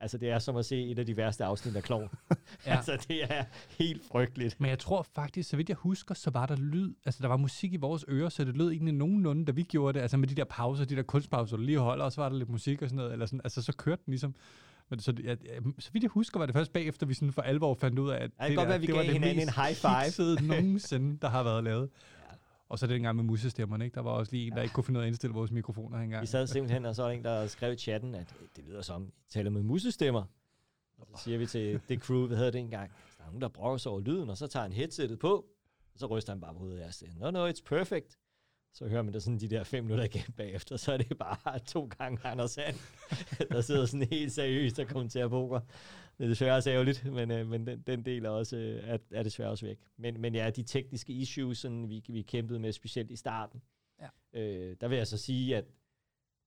altså 0.00 0.18
det 0.18 0.30
er 0.30 0.38
som 0.38 0.56
at 0.56 0.66
se 0.66 0.90
et 0.90 0.98
af 0.98 1.06
de 1.06 1.16
værste 1.16 1.44
afsnit 1.44 1.76
af 1.76 1.82
Klovn. 1.82 2.08
Ja. 2.66 2.76
altså 2.76 3.04
det 3.08 3.22
er 3.22 3.44
helt 3.78 4.02
frygteligt. 4.12 4.60
Men 4.60 4.70
jeg 4.70 4.78
tror 4.78 5.06
faktisk, 5.14 5.50
så 5.50 5.56
vidt 5.56 5.68
jeg 5.68 5.76
husker, 5.76 6.14
så 6.14 6.30
var 6.30 6.46
der 6.46 6.56
lyd, 6.56 6.94
altså 7.06 7.22
der 7.22 7.28
var 7.28 7.36
musik 7.36 7.72
i 7.72 7.76
vores 7.76 8.04
ører, 8.08 8.28
så 8.28 8.44
det 8.44 8.56
lød 8.56 8.70
egentlig 8.70 8.94
nogenlunde, 8.94 9.44
da 9.44 9.52
vi 9.52 9.62
gjorde 9.62 9.98
det, 9.98 10.02
altså 10.02 10.16
med 10.16 10.28
de 10.28 10.34
der 10.34 10.44
pauser, 10.44 10.84
de 10.84 10.96
der 10.96 11.02
kunstpauser, 11.02 11.56
du 11.56 11.62
lige 11.62 11.78
holder, 11.78 12.04
og 12.04 12.12
så 12.12 12.20
var 12.20 12.28
der 12.28 12.36
lidt 12.36 12.48
musik 12.48 12.82
og 12.82 12.88
sådan 12.88 12.96
noget, 12.96 13.12
eller 13.12 13.26
sådan, 13.26 13.40
altså 13.44 13.62
så 13.62 13.72
kørte 13.72 14.02
den 14.06 14.12
ligesom. 14.12 14.34
Men 14.90 15.00
så, 15.00 15.14
jeg, 15.24 15.36
så 15.78 15.90
vidt 15.92 16.02
jeg 16.04 16.10
husker, 16.10 16.38
var 16.38 16.46
det 16.46 16.54
først 16.54 16.72
bagefter, 16.72 17.06
vi 17.06 17.14
sådan 17.14 17.32
for 17.32 17.42
alvor 17.42 17.74
fandt 17.74 17.98
ud 17.98 18.10
af, 18.10 18.16
at 18.16 18.20
Ja, 18.40 18.44
det 18.44 18.50
kan 18.50 18.54
godt 18.56 18.68
være, 18.68 18.80
vi 18.80 18.86
det 18.86 18.94
var 18.94 19.02
gav 19.02 19.06
det 19.06 19.12
hinanden 19.12 19.36
mest 19.46 19.58
en 19.58 19.62
high 19.62 19.74
five. 19.76 20.48
nogensinde, 20.56 21.18
der 21.22 21.28
har 21.28 21.42
været 21.42 21.64
lavet. 21.64 21.88
Ja. 22.68 22.72
Og 22.72 22.78
så 22.78 22.86
det 22.86 23.02
gang 23.02 23.16
med 23.16 23.24
musestemmerne, 23.24 23.84
ikke? 23.84 23.94
Der 23.94 24.00
var 24.00 24.10
også 24.10 24.32
lige 24.32 24.46
en, 24.46 24.52
der 24.52 24.62
ikke 24.62 24.72
kunne 24.74 24.84
finde 24.84 24.98
ud 24.98 25.02
af 25.02 25.06
at 25.06 25.08
indstille 25.08 25.34
vores 25.34 25.50
mikrofoner 25.50 25.98
engang. 25.98 26.22
Vi 26.22 26.26
sad 26.26 26.46
simpelthen, 26.46 26.84
og 26.84 26.94
så 26.94 27.02
var 27.02 27.08
der 27.08 27.16
en, 27.18 27.24
der 27.24 27.46
skrev 27.46 27.72
i 27.72 27.76
chatten, 27.76 28.14
at 28.14 28.34
"Øh, 28.42 28.48
det 28.56 28.64
lyder 28.64 28.82
som, 28.82 29.12
I 29.28 29.30
taler 29.32 29.50
med 29.50 29.62
musestemmer. 29.62 30.24
Og 30.98 31.06
så 31.16 31.24
siger 31.24 31.38
vi 31.38 31.46
til 31.46 31.80
det 31.88 32.00
crew, 32.00 32.26
hvad 32.26 32.36
hedder 32.36 32.50
det 32.50 32.60
engang, 32.60 32.90
der 33.18 33.22
er 33.24 33.26
nogen, 33.26 33.40
der 33.42 33.48
brokker 33.48 33.78
sig 33.78 33.92
over 33.92 34.00
lyden, 34.00 34.30
og 34.30 34.36
så 34.36 34.46
tager 34.46 34.62
han 34.62 34.72
headsettet 34.72 35.18
på, 35.18 35.34
og 35.94 35.98
så 36.00 36.06
ryster 36.06 36.32
han 36.32 36.40
bare 36.40 36.52
på 36.52 36.58
hovedet 36.58 36.80
af 36.80 36.86
os. 36.88 37.04
No, 37.16 37.30
no, 37.30 37.48
it's 37.50 37.62
perfect. 37.66 38.18
Så 38.74 38.88
hører 38.88 39.02
man 39.02 39.14
det 39.14 39.22
sådan 39.22 39.38
de 39.38 39.48
der 39.48 39.64
fem 39.64 39.84
minutter 39.84 40.04
igen 40.04 40.32
bagefter, 40.36 40.76
så 40.76 40.92
er 40.92 40.96
det 40.96 41.18
bare 41.18 41.58
to 41.58 41.90
gange 41.98 42.18
Anders 42.24 42.50
Sand, 42.50 42.76
der 43.50 43.60
sidder 43.60 43.86
sådan 43.86 44.08
helt 44.10 44.32
seriøst 44.32 44.78
og 44.78 44.86
kommenterer 44.86 45.28
poker. 45.28 45.60
Det 46.18 46.24
er 46.24 46.28
desværre 46.28 46.56
også 46.56 46.70
ærgerligt, 46.70 47.04
men, 47.12 47.30
øh, 47.30 47.46
men 47.48 47.66
den, 47.66 47.82
den 47.86 48.04
del 48.04 48.24
er, 48.24 48.30
også, 48.30 48.56
øh, 48.56 48.80
er, 48.84 48.98
er 49.10 49.22
desværre 49.22 49.50
også 49.50 49.66
væk. 49.66 49.78
Men, 49.96 50.20
men 50.20 50.34
ja, 50.34 50.50
de 50.50 50.62
tekniske 50.62 51.12
issues, 51.12 51.58
sådan, 51.58 51.88
vi, 51.88 52.04
vi 52.08 52.22
kæmpede 52.22 52.58
med, 52.58 52.72
specielt 52.72 53.10
i 53.10 53.16
starten, 53.16 53.62
Ja. 54.00 54.40
øh, 54.40 54.76
der 54.80 54.88
vil 54.88 54.96
jeg 54.98 55.06
så 55.06 55.16
sige, 55.18 55.56
at 55.56 55.64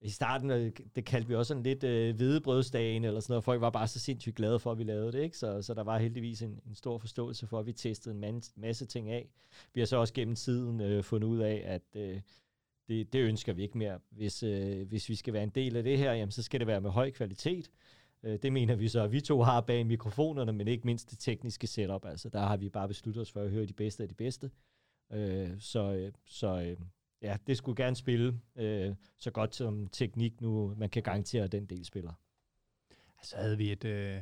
i 0.02 0.10
starten, 0.10 0.52
øh, 0.52 0.72
det 0.96 1.06
kaldte 1.06 1.28
vi 1.28 1.36
også 1.36 1.48
sådan 1.48 1.64
lidt 1.64 1.84
øh, 1.84 2.16
hvedebrødsdagen 2.16 3.04
eller 3.06 3.20
sådan 3.20 3.32
noget. 3.32 3.44
Folk 3.44 3.62
var 3.62 3.70
bare 3.70 3.88
så 3.88 4.00
sindssygt 4.00 4.36
glade 4.36 4.60
for, 4.60 4.72
at 4.72 4.78
vi 4.78 4.84
lavede 4.84 5.12
det, 5.12 5.24
ikke? 5.24 5.38
Så, 5.38 5.62
så 5.62 5.74
der 5.74 5.84
var 5.84 5.98
heldigvis 5.98 6.42
en, 6.42 6.60
en 6.68 6.76
stor 6.76 6.98
forståelse 6.98 7.48
for, 7.48 7.60
at 7.60 7.66
vi 7.66 7.74
testede 7.74 8.16
en 8.16 8.22
man, 8.22 8.42
masse 8.56 8.86
ting 8.86 9.10
af. 9.10 9.30
Vi 9.74 9.82
har 9.82 9.86
så 9.86 9.98
også 9.98 10.14
gennem 10.14 10.36
tiden 10.36 10.82
øh, 10.82 11.04
fundet 11.04 11.28
ud 11.28 11.40
af, 11.40 11.62
at 11.66 12.02
øh, 12.02 12.22
det, 12.88 13.14
det 13.14 13.20
ønsker 13.20 13.54
vi 13.54 13.64
ikke 13.64 13.78
mere. 13.78 14.00
Hvis, 14.10 14.44
øh, 14.44 14.88
hvis 14.88 15.10
vi 15.10 15.16
skal 15.16 15.34
være 15.34 15.44
en 15.44 15.50
del 15.50 15.76
af 15.78 15.84
det 15.84 15.98
her, 15.98 16.14
jamen, 16.14 16.32
så 16.32 16.44
skal 16.44 16.60
det 16.60 16.68
være 16.68 16.82
med 16.82 16.90
høj 16.90 17.12
kvalitet. 17.12 17.70
Øh, 18.24 18.40
det 18.42 18.54
mener 18.54 18.76
vi 18.76 18.88
så, 18.88 19.04
at 19.04 19.12
vi 19.12 19.22
to 19.22 19.42
har 19.42 19.62
bag 19.62 19.86
mikrofonerne, 19.86 20.54
men 20.54 20.68
ikke 20.68 20.86
mindst 20.86 21.12
det 21.12 21.20
tekniske 21.20 21.68
setup. 21.68 22.06
Altså, 22.06 22.30
der 22.30 22.40
har 22.40 22.58
vi 22.58 22.70
bare 22.70 22.88
besluttet 22.88 23.22
os 23.22 23.32
for 23.32 23.42
at 23.42 23.52
høre 23.52 23.66
de 23.66 23.74
bedste 23.74 24.04
af 24.04 24.10
de 24.10 24.16
bedste. 24.16 24.52
Øh, 25.12 25.60
så 25.60 25.94
øh, 25.94 26.12
så 26.26 26.62
øh, 26.62 26.78
ja, 27.22 27.38
det 27.48 27.58
skulle 27.58 27.84
gerne 27.84 27.96
spille 27.96 28.40
øh, 28.56 28.96
så 29.18 29.32
godt 29.32 29.56
som 29.56 29.88
teknik 29.88 30.42
nu, 30.42 30.76
man 30.78 30.90
kan 30.90 31.04
garantere, 31.04 31.44
at 31.44 31.52
den 31.52 31.66
del 31.66 31.86
spiller. 31.86 32.14
Så 33.24 33.38
havde 33.38 33.58
vi 33.58 33.72
et, 33.72 33.86
øh, 33.86 34.22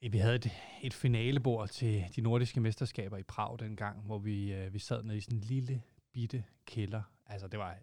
vi 0.00 0.18
havde 0.18 0.34
et, 0.34 0.50
et 0.82 0.94
finalebord 0.94 1.68
til 1.68 2.04
de 2.16 2.20
nordiske 2.20 2.60
mesterskaber 2.60 3.16
i 3.16 3.22
Prag 3.22 3.58
dengang, 3.58 4.00
hvor 4.00 4.18
vi, 4.18 4.52
øh, 4.52 4.74
vi 4.74 4.78
sad 4.78 5.02
nede 5.02 5.16
i 5.16 5.20
sådan 5.20 5.38
en 5.38 5.44
lille, 5.44 5.82
bitte 6.12 6.44
kælder. 6.66 7.02
Altså, 7.26 7.48
det 7.48 7.58
var 7.58 7.78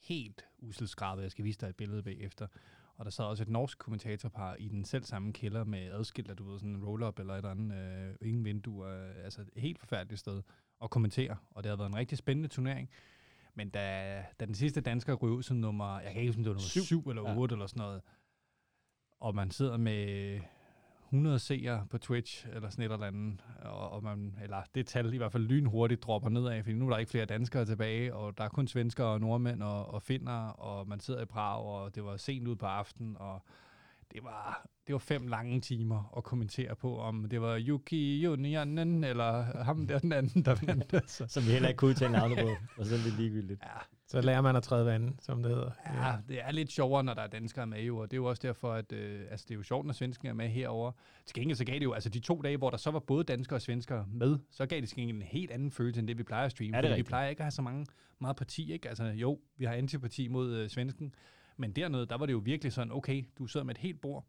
helt 0.00 0.44
uselskrabet. 0.58 1.22
Jeg 1.22 1.30
skal 1.30 1.44
vise 1.44 1.60
dig 1.60 1.68
et 1.68 1.76
billede 1.76 2.02
bagefter. 2.02 2.46
Og 3.00 3.04
der 3.04 3.10
sad 3.10 3.24
også 3.24 3.42
et 3.42 3.48
norsk 3.48 3.78
kommentatorpar 3.78 4.54
i 4.54 4.68
den 4.68 4.84
selv 4.84 5.04
samme 5.04 5.32
kælder 5.32 5.64
med 5.64 5.90
adskilt, 5.92 6.38
du 6.38 6.50
ved, 6.50 6.58
sådan 6.58 6.74
en 6.74 6.84
roll-up 6.84 7.18
eller 7.18 7.34
et 7.34 7.38
eller 7.38 7.50
andet, 7.50 7.76
øh, 7.76 8.28
ingen 8.28 8.44
vinduer, 8.44 8.88
øh, 8.88 9.24
altså 9.24 9.40
et 9.40 9.50
helt 9.56 9.78
forfærdeligt 9.78 10.20
sted 10.20 10.42
at 10.82 10.90
kommentere. 10.90 11.36
Og 11.50 11.62
det 11.62 11.70
har 11.70 11.76
været 11.76 11.88
en 11.88 11.96
rigtig 11.96 12.18
spændende 12.18 12.48
turnering. 12.48 12.90
Men 13.54 13.70
da, 13.70 14.24
da 14.40 14.44
den 14.46 14.54
sidste 14.54 14.80
dansker 14.80 15.14
ryger 15.14 15.40
som 15.40 15.56
nummer, 15.56 16.00
jeg 16.00 16.12
kan 16.12 16.20
ikke 16.20 16.28
huske, 16.28 16.40
om 16.40 16.44
det 16.44 16.50
var 16.50 16.54
nummer 16.54 16.68
syv, 16.68 16.82
syv 16.82 17.08
eller 17.08 17.22
otte 17.22 17.52
ja. 17.52 17.56
eller 17.56 17.66
sådan 17.66 17.80
noget, 17.80 18.02
og 19.20 19.34
man 19.34 19.50
sidder 19.50 19.76
med 19.76 20.40
100 21.12 21.38
seere 21.38 21.86
på 21.90 21.98
Twitch, 21.98 22.46
eller 22.54 22.70
sådan 22.70 22.84
et 22.84 22.92
eller 22.92 23.06
andet, 23.06 23.40
og, 23.62 23.90
og 23.90 24.02
man, 24.02 24.34
eller 24.42 24.62
det 24.74 24.86
tal 24.86 25.14
i 25.14 25.16
hvert 25.16 25.32
fald 25.32 25.42
lynhurtigt 25.42 26.02
dropper 26.02 26.28
nedad, 26.28 26.62
fordi 26.62 26.76
nu 26.76 26.86
er 26.86 26.90
der 26.90 26.98
ikke 26.98 27.10
flere 27.10 27.24
danskere 27.24 27.64
tilbage, 27.64 28.14
og 28.14 28.38
der 28.38 28.44
er 28.44 28.48
kun 28.48 28.68
svenskere 28.68 29.06
og 29.06 29.20
nordmænd 29.20 29.62
og, 29.62 29.94
og 29.94 30.02
finder, 30.02 30.48
og 30.48 30.88
man 30.88 31.00
sidder 31.00 31.22
i 31.22 31.24
Prag, 31.24 31.64
og 31.64 31.94
det 31.94 32.04
var 32.04 32.16
sent 32.16 32.48
ud 32.48 32.56
på 32.56 32.66
aftenen, 32.66 33.16
og 33.18 33.42
det 34.12 34.24
var, 34.24 34.66
det 34.86 34.92
var 34.92 34.98
fem 34.98 35.26
lange 35.26 35.60
timer 35.60 36.14
at 36.16 36.24
kommentere 36.24 36.76
på, 36.76 36.98
om 36.98 37.28
det 37.28 37.40
var 37.40 37.62
Yuki 37.68 38.22
Junionen, 38.22 39.04
eller 39.04 39.62
ham 39.64 39.86
der 39.86 39.98
den 39.98 40.12
anden, 40.12 40.44
der 40.44 40.54
vandt. 40.66 41.10
Så. 41.10 41.26
Som 41.28 41.42
vi 41.46 41.50
heller 41.50 41.68
ikke 41.68 41.78
kunne 41.78 41.88
udtale 41.88 42.12
navnet 42.12 42.38
på, 42.38 42.48
og 42.78 42.86
så 42.86 42.94
er 42.94 42.98
det 42.98 43.12
ligegyldigt. 43.12 43.60
Ja. 43.62 43.80
Så 44.10 44.20
lærer 44.20 44.40
man 44.40 44.56
at 44.56 44.62
træde 44.62 44.86
vandet, 44.86 45.22
som 45.22 45.42
det 45.42 45.52
hedder. 45.52 45.70
Ja, 45.86 46.16
det 46.28 46.40
er 46.40 46.50
lidt 46.50 46.72
sjovere, 46.72 47.04
når 47.04 47.14
der 47.14 47.22
er 47.22 47.26
danskere 47.26 47.66
med 47.66 47.82
jo, 47.82 47.98
og 47.98 48.10
det 48.10 48.16
er 48.16 48.18
jo 48.18 48.24
også 48.24 48.40
derfor, 48.42 48.72
at 48.72 48.92
øh, 48.92 49.26
altså, 49.30 49.46
det 49.48 49.54
er 49.54 49.58
jo 49.58 49.62
sjovt, 49.62 49.86
når 49.86 49.92
svenskerne 49.92 50.28
er 50.28 50.34
med 50.34 50.48
herover. 50.48 50.92
Til 51.26 51.34
gengæld 51.34 51.56
så 51.56 51.64
gav 51.64 51.74
det 51.74 51.84
jo, 51.84 51.92
altså 51.92 52.08
de 52.08 52.20
to 52.20 52.42
dage, 52.42 52.56
hvor 52.56 52.70
der 52.70 52.76
så 52.76 52.90
var 52.90 52.98
både 52.98 53.24
danskere 53.24 53.56
og 53.56 53.62
svenskere 53.62 54.06
med, 54.08 54.38
så 54.50 54.66
gav 54.66 54.80
det 54.80 54.88
til 54.88 54.96
gengæld 54.96 55.16
en 55.16 55.22
helt 55.22 55.50
anden 55.50 55.70
følelse, 55.70 55.98
end 55.98 56.08
det 56.08 56.18
vi 56.18 56.22
plejer 56.22 56.44
at 56.44 56.50
streame. 56.50 56.76
Ja, 56.76 56.82
det 56.82 56.96
vi 56.96 57.02
plejer 57.02 57.28
ikke 57.28 57.40
at 57.40 57.44
have 57.44 57.50
så 57.50 57.62
mange, 57.62 57.86
meget 58.18 58.36
parti, 58.36 58.72
ikke? 58.72 58.88
Altså 58.88 59.04
jo, 59.04 59.40
vi 59.56 59.64
har 59.64 59.72
antipati 59.72 60.28
mod 60.28 60.50
øh, 60.54 60.68
svensken, 60.68 61.14
men 61.56 61.72
dernede, 61.72 62.06
der 62.06 62.16
var 62.18 62.26
det 62.26 62.32
jo 62.32 62.42
virkelig 62.44 62.72
sådan, 62.72 62.92
okay, 62.92 63.24
du 63.38 63.46
sidder 63.46 63.64
med 63.64 63.74
et 63.74 63.80
helt 63.80 64.00
bord, 64.00 64.26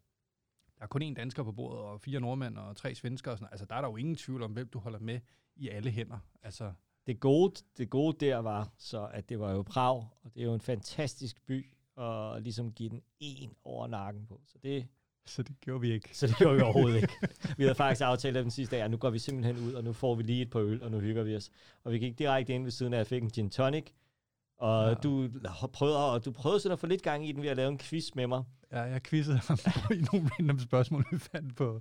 der 0.78 0.84
er 0.84 0.88
kun 0.88 1.02
én 1.02 1.14
dansker 1.14 1.42
på 1.42 1.52
bordet, 1.52 1.80
og 1.80 2.00
fire 2.00 2.20
nordmænd 2.20 2.58
og 2.58 2.76
tre 2.76 2.94
svensker. 2.94 3.30
Og 3.30 3.38
sådan. 3.38 3.48
Altså, 3.52 3.66
der 3.66 3.74
er 3.74 3.80
der 3.80 3.88
jo 3.88 3.96
ingen 3.96 4.16
tvivl 4.16 4.42
om, 4.42 4.52
hvem 4.52 4.68
du 4.68 4.78
holder 4.78 4.98
med 4.98 5.20
i 5.56 5.68
alle 5.68 5.90
hænder. 5.90 6.18
Altså, 6.42 6.72
det 7.06 7.20
gode, 7.20 7.54
det 7.78 7.90
gode 7.90 8.26
der 8.26 8.36
var 8.36 8.68
så, 8.78 9.08
at 9.12 9.28
det 9.28 9.40
var 9.40 9.52
jo 9.52 9.62
Prag, 9.62 10.08
og 10.22 10.34
det 10.34 10.40
er 10.40 10.44
jo 10.44 10.54
en 10.54 10.60
fantastisk 10.60 11.46
by, 11.46 11.66
og 11.96 12.42
ligesom 12.42 12.72
give 12.72 12.88
den 12.88 13.02
en 13.20 13.50
over 13.64 13.86
nakken 13.86 14.26
på. 14.26 14.40
Så 14.46 14.58
det, 14.62 14.86
så 15.26 15.42
det 15.42 15.60
gjorde 15.60 15.80
vi 15.80 15.92
ikke. 15.92 16.18
Så 16.18 16.26
det 16.26 16.36
gjorde 16.36 16.56
vi 16.56 16.62
overhovedet 16.62 16.96
ikke. 16.96 17.12
Vi 17.56 17.62
havde 17.62 17.74
faktisk 17.74 18.00
aftalt 18.04 18.34
den 18.34 18.50
sidste 18.50 18.76
dag, 18.76 18.84
at 18.84 18.90
nu 18.90 18.96
går 18.96 19.10
vi 19.10 19.18
simpelthen 19.18 19.56
ud, 19.56 19.72
og 19.72 19.84
nu 19.84 19.92
får 19.92 20.14
vi 20.14 20.22
lige 20.22 20.42
et 20.42 20.50
par 20.50 20.60
øl, 20.60 20.82
og 20.82 20.90
nu 20.90 21.00
hygger 21.00 21.22
vi 21.22 21.36
os. 21.36 21.50
Og 21.84 21.92
vi 21.92 21.98
gik 21.98 22.18
direkte 22.18 22.54
ind 22.54 22.62
ved 22.62 22.70
siden 22.70 22.92
af, 22.92 22.96
at 22.96 22.98
jeg 22.98 23.06
fik 23.06 23.22
en 23.22 23.30
gin 23.30 23.50
tonic, 23.50 23.86
og 24.58 24.88
ja. 24.88 24.94
du 24.94 25.30
prøvede, 25.72 26.12
og 26.12 26.24
du 26.24 26.32
prøvede 26.32 26.60
sådan 26.60 26.72
at 26.72 26.78
få 26.78 26.86
lidt 26.86 27.02
gang 27.02 27.28
i 27.28 27.32
den 27.32 27.42
ved 27.42 27.48
at 27.48 27.56
lave 27.56 27.68
en 27.68 27.78
quiz 27.78 28.14
med 28.14 28.26
mig. 28.26 28.44
Ja, 28.72 28.80
jeg 28.80 29.02
quizzede 29.02 29.38
ham 29.38 29.58
i 29.98 30.04
nogle 30.12 30.30
random 30.38 30.58
spørgsmål, 30.58 31.04
vi 31.12 31.18
fandt 31.18 31.56
på, 31.56 31.80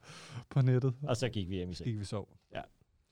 på 0.49 0.61
nettet. 0.61 0.93
Og 1.03 1.17
så 1.17 1.29
gik 1.29 1.49
vi 1.49 1.55
hjem 1.55 1.69
i 1.69 1.73
seng. 1.73 1.77
Så 1.77 1.83
gik 1.83 1.99
vi 1.99 2.05
sov. 2.05 2.29
Ja. 2.53 2.61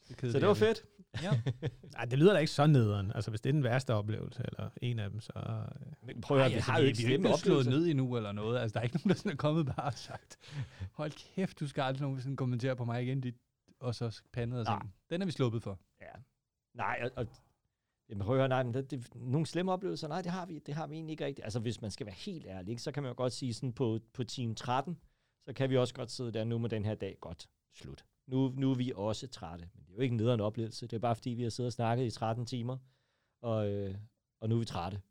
Det 0.10 0.32
så 0.32 0.40
det 0.40 0.48
var 0.48 0.54
fedt. 0.54 0.86
Ja. 1.24 1.42
Ej, 2.00 2.06
det 2.06 2.20
lyder 2.20 2.34
da 2.34 2.40
ikke 2.40 2.52
så 2.52 2.68
nederen. 2.68 3.12
Altså, 3.16 3.32
hvis 3.32 3.42
det 3.42 3.50
er 3.50 3.54
den 3.54 3.64
værste 3.64 3.94
oplevelse, 3.94 4.44
eller 4.52 4.70
en 4.82 5.00
af 5.00 5.10
dem, 5.10 5.20
så... 5.20 5.32
Men 6.04 6.22
prøv 6.22 6.40
at 6.40 6.52
høre, 6.52 6.62
har 6.62 6.80
jo 6.80 6.86
ikke, 6.86 7.04
vi 7.08 7.14
ikke 7.14 7.34
slået 7.38 7.66
ned 7.66 7.88
endnu, 7.88 8.18
eller 8.18 8.32
noget. 8.32 8.60
Altså, 8.60 8.74
der 8.74 8.80
er 8.80 8.84
ikke 8.84 8.98
nogen, 8.98 9.10
der 9.10 9.16
sådan 9.16 9.32
er 9.32 9.36
kommet 9.36 9.66
bare 9.66 9.86
og 9.86 9.94
sagt, 9.94 10.38
hold 10.94 11.12
kæft, 11.12 11.60
du 11.60 11.68
skal 11.68 11.82
aldrig 11.82 12.02
nogensinde 12.02 12.38
kommentere 12.38 12.76
på 12.76 12.86
mig 12.86 13.04
igen, 13.04 13.22
dit, 13.22 13.36
og 13.80 13.96
så 13.96 14.22
pandet 14.34 14.60
og 14.60 14.66
sådan. 14.66 14.92
Den 15.10 15.22
er 15.22 15.26
vi 15.26 15.32
sluppet 15.32 15.64
for. 15.64 15.80
Ja. 16.02 16.22
Nej, 16.74 17.00
og, 17.04 17.12
og 17.16 17.28
Jamen 18.10 18.26
prøv 18.26 18.36
at 18.36 18.40
høre, 18.40 18.50
nej, 18.50 18.64
men 18.64 18.74
det, 18.74 18.92
det, 18.92 19.16
nogle 19.16 19.46
slemme 19.46 19.72
oplevelser, 19.72 20.08
nej, 20.08 20.22
det 20.22 20.32
har 20.32 20.46
vi, 20.46 20.60
det 20.60 20.74
har 20.74 20.88
vi 20.88 20.96
egentlig 20.96 21.12
ikke 21.12 21.26
rigtigt. 21.26 21.46
Altså 21.46 21.60
hvis 21.60 21.82
man 21.82 21.92
skal 21.92 22.06
være 22.06 22.16
helt 22.16 22.46
ærlig, 22.46 22.72
ikke, 22.72 22.82
så 22.82 22.92
kan 22.92 23.04
man 23.04 23.10
jo 23.10 23.18
godt 23.18 23.34
sige 23.34 23.54
sådan 23.54 23.74
på, 23.74 24.00
på 24.14 24.24
team 24.24 24.56
13, 24.56 24.98
så 25.48 25.54
kan 25.54 25.70
vi 25.70 25.78
også 25.78 25.94
godt 25.94 26.12
sidde 26.12 26.32
der 26.32 26.44
nu 26.44 26.58
med 26.58 26.70
den 26.70 26.86
her 26.86 26.96
dag, 26.96 27.18
godt, 27.22 27.50
slut. 27.74 28.06
Nu, 28.30 28.54
nu 28.58 28.72
er 28.72 28.76
vi 28.76 28.92
også 28.96 29.28
trætte, 29.28 29.70
men 29.76 29.86
det 29.86 29.92
er 29.92 29.96
jo 29.96 30.02
ikke 30.02 30.14
en 30.14 30.18
nederen 30.18 30.40
oplevelse, 30.40 30.88
det 30.88 30.94
er 30.96 31.00
bare 31.00 31.16
fordi, 31.16 31.30
vi 31.30 31.44
har 31.44 31.50
siddet 31.50 31.68
og 31.68 31.74
snakket 31.74 32.06
i 32.06 32.12
13 32.12 32.46
timer, 32.46 32.78
og, 33.42 33.70
øh, 33.70 33.96
og 34.42 34.50
nu 34.50 34.56
er 34.56 34.60
vi 34.60 34.66
trætte. 34.66 35.02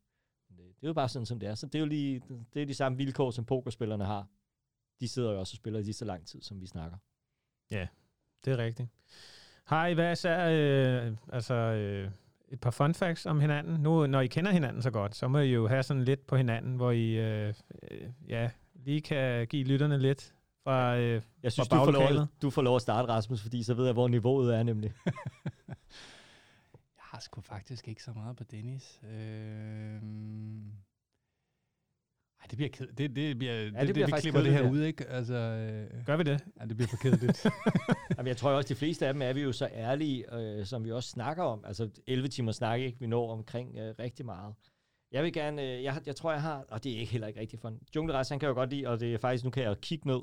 Det, 0.49 0.57
det 0.57 0.85
er 0.85 0.89
jo 0.89 0.93
bare 0.93 1.09
sådan, 1.09 1.27
som 1.27 1.41
det 1.41 1.49
er. 1.49 1.55
Så 1.55 1.67
det 1.67 1.75
er 1.75 1.79
jo 1.81 1.87
lige, 1.87 2.23
det 2.55 2.63
er 2.63 2.67
de 2.67 2.75
samme 2.75 2.99
vilkår, 2.99 3.31
som 3.31 3.45
pokerspillerne 3.45 4.05
har. 4.05 4.27
De 5.01 5.09
sidder 5.09 5.33
jo 5.33 5.41
også 5.41 5.53
og 5.53 5.57
spiller 5.57 5.81
lige 5.81 5.95
så 5.95 6.05
lang 6.05 6.27
tid, 6.27 6.43
som 6.43 6.61
vi 6.61 6.67
snakker. 6.67 6.99
Ja, 7.71 7.87
det 8.45 8.53
er 8.53 8.59
rigtigt. 8.59 8.89
Har 9.65 9.87
I 9.87 9.95
hvad 9.95 10.17
så, 10.17 10.29
øh, 10.29 11.17
altså, 11.33 11.55
øh, 11.55 12.11
et 12.49 12.61
par 12.61 12.71
fun 12.71 12.95
facts 12.95 13.27
om 13.27 13.41
hinanden. 13.41 13.81
Nu, 13.81 14.07
når 14.07 14.21
I 14.21 14.27
kender 14.27 14.51
hinanden 14.51 14.83
så 14.83 14.91
godt, 14.91 15.17
så 15.17 15.29
må 15.29 15.39
I 15.39 15.53
jo 15.53 15.69
have 15.69 15.83
sådan 15.83 16.05
lidt 16.05 16.27
på 16.27 16.37
hinanden, 16.37 16.77
hvor 16.77 16.91
I 16.91 17.11
øh, 17.11 17.55
øh, 17.91 18.09
ja, 18.29 18.51
lige 18.75 19.01
kan 19.01 19.47
give 19.47 19.65
lytterne 19.65 19.99
lidt 19.99 20.35
fra 20.69 20.99
øh, 20.99 21.23
Jeg 21.43 21.53
synes, 21.53 21.69
fra 21.69 21.79
du, 21.79 21.85
får 21.85 21.93
lov, 21.93 22.27
du 22.43 22.51
får 22.51 22.63
lov 22.63 22.77
at 22.77 22.83
starte, 22.83 23.09
Rasmus, 23.09 23.43
fordi 23.43 23.63
så 23.63 23.75
ved 23.75 23.85
jeg, 23.85 23.93
hvor 23.93 24.09
niveauet 24.09 24.55
er 24.55 24.63
nemlig. 24.63 24.93
jeg 26.99 27.05
har 27.11 27.21
sgu 27.21 27.41
faktisk 27.41 27.89
ikke 27.89 28.03
så 28.03 28.13
meget 28.13 28.37
på 28.37 28.45
Dennis. 28.45 29.01
Øh... 29.05 30.03
Ej, 32.41 32.47
det 32.51 32.57
bliver 32.57 32.69
kedeligt. 32.69 32.99
Det, 32.99 33.17
det 33.17 33.39
bliver, 33.39 33.55
ja, 33.55 33.65
det, 33.65 33.75
det, 33.87 33.95
bliver 33.95 34.07
det, 34.07 34.17
vi 34.17 34.21
klipper 34.21 34.43
det 34.43 34.53
her 34.53 34.63
ja. 34.63 34.71
ud, 34.71 34.83
ikke? 34.83 35.09
Altså, 35.09 35.35
øh, 35.35 36.07
Gør 36.07 36.17
vi 36.17 36.23
det? 36.23 36.45
Ja, 36.61 36.67
det 36.67 36.77
bliver 36.77 36.89
for 36.89 36.97
kedeligt. 36.97 37.47
Jamen, 38.17 38.29
jeg 38.29 38.37
tror 38.37 38.51
også, 38.51 38.69
de 38.69 38.75
fleste 38.75 39.07
af 39.07 39.13
dem 39.13 39.23
er 39.23 39.33
vi 39.33 39.43
jo 39.43 39.53
så 39.53 39.69
ærlige, 39.73 40.35
øh, 40.35 40.67
som 40.67 40.85
vi 40.85 40.93
også 40.93 41.09
snakker 41.09 41.43
om. 41.43 41.65
Altså, 41.65 41.91
11 42.07 42.29
timer 42.29 42.53
snak, 42.53 42.81
ikke? 42.81 43.01
Vi 43.01 43.07
når 43.07 43.33
omkring 43.33 43.79
øh, 43.79 43.95
rigtig 43.99 44.27
meget. 44.27 44.55
Jeg 45.13 45.25
vil 45.25 45.33
gerne, 45.33 45.63
øh, 45.63 45.83
jeg, 45.83 46.03
jeg 46.07 46.17
tror, 46.17 46.33
jeg 46.33 46.43
har, 46.43 46.65
og 46.69 46.85
det 46.85 46.93
er 46.93 47.01
ikke 47.01 47.13
heller 47.13 47.27
ikke 47.29 47.41
rigtigt 47.41 47.63
for 47.63 47.73
Jungleras, 47.97 48.29
han 48.29 48.39
kan 48.39 48.49
jo 48.49 48.55
godt 48.55 48.71
lide, 48.71 48.87
og 48.87 49.01
det 49.01 49.15
er 49.15 49.19
faktisk, 49.19 49.45
nu 49.45 49.51
kan 49.51 49.63
jeg 49.63 49.81
kigge 49.81 50.07
ned. 50.07 50.21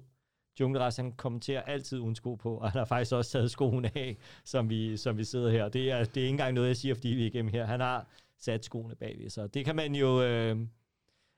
Jungleras, 0.59 0.97
han 0.97 1.11
kommenterer 1.11 1.61
altid 1.61 1.99
uden 1.99 2.15
sko 2.15 2.35
på, 2.35 2.57
og 2.57 2.71
han 2.71 2.79
har 2.79 2.85
faktisk 2.85 3.13
også 3.13 3.31
taget 3.31 3.51
skoene 3.51 3.91
af, 3.97 4.17
som 4.43 4.69
vi, 4.69 4.97
som 4.97 5.17
vi 5.17 5.23
sidder 5.23 5.49
her. 5.49 5.69
Det 5.69 5.91
er, 5.91 6.03
det 6.03 6.17
er 6.17 6.21
ikke 6.21 6.29
engang 6.29 6.53
noget, 6.53 6.67
jeg 6.67 6.77
siger, 6.77 6.95
fordi 6.95 7.09
vi 7.09 7.23
er 7.23 7.27
igennem 7.27 7.51
her. 7.51 7.65
Han 7.65 7.79
har 7.79 8.07
sat 8.39 8.65
skoene 8.65 8.95
bagved, 8.95 9.29
så 9.29 9.47
det 9.47 9.65
kan 9.65 9.75
man 9.75 9.95
jo... 9.95 10.23
Øh, 10.23 10.57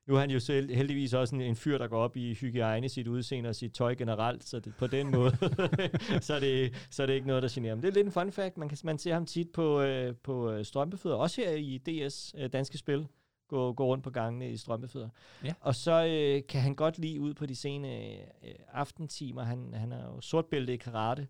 nu 0.07 0.15
er 0.15 0.19
han 0.19 0.31
jo 0.31 0.39
selv 0.39 0.75
heldigvis 0.75 1.13
også 1.13 1.35
en, 1.35 1.41
en 1.41 1.55
fyr, 1.55 1.77
der 1.77 1.87
går 1.87 1.97
op 1.97 2.17
i 2.17 2.33
hygiejne, 2.33 2.89
sit 2.89 3.07
udseende 3.07 3.49
og 3.49 3.55
sit 3.55 3.73
tøj 3.73 3.95
generelt, 3.95 4.43
så 4.43 4.59
det, 4.59 4.73
på 4.79 4.87
den 4.87 5.11
måde, 5.11 5.31
så, 6.21 6.33
er 6.33 6.39
det, 6.39 6.87
så 6.89 7.03
er 7.03 7.07
det 7.07 7.13
ikke 7.13 7.27
noget, 7.27 7.43
der 7.43 7.49
generer 7.51 7.71
ham. 7.71 7.81
Det 7.81 7.87
er 7.87 7.93
lidt 7.93 8.05
en 8.05 8.11
fun 8.11 8.31
fact. 8.31 8.57
Man, 8.57 8.69
kan, 8.69 8.77
man 8.83 8.97
ser 8.97 9.13
ham 9.13 9.25
tit 9.25 9.49
på, 9.49 9.81
øh, 9.81 10.15
på 10.15 10.51
øh, 10.51 10.65
strømpefødder, 10.65 11.17
også 11.17 11.41
her 11.41 11.51
i 11.51 11.77
DS 11.77 12.35
øh, 12.37 12.49
Danske 12.53 12.77
Spil, 12.77 13.07
gå, 13.47 13.73
gå 13.73 13.85
rundt 13.85 14.03
på 14.03 14.09
gangene 14.09 14.51
i 14.51 14.57
strømpefødder. 14.57 15.09
Ja. 15.43 15.53
Og 15.59 15.75
så 15.75 16.05
øh, 16.05 16.47
kan 16.47 16.61
han 16.61 16.75
godt 16.75 16.97
lide 16.97 17.21
ud 17.21 17.33
på 17.33 17.45
de 17.45 17.55
sene 17.55 18.13
øh, 18.13 18.55
aftentimer. 18.71 19.43
Han, 19.43 19.73
han 19.73 19.91
er 19.91 20.05
jo 20.05 20.21
sortbælte 20.21 20.73
i 20.73 20.77
karate. 20.77 21.27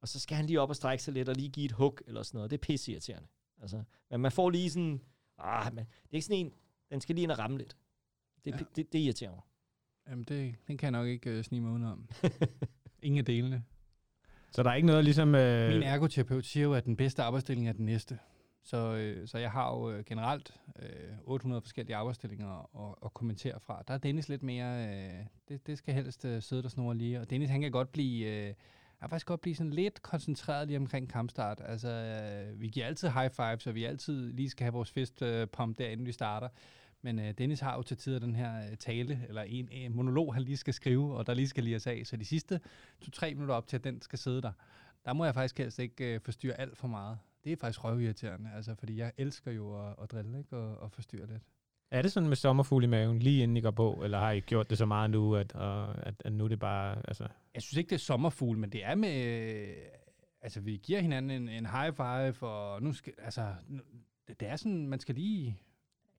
Og 0.00 0.08
så 0.08 0.20
skal 0.20 0.36
han 0.36 0.46
lige 0.46 0.60
op 0.60 0.68
og 0.68 0.76
strække 0.76 1.04
sig 1.04 1.14
lidt 1.14 1.28
og 1.28 1.34
lige 1.34 1.48
give 1.48 1.66
et 1.66 1.72
hug 1.72 1.98
eller 2.06 2.22
sådan 2.22 2.38
noget. 2.38 2.50
Det 2.50 2.56
er 2.56 2.62
pisseirriterende. 2.62 3.28
Altså, 3.62 3.82
men 4.10 4.20
man 4.20 4.32
får 4.32 4.50
lige 4.50 4.70
sådan... 4.70 5.00
Ah, 5.38 5.74
man, 5.74 5.84
det 5.84 6.10
er 6.10 6.14
ikke 6.14 6.26
sådan 6.26 6.46
en... 6.46 6.52
Den 6.90 7.00
skal 7.00 7.14
lige 7.14 7.22
ind 7.22 7.30
og 7.30 7.38
ramme 7.38 7.58
lidt. 7.58 7.76
Det, 8.44 8.52
ja. 8.52 8.58
det, 8.76 8.92
det 8.92 8.98
irriterer 8.98 9.30
mig. 9.30 9.40
Jamen, 10.08 10.24
det, 10.24 10.54
det 10.68 10.78
kan 10.78 10.94
jeg 10.94 11.00
nok 11.00 11.08
ikke 11.08 11.38
uh, 11.38 11.42
snige 11.42 11.60
mig 11.60 11.70
udenom. 11.70 12.08
Ingen 13.02 13.18
af 13.18 13.24
delene. 13.24 13.64
Så 14.50 14.62
der 14.62 14.70
er 14.70 14.74
ikke 14.74 14.86
noget 14.86 15.04
ligesom... 15.04 15.34
Øh... 15.34 15.72
Min 15.72 15.82
ergoterapeut 15.82 16.46
siger 16.46 16.64
jo, 16.64 16.74
at 16.74 16.84
den 16.84 16.96
bedste 16.96 17.22
arbejdsdeling 17.22 17.68
er 17.68 17.72
den 17.72 17.86
næste. 17.86 18.18
Så, 18.66 18.94
øh, 18.96 19.28
så 19.28 19.38
jeg 19.38 19.50
har 19.50 19.70
jo 19.70 19.90
øh, 19.90 20.04
generelt 20.04 20.60
øh, 20.78 21.18
800 21.24 21.62
forskellige 21.62 21.96
arbejdsstillinger 21.96 22.88
at, 22.88 22.94
at 23.04 23.14
kommentere 23.14 23.60
fra. 23.60 23.82
Der 23.88 23.94
er 23.94 23.98
Dennis 23.98 24.28
lidt 24.28 24.42
mere... 24.42 24.88
Øh, 24.88 25.26
det, 25.48 25.66
det 25.66 25.78
skal 25.78 25.94
helst 25.94 26.24
øh, 26.24 26.42
sidde 26.42 26.62
der 26.62 26.68
snor 26.68 26.92
lige. 26.92 27.20
Og 27.20 27.30
Dennis, 27.30 27.50
han 27.50 27.60
kan 27.60 27.70
godt 27.72 27.92
blive... 27.92 28.26
Øh, 28.26 28.54
han 28.98 29.10
faktisk 29.10 29.26
godt 29.26 29.40
blive 29.40 29.54
sådan 29.54 29.72
lidt 29.72 30.02
koncentreret 30.02 30.66
lige 30.66 30.78
omkring 30.78 31.08
kampstart. 31.10 31.62
Altså, 31.64 31.88
øh, 31.88 32.60
vi 32.60 32.68
giver 32.68 32.86
altid 32.86 33.08
high 33.08 33.30
fives, 33.30 33.66
og 33.66 33.74
vi 33.74 33.84
altid 33.84 34.32
lige 34.32 34.50
skal 34.50 34.64
have 34.64 34.72
vores 34.72 34.90
fist 34.90 35.22
øh, 35.22 35.48
pump 35.48 35.78
derinde, 35.78 36.04
vi 36.04 36.12
starter. 36.12 36.48
Men 37.02 37.18
øh, 37.18 37.34
Dennis 37.38 37.60
har 37.60 37.76
jo 37.76 37.82
til 37.82 37.96
tider 37.96 38.18
den 38.18 38.34
her 38.34 38.70
øh, 38.70 38.76
tale, 38.76 39.24
eller 39.28 39.42
en 39.42 39.68
øh, 39.84 39.94
monolog, 39.94 40.34
han 40.34 40.42
lige 40.42 40.56
skal 40.56 40.74
skrive, 40.74 41.16
og 41.16 41.26
der 41.26 41.34
lige 41.34 41.48
skal 41.48 41.64
lige 41.64 41.90
af. 41.90 42.02
Så 42.04 42.16
de 42.16 42.24
sidste 42.24 42.60
to-tre 43.00 43.34
minutter 43.34 43.54
op 43.54 43.66
til, 43.66 43.76
at 43.76 43.84
den 43.84 44.02
skal 44.02 44.18
sidde 44.18 44.42
der, 44.42 44.52
der 45.04 45.12
må 45.12 45.24
jeg 45.24 45.34
faktisk 45.34 45.58
helst 45.58 45.78
ikke 45.78 46.14
øh, 46.14 46.20
forstyrre 46.20 46.60
alt 46.60 46.76
for 46.76 46.88
meget. 46.88 47.18
Det 47.46 47.52
er 47.52 47.56
faktisk 47.60 47.84
røvirriterende, 47.84 48.50
altså, 48.56 48.74
fordi 48.74 48.98
jeg 48.98 49.12
elsker 49.16 49.52
jo 49.52 49.86
at, 49.88 49.94
at 50.02 50.10
drille 50.10 50.38
ikke? 50.38 50.56
Og, 50.56 50.78
og 50.78 50.92
forstyrre 50.92 51.26
lidt. 51.26 51.42
Er 51.90 52.02
det 52.02 52.12
sådan 52.12 52.28
med 52.28 52.36
sommerfugl 52.36 52.84
i 52.84 52.86
maven, 52.86 53.18
lige 53.18 53.42
inden 53.42 53.56
I 53.56 53.60
går 53.60 53.70
på, 53.70 54.00
eller 54.04 54.18
har 54.18 54.30
I 54.30 54.40
gjort 54.40 54.70
det 54.70 54.78
så 54.78 54.86
meget 54.86 55.10
nu, 55.10 55.34
at, 55.34 55.54
og, 55.54 56.06
at, 56.06 56.14
at 56.24 56.32
nu 56.32 56.44
er 56.44 56.48
det 56.48 56.58
bare... 56.58 56.96
Altså... 57.08 57.28
Jeg 57.54 57.62
synes 57.62 57.76
ikke, 57.76 57.90
det 57.90 57.94
er 57.94 58.00
sommerfugl, 58.00 58.58
men 58.58 58.72
det 58.72 58.84
er 58.84 58.94
med... 58.94 59.26
Øh, 59.26 59.76
altså, 60.42 60.60
vi 60.60 60.80
giver 60.82 61.00
hinanden 61.00 61.42
en, 61.42 61.48
en 61.48 61.66
high 61.66 61.92
five, 61.94 62.48
og 62.48 62.82
nu 62.82 62.92
skal... 62.92 63.12
Altså, 63.18 63.54
det 64.40 64.48
er 64.48 64.56
sådan, 64.56 64.86
man 64.86 65.00
skal 65.00 65.14
lige... 65.14 65.58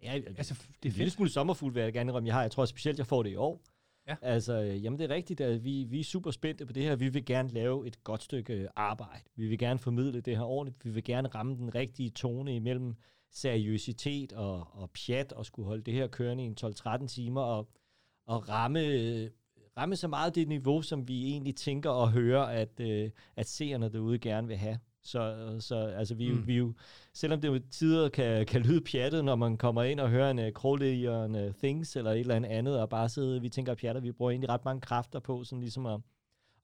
Ja, 0.04 0.12
altså, 0.38 0.54
det 0.84 0.90
er 0.90 0.94
en 0.94 0.98
lille 0.98 1.12
smule 1.12 1.30
sommerfugl, 1.30 1.76
vil 1.76 1.84
jeg 1.84 1.94
gerne 1.94 2.10
indrømme, 2.10 2.28
jeg 2.28 2.36
har. 2.36 2.42
Jeg 2.42 2.52
tror 2.52 2.66
specielt, 2.66 2.98
jeg 2.98 3.08
får 3.08 3.24
det 3.24 3.30
i 3.30 3.36
år. 3.36 3.62
Ja. 4.08 4.15
Altså, 4.22 4.62
øh, 4.62 4.84
jamen 4.84 5.00
det 5.00 5.12
er 5.12 5.15
rigtigt, 5.15 5.41
at 5.41 5.63
vi, 5.63 5.84
vi 5.84 6.00
er 6.00 6.04
super 6.04 6.32
spændte 6.32 6.65
på 6.65 6.74
det 6.74 6.84
her. 6.84 6.96
Vi 6.96 7.10
vil 7.10 7.26
gerne 7.26 7.50
lave 7.50 7.88
et 7.88 8.04
godt 8.04 8.24
stykke 8.24 8.54
øh, 8.54 8.67
arbejde. 8.76 9.24
Vi 9.36 9.48
vil 9.48 9.60
gerne 9.60 9.80
formidle 9.80 10.22
det 10.22 10.38
her 10.38 10.43
ordentligt. 10.43 10.86
Vi 10.86 10.89
vil 10.89 11.04
gerne 11.04 11.28
ramme 11.28 11.56
den 11.56 11.76
rigtige 11.76 12.10
tone 12.10 12.56
imellem 12.56 12.96
seriøsitet 13.32 14.34
og, 14.34 14.67
og 14.74 14.89
pjat 14.91 15.34
og 15.34 15.46
skulle 15.46 15.67
holde 15.67 15.84
det 15.84 15.93
her 15.93 16.08
kørende 16.08 16.43
i 16.43 16.48
en 16.48 16.58
12-13 16.62 17.08
timer 17.08 17.41
og, 17.41 17.70
og 18.28 18.50
ramme, 18.50 18.86
øh, 18.86 19.30
ramme 19.78 19.96
så 19.96 20.08
meget 20.08 20.36
det 20.36 20.48
niveau, 20.48 20.82
som 20.82 21.08
vi 21.08 21.26
egentlig 21.32 21.56
tænker 21.56 21.89
og 21.89 22.12
hører, 22.12 22.43
at, 22.43 22.80
at 23.36 23.48
seerne 23.48 23.89
derude 23.89 24.20
gerne 24.20 24.48
vil 24.48 24.58
have. 24.58 24.80
Så, 25.08 25.56
så 25.60 25.76
altså, 25.76 26.15
vi, 26.15 26.32
mm. 26.32 26.48
vi 26.48 26.58
jo, 26.58 26.74
selvom 27.13 27.41
det 27.41 27.48
jo 27.48 27.60
tider 27.72 28.10
kan, 28.10 28.46
kan 28.46 28.62
lyde 28.62 28.82
pjattet, 28.82 29.26
når 29.26 29.36
man 29.36 29.58
kommer 29.58 29.84
ind 29.84 30.00
og 30.00 30.10
hører 30.10 30.32
en 30.32 30.39
uh, 30.39 30.50
Crowley 30.50 31.26
en 31.26 31.36
uh, 31.36 31.54
Things 31.54 31.96
eller 31.96 32.12
et 32.12 32.20
eller 32.20 32.36
andet 32.36 32.82
og 32.82 32.89
bare 32.89 33.10
sidde, 33.10 33.41
vi 33.41 33.50
tænker 33.50 33.76
pjatter, 33.76 34.02
vi 34.02 34.12
bruger 34.12 34.32
egentlig 34.32 34.50
ret 34.50 34.65
mange 34.65 34.82
kræfter 34.82 35.20
på, 35.20 35.43
sådan 35.43 35.60
ligesom 35.60 35.86
at, 35.86 36.00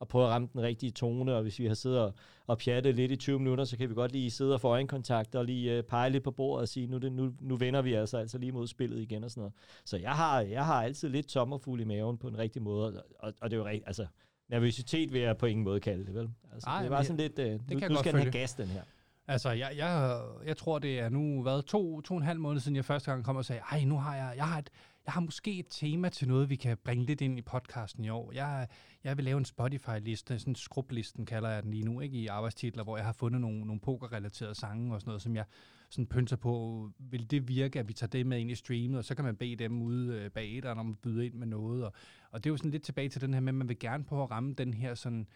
at 0.02 0.08
prøve 0.08 0.26
at 0.26 0.32
ramme 0.32 0.48
den 0.54 0.62
rigtige 0.62 0.92
tone, 0.92 1.36
og 1.36 1.42
hvis 1.42 1.60
vi 1.60 1.66
har 1.66 1.74
siddet 1.74 2.00
og, 2.00 2.14
og 2.48 2.58
pjattet 2.58 2.96
lidt 2.96 3.12
i 3.12 3.16
20 3.16 3.40
minutter, 3.40 3.64
så 3.64 3.78
kan 3.78 3.90
vi 3.90 3.94
godt 3.94 4.12
lige 4.12 4.32
sidde 4.32 4.54
og 4.54 4.62
få 4.62 4.68
øjenkontakt 4.68 5.36
og 5.36 5.46
lige 5.46 5.80
uh, 5.80 5.86
pege 5.86 6.10
lidt 6.10 6.24
på 6.24 6.32
bordet 6.32 6.62
og 6.62 6.68
sige, 6.68 6.88
nu, 6.88 6.98
det, 6.98 7.12
nu, 7.12 7.34
nu 7.40 7.56
vender 7.56 7.82
vi 7.82 7.94
altså, 7.94 8.18
altså 8.18 8.38
lige 8.38 8.52
mod 8.52 8.68
spillet 8.68 9.02
igen 9.02 9.24
og 9.24 9.32
sådan 9.32 9.42
noget. 9.42 9.54
Så 9.86 9.98
jeg 9.98 10.12
har, 10.12 10.42
jeg 10.42 10.66
har 10.66 10.84
altid 10.84 11.10
lidt 11.10 11.32
sommerfugl 11.32 11.80
i 11.80 11.84
maven 11.84 12.18
på 12.18 12.28
en 12.28 12.38
rigtig 12.38 12.62
måde, 12.62 13.04
og, 13.20 13.34
og 13.42 13.52
det 13.52 13.58
er 13.58 13.62
jo 13.62 13.66
rigtigt, 13.66 13.88
altså 13.88 14.06
nervøsitet 14.54 15.14
vil 15.14 15.22
jeg 15.22 15.38
på 15.38 15.46
ingen 15.46 15.64
måde 15.64 15.80
kalde 15.80 16.06
det, 16.06 16.14
vel? 16.14 16.30
Altså, 16.54 16.70
Ej, 16.70 16.82
det 16.82 16.92
var 16.92 17.04
sådan 17.04 17.18
lidt, 17.18 17.40
uh, 17.40 17.46
det 17.46 17.62
nu, 17.72 17.80
kan 17.80 17.92
nu 17.92 17.98
skal 17.98 18.14
den 18.14 18.22
have 18.22 18.32
gas, 18.32 18.54
den 18.54 18.68
her. 18.68 18.82
Altså, 19.28 19.52
jeg, 19.52 19.74
jeg, 19.78 20.22
jeg 20.46 20.58
tror, 20.58 20.80
det 20.80 21.00
er 21.00 21.10
nu 21.10 21.42
været 21.42 21.66
to, 21.66 22.02
to 22.02 22.14
og 22.14 22.18
en 22.18 22.24
halv 22.26 22.40
måned 22.40 22.62
siden, 22.62 22.76
jeg 22.76 22.86
første 22.86 23.12
gang 23.12 23.26
kom 23.26 23.36
og 23.36 23.46
sagde, 23.46 23.62
ej, 23.72 23.84
nu 23.84 23.98
har 23.98 24.16
jeg, 24.16 24.34
jeg 24.36 24.48
har, 24.48 24.60
et, 24.60 24.70
jeg 25.06 25.14
har 25.14 25.22
måske 25.22 25.60
et 25.60 25.66
tema 25.70 26.10
til 26.10 26.28
noget, 26.28 26.50
vi 26.50 26.56
kan 26.56 26.78
bringe 26.84 27.06
lidt 27.06 27.22
ind 27.22 27.38
i 27.38 27.42
podcasten 27.42 28.04
i 28.04 28.10
år. 28.10 28.32
Jeg, 28.32 28.68
jeg 29.04 29.18
vil 29.18 29.26
lave 29.26 29.38
en 29.38 29.46
Spotify-liste, 29.46 30.40
sådan 30.40 30.52
en 30.52 30.56
skrublisten 30.56 31.26
kalder 31.26 31.50
jeg 31.50 31.64
den 31.64 31.72
lige 31.72 31.86
nu, 31.86 32.02
ikke 32.02 32.18
i 32.18 32.28
arbejdstitler, 32.28 32.84
hvor 32.84 32.98
jeg 32.98 33.06
har 33.06 33.14
fundet 33.14 33.42
nogle, 33.42 33.60
nogle 33.60 33.80
poker-relaterede 33.80 34.56
sange 34.56 34.94
og 34.94 35.02
sådan 35.02 35.10
noget, 35.10 35.22
som 35.22 35.36
jeg 35.36 35.46
sådan 35.94 36.06
pynser 36.06 36.36
på, 36.36 36.90
vil 36.98 37.32
det 37.32 37.48
virke, 37.48 37.80
at 37.80 37.88
vi 37.88 37.94
tager 37.94 38.10
det 38.10 38.26
med 38.26 38.40
ind 38.40 38.52
i 38.52 38.56
streamet, 38.56 38.98
og 38.98 39.06
så 39.06 39.16
kan 39.16 39.26
man 39.26 39.36
bede 39.36 39.56
dem 39.56 39.82
ude 39.82 40.16
øh, 40.16 40.30
bag 40.30 40.58
æderen 40.58 40.80
om 40.80 40.90
at 40.92 40.98
byde 40.98 41.26
ind 41.26 41.34
med 41.34 41.48
noget. 41.48 41.86
Og, 41.86 41.94
og 42.32 42.44
det 42.44 42.50
er 42.50 42.54
jo 42.54 42.58
sådan 42.58 42.72
lidt 42.72 42.84
tilbage 42.84 43.10
til 43.10 43.22
den 43.22 43.34
her 43.34 43.42
med, 43.42 43.50
at 43.50 43.56
man 43.56 43.70
vil 43.70 43.80
gerne 43.80 44.04
på 44.04 44.24
at 44.24 44.32
ramme 44.32 44.54
den 44.54 44.74
her 44.74 44.96
sådan 44.96 45.28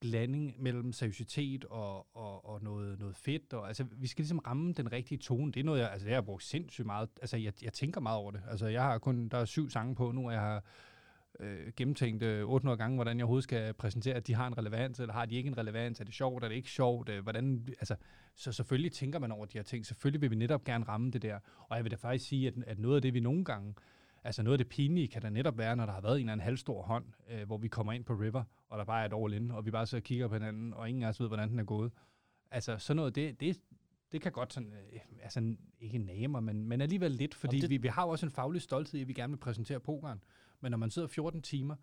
blanding 0.00 0.62
mellem 0.62 0.92
seriøsitet 0.92 1.64
og, 1.64 2.16
og, 2.16 2.48
og 2.48 2.62
noget, 2.62 2.98
noget 2.98 3.16
fedt. 3.16 3.52
Og, 3.52 3.68
altså, 3.68 3.84
vi 3.92 4.06
skal 4.06 4.22
ligesom 4.22 4.38
ramme 4.38 4.72
den 4.72 4.92
rigtige 4.92 5.18
tone. 5.18 5.52
Det 5.52 5.60
er 5.60 5.64
noget, 5.64 5.80
jeg, 5.80 5.90
altså, 5.90 6.08
jeg 6.08 6.16
har 6.16 6.22
brugt 6.22 6.42
sindssygt 6.42 6.86
meget. 6.86 7.08
Altså, 7.20 7.36
jeg, 7.36 7.52
jeg 7.62 7.72
tænker 7.72 8.00
meget 8.00 8.18
over 8.18 8.30
det. 8.30 8.42
Altså, 8.50 8.66
jeg 8.66 8.82
har 8.82 8.98
kun, 8.98 9.28
der 9.28 9.38
er 9.38 9.44
syv 9.44 9.70
sange 9.70 9.94
på 9.94 10.12
nu, 10.12 10.26
og 10.26 10.32
jeg 10.32 10.40
har 10.40 10.64
øh, 11.40 11.72
gennemtænkt 11.76 12.22
øh, 12.22 12.48
800 12.48 12.78
gange, 12.78 12.94
hvordan 12.94 13.16
jeg 13.16 13.24
overhovedet 13.24 13.44
skal 13.44 13.74
præsentere, 13.74 14.14
at 14.14 14.26
de 14.26 14.34
har 14.34 14.46
en 14.46 14.58
relevans, 14.58 15.00
eller 15.00 15.14
har 15.14 15.26
de 15.26 15.34
ikke 15.34 15.48
en 15.48 15.58
relevans, 15.58 16.00
er 16.00 16.04
det 16.04 16.14
sjovt, 16.14 16.44
er 16.44 16.48
det 16.48 16.54
ikke 16.54 16.70
sjovt, 16.70 17.08
øh, 17.08 17.22
hvordan, 17.22 17.68
altså, 17.68 17.96
så 18.34 18.52
selvfølgelig 18.52 18.92
tænker 18.92 19.18
man 19.18 19.32
over 19.32 19.46
de 19.46 19.58
her 19.58 19.62
ting, 19.62 19.86
selvfølgelig 19.86 20.20
vil 20.20 20.30
vi 20.30 20.36
netop 20.36 20.64
gerne 20.64 20.84
ramme 20.84 21.10
det 21.10 21.22
der, 21.22 21.38
og 21.68 21.76
jeg 21.76 21.84
vil 21.84 21.90
da 21.90 21.96
faktisk 21.96 22.28
sige, 22.28 22.48
at, 22.48 22.54
at 22.66 22.78
noget 22.78 22.96
af 22.96 23.02
det, 23.02 23.14
vi 23.14 23.20
nogle 23.20 23.44
gange, 23.44 23.74
altså 24.24 24.42
noget 24.42 24.54
af 24.54 24.58
det 24.58 24.68
pinlige, 24.68 25.08
kan 25.08 25.22
der 25.22 25.30
netop 25.30 25.58
være, 25.58 25.76
når 25.76 25.86
der 25.86 25.92
har 25.92 26.00
været 26.00 26.14
en 26.14 26.20
eller 26.20 26.32
anden 26.32 26.44
halvstor 26.44 26.82
hånd, 26.82 27.04
øh, 27.30 27.46
hvor 27.46 27.58
vi 27.58 27.68
kommer 27.68 27.92
ind 27.92 28.04
på 28.04 28.12
River, 28.12 28.44
og 28.68 28.78
der 28.78 28.84
bare 28.84 29.02
er 29.02 29.08
et 29.08 29.24
all 29.24 29.42
in, 29.42 29.50
og 29.50 29.66
vi 29.66 29.70
bare 29.70 29.86
så 29.86 30.00
kigger 30.00 30.28
på 30.28 30.34
hinanden, 30.34 30.74
og 30.74 30.88
ingen 30.88 31.02
af 31.02 31.08
os 31.08 31.20
ved, 31.20 31.26
hvordan 31.28 31.48
den 31.50 31.58
er 31.58 31.64
gået. 31.64 31.92
Altså 32.50 32.78
sådan 32.78 32.96
noget, 32.96 33.14
det, 33.14 33.40
det, 33.40 33.60
det 34.12 34.20
kan 34.20 34.32
godt 34.32 34.52
sådan, 34.52 34.72
øh, 34.72 35.00
altså 35.22 35.54
ikke 35.80 35.98
name 35.98 36.40
men, 36.40 36.64
men 36.64 36.80
alligevel 36.80 37.10
lidt, 37.10 37.34
fordi 37.34 37.60
det... 37.60 37.70
vi, 37.70 37.76
vi 37.76 37.88
har 37.88 38.02
jo 38.02 38.08
også 38.08 38.26
en 38.26 38.32
faglig 38.32 38.62
stolthed 38.62 38.98
i, 38.98 39.02
at 39.02 39.08
vi 39.08 39.12
gerne 39.12 39.32
vil 39.32 39.38
præsentere 39.38 39.80
pokeren. 39.80 40.22
Men 40.60 40.70
når 40.70 40.78
man 40.78 40.90
sidder 40.90 41.08
14 41.08 41.42
timer, 41.42 41.76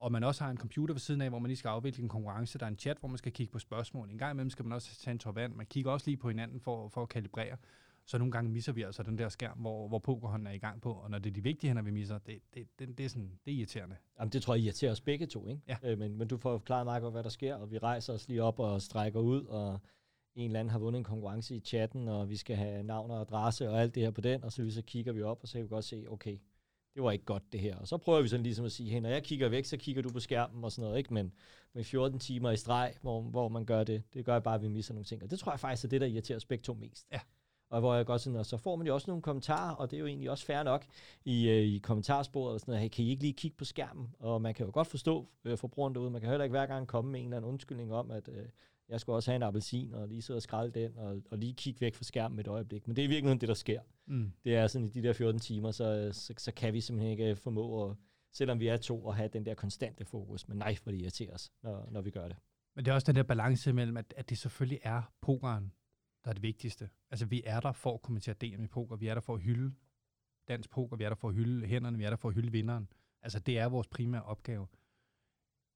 og 0.00 0.12
man 0.12 0.24
også 0.24 0.44
har 0.44 0.50
en 0.50 0.58
computer 0.58 0.94
ved 0.94 1.00
siden 1.00 1.20
af, 1.20 1.28
hvor 1.28 1.38
man 1.38 1.48
lige 1.48 1.56
skal 1.56 1.68
afvikle 1.68 2.02
en 2.02 2.08
konkurrence, 2.08 2.58
der 2.58 2.64
er 2.64 2.70
en 2.70 2.78
chat, 2.78 2.98
hvor 2.98 3.08
man 3.08 3.18
skal 3.18 3.32
kigge 3.32 3.52
på 3.52 3.58
spørgsmål. 3.58 4.10
En 4.10 4.18
gang 4.18 4.32
imellem 4.32 4.50
skal 4.50 4.64
man 4.64 4.72
også 4.72 5.00
tage 5.00 5.12
en 5.12 5.18
tår 5.18 5.32
vand. 5.32 5.54
Man 5.54 5.66
kigger 5.66 5.90
også 5.90 6.06
lige 6.06 6.16
på 6.16 6.28
hinanden 6.28 6.60
for, 6.60 6.88
for 6.88 7.02
at 7.02 7.08
kalibrere. 7.08 7.56
Så 8.06 8.18
nogle 8.18 8.32
gange 8.32 8.50
misser 8.50 8.72
vi 8.72 8.82
altså 8.82 9.02
den 9.02 9.18
der 9.18 9.28
skærm, 9.28 9.58
hvor, 9.58 9.88
hvor 9.88 9.98
pokerhånden 9.98 10.46
er 10.46 10.52
i 10.52 10.58
gang 10.58 10.80
på. 10.80 10.92
Og 10.92 11.10
når 11.10 11.18
det 11.18 11.30
er 11.30 11.34
de 11.34 11.42
vigtige 11.42 11.68
hænder, 11.68 11.82
vi 11.82 11.90
misser, 11.90 12.18
det, 12.18 12.38
det, 12.54 12.78
det, 12.78 12.98
det, 12.98 13.04
er, 13.04 13.08
sådan, 13.08 13.38
det 13.44 13.52
er 13.52 13.56
irriterende. 13.56 13.96
Jamen, 14.18 14.32
det 14.32 14.42
tror 14.42 14.54
jeg 14.54 14.64
irriterer 14.64 14.92
os 14.92 15.00
begge 15.00 15.26
to, 15.26 15.48
ikke? 15.48 15.62
Ja. 15.68 15.76
Øh, 15.82 15.98
men, 15.98 16.18
men 16.18 16.28
du 16.28 16.36
får 16.36 16.58
forklaret 16.58 16.86
meget 16.86 17.02
godt, 17.02 17.14
hvad 17.14 17.22
der 17.22 17.28
sker, 17.28 17.54
og 17.54 17.70
vi 17.70 17.78
rejser 17.78 18.12
os 18.12 18.28
lige 18.28 18.42
op 18.42 18.58
og 18.58 18.82
strækker 18.82 19.20
ud, 19.20 19.44
og 19.44 19.80
en 20.34 20.46
eller 20.46 20.60
anden 20.60 20.70
har 20.70 20.78
vundet 20.78 20.98
en 20.98 21.04
konkurrence 21.04 21.56
i 21.56 21.60
chatten, 21.60 22.08
og 22.08 22.28
vi 22.28 22.36
skal 22.36 22.56
have 22.56 22.82
navn 22.82 23.10
og 23.10 23.20
adresse 23.20 23.70
og 23.70 23.80
alt 23.80 23.94
det 23.94 24.02
her 24.02 24.10
på 24.10 24.20
den, 24.20 24.44
og 24.44 24.52
så, 24.52 24.70
så 24.70 24.82
kigger 24.82 25.12
vi 25.12 25.22
op, 25.22 25.38
og 25.42 25.48
så 25.48 25.58
kan 25.58 25.62
vi 25.62 25.68
godt 25.68 25.84
se, 25.84 26.06
okay, 26.08 26.38
det 26.94 27.02
var 27.02 27.10
ikke 27.10 27.24
godt 27.24 27.52
det 27.52 27.60
her. 27.60 27.76
Og 27.76 27.88
så 27.88 27.96
prøver 27.96 28.22
vi 28.22 28.28
sådan 28.28 28.42
ligesom 28.42 28.64
at 28.64 28.72
sige, 28.72 28.90
hey, 28.90 29.00
når 29.00 29.08
jeg 29.08 29.22
kigger 29.22 29.48
væk, 29.48 29.64
så 29.64 29.76
kigger 29.76 30.02
du 30.02 30.08
på 30.12 30.20
skærmen 30.20 30.64
og 30.64 30.72
sådan 30.72 30.84
noget, 30.84 30.98
ikke? 30.98 31.14
Men 31.14 31.32
med 31.74 31.84
14 31.84 32.18
timer 32.18 32.50
i 32.50 32.56
streg, 32.56 32.94
hvor, 33.02 33.22
hvor 33.22 33.48
man 33.48 33.64
gør 33.64 33.84
det, 33.84 34.02
det 34.14 34.24
gør 34.24 34.38
bare, 34.38 34.54
at 34.54 34.62
vi 34.62 34.68
misser 34.68 34.94
nogle 34.94 35.04
ting. 35.04 35.22
Og 35.22 35.30
det 35.30 35.38
tror 35.38 35.52
jeg 35.52 35.60
faktisk 35.60 35.84
er 35.84 35.88
det, 35.88 36.00
der 36.00 36.06
irriterer 36.06 36.58
to 36.62 36.74
mest. 36.74 37.06
Ja. 37.12 37.20
Og 37.70 37.80
hvor 37.80 37.94
jeg 37.94 38.06
godt 38.06 38.20
sådan, 38.20 38.38
og 38.38 38.46
så 38.46 38.56
får 38.56 38.76
man 38.76 38.86
jo 38.86 38.94
også 38.94 39.10
nogle 39.10 39.22
kommentarer, 39.22 39.74
og 39.74 39.90
det 39.90 39.96
er 39.96 40.00
jo 40.00 40.06
egentlig 40.06 40.30
også 40.30 40.44
fair 40.44 40.62
nok 40.62 40.86
i, 41.24 41.48
øh, 41.48 41.62
i 41.62 41.78
kommentarsporet, 41.78 42.54
og 42.54 42.60
sådan 42.60 42.72
noget, 42.72 42.82
hey, 42.82 42.88
kan 42.88 43.04
I 43.04 43.10
ikke 43.10 43.22
lige 43.22 43.32
kigge 43.32 43.56
på 43.56 43.64
skærmen? 43.64 44.14
Og 44.18 44.42
man 44.42 44.54
kan 44.54 44.66
jo 44.66 44.72
godt 44.74 44.86
forstå 44.86 45.28
øh, 45.44 45.58
forbrugeren 45.58 45.94
derude, 45.94 46.10
man 46.10 46.20
kan 46.20 46.30
heller 46.30 46.44
ikke 46.44 46.52
hver 46.52 46.66
gang 46.66 46.88
komme 46.88 47.10
med 47.10 47.20
en 47.20 47.26
eller 47.26 47.36
anden 47.36 47.50
undskyldning 47.50 47.92
om, 47.92 48.10
at 48.10 48.28
øh, 48.28 48.46
jeg 48.90 49.00
skulle 49.00 49.16
også 49.16 49.30
have 49.30 49.36
en 49.36 49.42
appelsin, 49.42 49.94
og 49.94 50.08
lige 50.08 50.22
sidde 50.22 50.38
og 50.38 50.42
skralde 50.42 50.80
den, 50.80 50.98
og, 50.98 51.22
og 51.30 51.38
lige 51.38 51.54
kigge 51.54 51.80
væk 51.80 51.94
fra 51.94 52.04
skærmen 52.04 52.38
et 52.38 52.46
øjeblik. 52.46 52.86
Men 52.86 52.96
det 52.96 53.04
er 53.04 53.08
virkelig 53.08 53.40
det, 53.40 53.48
der 53.48 53.54
sker. 53.54 53.80
Mm. 54.06 54.32
Det 54.44 54.56
er 54.56 54.66
sådan, 54.66 54.86
i 54.86 54.90
de 54.90 55.02
der 55.02 55.12
14 55.12 55.40
timer, 55.40 55.70
så, 55.70 56.10
så, 56.12 56.34
så 56.38 56.52
kan 56.52 56.72
vi 56.72 56.80
simpelthen 56.80 57.18
ikke 57.18 57.36
formå 57.36 57.90
at, 57.90 57.96
selvom 58.32 58.60
vi 58.60 58.66
er 58.66 58.76
to, 58.76 59.08
at 59.08 59.16
have 59.16 59.28
den 59.28 59.46
der 59.46 59.54
konstante 59.54 60.04
fokus. 60.04 60.48
Men 60.48 60.58
nej, 60.58 60.74
for 60.74 60.90
det 60.90 61.00
irriterer 61.00 61.34
os, 61.34 61.52
når, 61.62 61.88
når 61.90 62.00
vi 62.00 62.10
gør 62.10 62.28
det. 62.28 62.36
Men 62.76 62.84
det 62.84 62.90
er 62.90 62.94
også 62.94 63.06
den 63.12 63.16
der 63.16 63.22
balance 63.22 63.72
mellem, 63.72 63.96
at, 63.96 64.14
at 64.16 64.30
det 64.30 64.38
selvfølgelig 64.38 64.80
er 64.82 65.02
pokeren, 65.20 65.72
der 66.24 66.30
er 66.30 66.34
det 66.34 66.42
vigtigste. 66.42 66.88
Altså, 67.10 67.26
vi 67.26 67.42
er 67.46 67.60
der 67.60 67.72
for 67.72 67.94
at 67.94 68.02
kommentere 68.02 68.34
DM 68.34 68.64
i 68.64 68.66
poker. 68.66 68.96
Vi 68.96 69.06
er 69.06 69.14
der 69.14 69.20
for 69.20 69.34
at 69.34 69.40
hylde 69.40 69.74
dansk 70.48 70.70
poker. 70.70 70.96
Vi 70.96 71.04
er 71.04 71.08
der 71.08 71.16
for 71.16 71.28
at 71.28 71.34
hylde 71.34 71.66
hænderne. 71.66 71.98
Vi 71.98 72.04
er 72.04 72.10
der 72.10 72.16
for 72.16 72.28
at 72.28 72.34
hylde 72.34 72.52
vinderen. 72.52 72.88
Altså, 73.22 73.38
det 73.38 73.58
er 73.58 73.66
vores 73.66 73.86
primære 73.86 74.22
opgave 74.22 74.66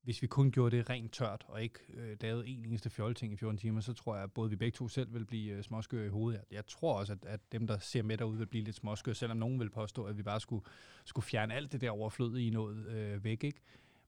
hvis 0.05 0.23
vi 0.23 0.27
kun 0.27 0.51
gjorde 0.51 0.77
det 0.77 0.91
rent 0.91 1.13
tørt, 1.13 1.45
og 1.49 1.63
ikke 1.63 1.79
øh, 1.95 2.17
lavede 2.21 2.47
en 2.47 2.65
eneste 2.65 2.91
fjolting 2.91 3.33
i 3.33 3.37
14 3.37 3.59
timer, 3.59 3.81
så 3.81 3.93
tror 3.93 4.15
jeg, 4.15 4.25
at 4.25 4.33
både 4.33 4.51
vi 4.51 4.57
begge 4.57 4.77
to 4.77 4.89
selv 4.89 5.15
vil 5.15 5.25
blive 5.25 5.53
øh, 5.53 5.63
småskøre 5.63 6.07
i 6.07 6.09
hovedet. 6.09 6.41
Jeg 6.51 6.67
tror 6.67 6.99
også, 6.99 7.13
at, 7.13 7.25
at 7.25 7.41
dem, 7.53 7.67
der 7.67 7.79
ser 7.79 8.03
med 8.03 8.19
derude, 8.19 8.39
vil 8.39 8.47
blive 8.47 8.65
lidt 8.65 8.77
småskøre, 8.77 9.15
selvom 9.15 9.37
nogen 9.37 9.61
vil 9.61 9.71
påstå, 9.71 10.05
at 10.05 10.17
vi 10.19 10.23
bare 10.23 10.41
skulle, 10.41 10.65
skulle 11.05 11.25
fjerne 11.25 11.55
alt 11.55 11.73
det 11.73 11.81
der 11.81 11.91
overflødige 11.91 12.47
i 12.47 12.51
noget 12.51 12.87
øh, 12.87 13.25
væk. 13.25 13.45
Ikke? 13.45 13.61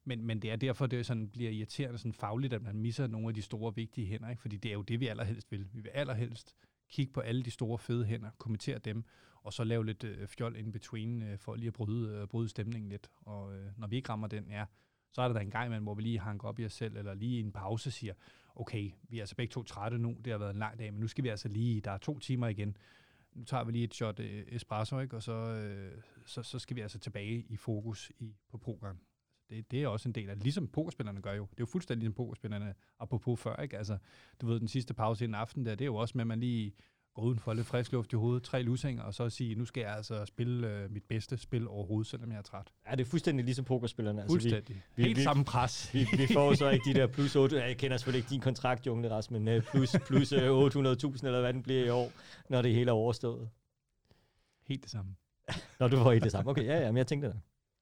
Men, 0.04 0.24
men 0.24 0.42
det 0.42 0.50
er 0.50 0.56
derfor, 0.56 0.86
det 0.86 1.06
sådan 1.06 1.28
bliver 1.28 1.50
irriterende 1.50 1.98
sådan 1.98 2.12
fagligt, 2.12 2.52
at 2.52 2.62
man 2.62 2.76
misser 2.76 3.06
nogle 3.06 3.28
af 3.28 3.34
de 3.34 3.42
store, 3.42 3.74
vigtige 3.74 4.06
hænder. 4.06 4.30
Ikke? 4.30 4.42
Fordi 4.42 4.56
det 4.56 4.68
er 4.68 4.74
jo 4.74 4.82
det, 4.82 5.00
vi 5.00 5.06
allerhelst 5.06 5.52
vil. 5.52 5.68
Vi 5.72 5.80
vil 5.80 5.90
allerhelst 5.94 6.54
kigge 6.88 7.12
på 7.12 7.20
alle 7.20 7.42
de 7.42 7.50
store, 7.50 7.78
fede 7.78 8.04
hænder, 8.04 8.30
kommentere 8.38 8.78
dem, 8.78 9.04
og 9.42 9.52
så 9.52 9.64
lave 9.64 9.86
lidt 9.86 10.04
øh, 10.04 10.28
fjol 10.28 10.56
in 10.56 10.72
between, 10.72 11.22
øh, 11.22 11.38
for 11.38 11.54
lige 11.54 11.66
at 11.66 11.72
bryde, 11.72 12.16
øh, 12.16 12.28
bryde 12.28 12.48
stemningen 12.48 12.90
lidt. 12.90 13.10
Og 13.20 13.56
øh, 13.56 13.66
når 13.76 13.86
vi 13.86 13.96
ikke 13.96 14.08
rammer 14.08 14.28
den, 14.28 14.46
ja, 14.50 14.64
så 15.16 15.22
er 15.22 15.28
der 15.28 15.34
da 15.34 15.40
en 15.40 15.50
gang 15.50 15.66
imellem, 15.66 15.84
hvor 15.84 15.94
vi 15.94 16.02
lige 16.02 16.18
hanker 16.18 16.48
op 16.48 16.58
i 16.58 16.64
os 16.64 16.72
selv, 16.72 16.96
eller 16.96 17.14
lige 17.14 17.36
i 17.36 17.40
en 17.40 17.52
pause 17.52 17.90
siger, 17.90 18.14
okay, 18.54 18.90
vi 19.08 19.18
er 19.18 19.22
altså 19.22 19.36
begge 19.36 19.52
to 19.52 19.62
trætte 19.62 19.98
nu, 19.98 20.16
det 20.24 20.30
har 20.32 20.38
været 20.38 20.50
en 20.50 20.58
lang 20.58 20.78
dag, 20.78 20.92
men 20.92 21.00
nu 21.00 21.08
skal 21.08 21.24
vi 21.24 21.28
altså 21.28 21.48
lige, 21.48 21.80
der 21.80 21.90
er 21.90 21.98
to 21.98 22.18
timer 22.18 22.48
igen, 22.48 22.76
nu 23.32 23.44
tager 23.44 23.64
vi 23.64 23.72
lige 23.72 23.84
et 23.84 23.94
shot 23.94 24.20
øh, 24.20 24.44
espresso, 24.48 24.98
ikke? 24.98 25.16
og 25.16 25.22
så, 25.22 25.32
øh, 25.32 26.02
så, 26.26 26.42
så 26.42 26.58
skal 26.58 26.76
vi 26.76 26.80
altså 26.80 26.98
tilbage 26.98 27.46
i 27.48 27.56
fokus 27.56 28.12
i, 28.18 28.34
på 28.50 28.58
pokeren. 28.58 28.96
Altså, 28.96 29.48
det, 29.50 29.70
det 29.70 29.82
er 29.82 29.88
også 29.88 30.08
en 30.08 30.14
del 30.14 30.30
af 30.30 30.36
det, 30.36 30.42
ligesom 30.42 30.68
pokerspillerne 30.68 31.22
gør 31.22 31.32
jo. 31.32 31.42
Det 31.42 31.50
er 31.50 31.60
jo 31.60 31.66
fuldstændig 31.66 32.00
ligesom 32.00 32.14
pokerspillerne, 32.14 32.74
apropos 32.98 33.40
før, 33.40 33.56
ikke? 33.56 33.78
Altså, 33.78 33.98
du 34.40 34.46
ved, 34.46 34.60
den 34.60 34.68
sidste 34.68 34.94
pause 34.94 35.24
i 35.24 35.28
en 35.28 35.34
aften 35.34 35.66
der, 35.66 35.74
det 35.74 35.84
er 35.84 35.86
jo 35.86 35.96
også 35.96 36.12
med, 36.18 36.22
at 36.22 36.28
man 36.28 36.40
lige 36.40 36.72
gå 37.16 37.22
uden 37.22 37.38
for 37.38 37.54
lidt 37.54 37.66
frisk 37.66 37.92
luft 37.92 38.12
i 38.12 38.16
hovedet, 38.16 38.42
tre 38.42 38.62
lusinger, 38.62 39.02
og 39.02 39.14
så 39.14 39.30
sige, 39.30 39.54
nu 39.54 39.64
skal 39.64 39.80
jeg 39.80 39.96
altså 39.96 40.24
spille 40.24 40.68
øh, 40.68 40.90
mit 40.90 41.02
bedste 41.08 41.36
spil 41.36 41.68
overhovedet, 41.68 42.06
selvom 42.10 42.30
jeg 42.30 42.38
er 42.38 42.42
træt. 42.42 42.72
Ja, 42.90 42.94
det 42.94 43.00
er 43.00 43.10
fuldstændig 43.10 43.44
ligesom 43.44 43.64
pokerspillerne. 43.64 44.24
Fuldstændig. 44.30 44.76
Altså, 44.76 44.88
vi, 44.96 45.02
Helt 45.02 45.16
vi, 45.16 45.22
samme 45.22 45.44
pres. 45.44 45.94
Vi, 45.94 46.06
vi 46.16 46.26
får 46.32 46.54
så 46.54 46.70
ikke 46.70 46.90
de 46.90 46.94
der 46.94 47.06
plus 47.06 47.36
8, 47.36 47.56
jeg 47.56 47.76
kender 47.76 47.96
selvfølgelig 47.96 48.18
ikke 48.18 48.30
din 48.30 48.40
kontrakt, 48.40 48.86
Jungle 48.86 49.10
Ras, 49.10 49.30
men 49.30 49.48
øh, 49.48 49.62
plus, 49.62 49.96
plus 50.06 50.32
800.000 50.32 50.38
øh, 50.38 50.50
eller 51.22 51.40
hvad 51.40 51.52
den 51.52 51.62
bliver 51.62 51.84
i 51.84 51.88
år, 51.88 52.12
når 52.48 52.62
det 52.62 52.74
hele 52.74 52.88
er 52.88 52.94
overstået. 52.94 53.48
Helt 54.66 54.82
det 54.82 54.90
samme. 54.90 55.14
Når 55.80 55.88
du 55.88 55.96
var 55.96 56.12
i 56.12 56.18
det 56.18 56.32
samme. 56.32 56.50
Okay, 56.50 56.64
ja, 56.64 56.80
ja, 56.80 56.86
men 56.86 56.96
jeg 56.96 57.06
tænkte 57.06 57.28
det. 57.28 57.36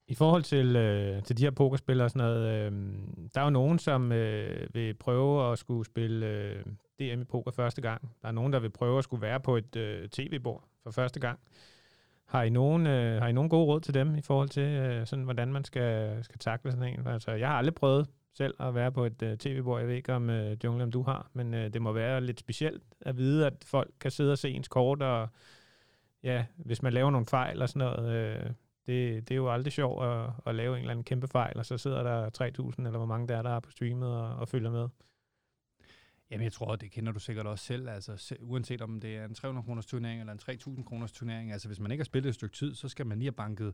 I 0.07 0.15
forhold 0.15 0.43
til, 0.43 0.75
øh, 0.75 1.23
til 1.23 1.37
de 1.37 1.43
her 1.43 1.51
pokerspillere 1.51 2.05
og 2.05 2.11
sådan 2.11 2.27
noget, 2.27 2.47
øh, 2.47 2.71
der 3.35 3.41
er 3.41 3.43
jo 3.43 3.49
nogen, 3.49 3.79
som 3.79 4.11
øh, 4.11 4.67
vil 4.73 4.93
prøve 4.93 5.51
at 5.51 5.59
skulle 5.59 5.85
spille 5.85 6.25
øh, 6.25 6.65
DM 6.99 7.21
i 7.21 7.23
poker 7.23 7.51
første 7.51 7.81
gang. 7.81 8.11
Der 8.21 8.27
er 8.27 8.31
nogen, 8.31 8.53
der 8.53 8.59
vil 8.59 8.69
prøve 8.69 8.97
at 8.97 9.03
skulle 9.03 9.21
være 9.21 9.39
på 9.39 9.57
et 9.57 9.75
øh, 9.75 10.09
tv-bord 10.09 10.63
for 10.83 10.91
første 10.91 11.19
gang. 11.19 11.39
Har 12.25 12.43
I, 12.43 12.49
nogen, 12.49 12.87
øh, 12.87 13.21
har 13.21 13.27
I 13.27 13.31
nogen 13.31 13.49
gode 13.49 13.65
råd 13.65 13.79
til 13.79 13.93
dem 13.93 14.15
i 14.15 14.21
forhold 14.21 14.49
til, 14.49 14.63
øh, 14.63 15.07
sådan, 15.07 15.25
hvordan 15.25 15.53
man 15.53 15.63
skal, 15.63 16.23
skal 16.23 16.39
takle 16.39 16.71
sådan 16.71 16.99
en? 16.99 17.07
Altså, 17.07 17.31
jeg 17.31 17.47
har 17.47 17.57
aldrig 17.57 17.75
prøvet 17.75 18.07
selv 18.33 18.55
at 18.59 18.75
være 18.75 18.91
på 18.91 19.05
et 19.05 19.21
øh, 19.21 19.37
tv-bord. 19.37 19.79
Jeg 19.79 19.87
ved 19.87 19.95
ikke, 19.95 20.13
om 20.13 20.29
øh, 20.29 20.57
Jungle, 20.63 20.83
om 20.83 20.91
du 20.91 21.01
har, 21.01 21.29
men 21.33 21.53
øh, 21.53 21.73
det 21.73 21.81
må 21.81 21.91
være 21.91 22.21
lidt 22.21 22.39
specielt 22.39 22.83
at 23.01 23.17
vide, 23.17 23.45
at 23.45 23.53
folk 23.65 23.91
kan 23.99 24.11
sidde 24.11 24.31
og 24.31 24.37
se 24.37 24.49
ens 24.49 24.67
kort, 24.67 25.01
og 25.01 25.29
ja, 26.23 26.45
hvis 26.55 26.81
man 26.81 26.93
laver 26.93 27.11
nogle 27.11 27.27
fejl 27.27 27.61
og 27.61 27.69
sådan 27.69 27.87
noget, 27.87 28.11
øh, 28.11 28.49
det, 28.87 29.29
det 29.29 29.31
er 29.31 29.35
jo 29.35 29.53
aldrig 29.53 29.73
sjovt 29.73 30.05
at, 30.05 30.29
at 30.45 30.55
lave 30.55 30.73
en 30.75 30.79
eller 30.79 30.91
anden 30.91 31.03
kæmpe 31.03 31.27
fejl, 31.27 31.57
og 31.57 31.65
så 31.65 31.77
sidder 31.77 32.03
der 32.03 32.29
3.000, 32.79 32.85
eller 32.85 32.97
hvor 32.97 33.05
mange 33.05 33.27
der 33.27 33.37
er, 33.37 33.41
der 33.41 33.55
er 33.55 33.59
på 33.59 33.71
streamet 33.71 34.09
og, 34.09 34.35
og 34.35 34.47
følger 34.47 34.71
med. 34.71 34.87
Jamen, 36.31 36.43
jeg 36.43 36.53
tror, 36.53 36.75
det 36.75 36.91
kender 36.91 37.11
du 37.11 37.19
sikkert 37.19 37.47
også 37.47 37.65
selv. 37.65 37.89
Altså, 37.89 38.17
se, 38.17 38.37
uanset 38.41 38.81
om 38.81 38.99
det 38.99 39.17
er 39.17 39.25
en 39.25 39.35
300 39.35 39.65
kroners 39.65 39.85
turnering 39.85 40.19
eller 40.19 40.33
en 40.33 40.39
3.000 40.77 40.83
kroners 40.83 41.11
turnering. 41.11 41.51
Altså, 41.51 41.67
hvis 41.67 41.79
man 41.79 41.91
ikke 41.91 42.01
har 42.01 42.05
spillet 42.05 42.29
et 42.29 42.35
stykke 42.35 42.55
tid, 42.55 42.75
så 42.75 42.89
skal 42.89 43.05
man 43.05 43.17
lige 43.17 43.27
have 43.27 43.35
banket 43.35 43.73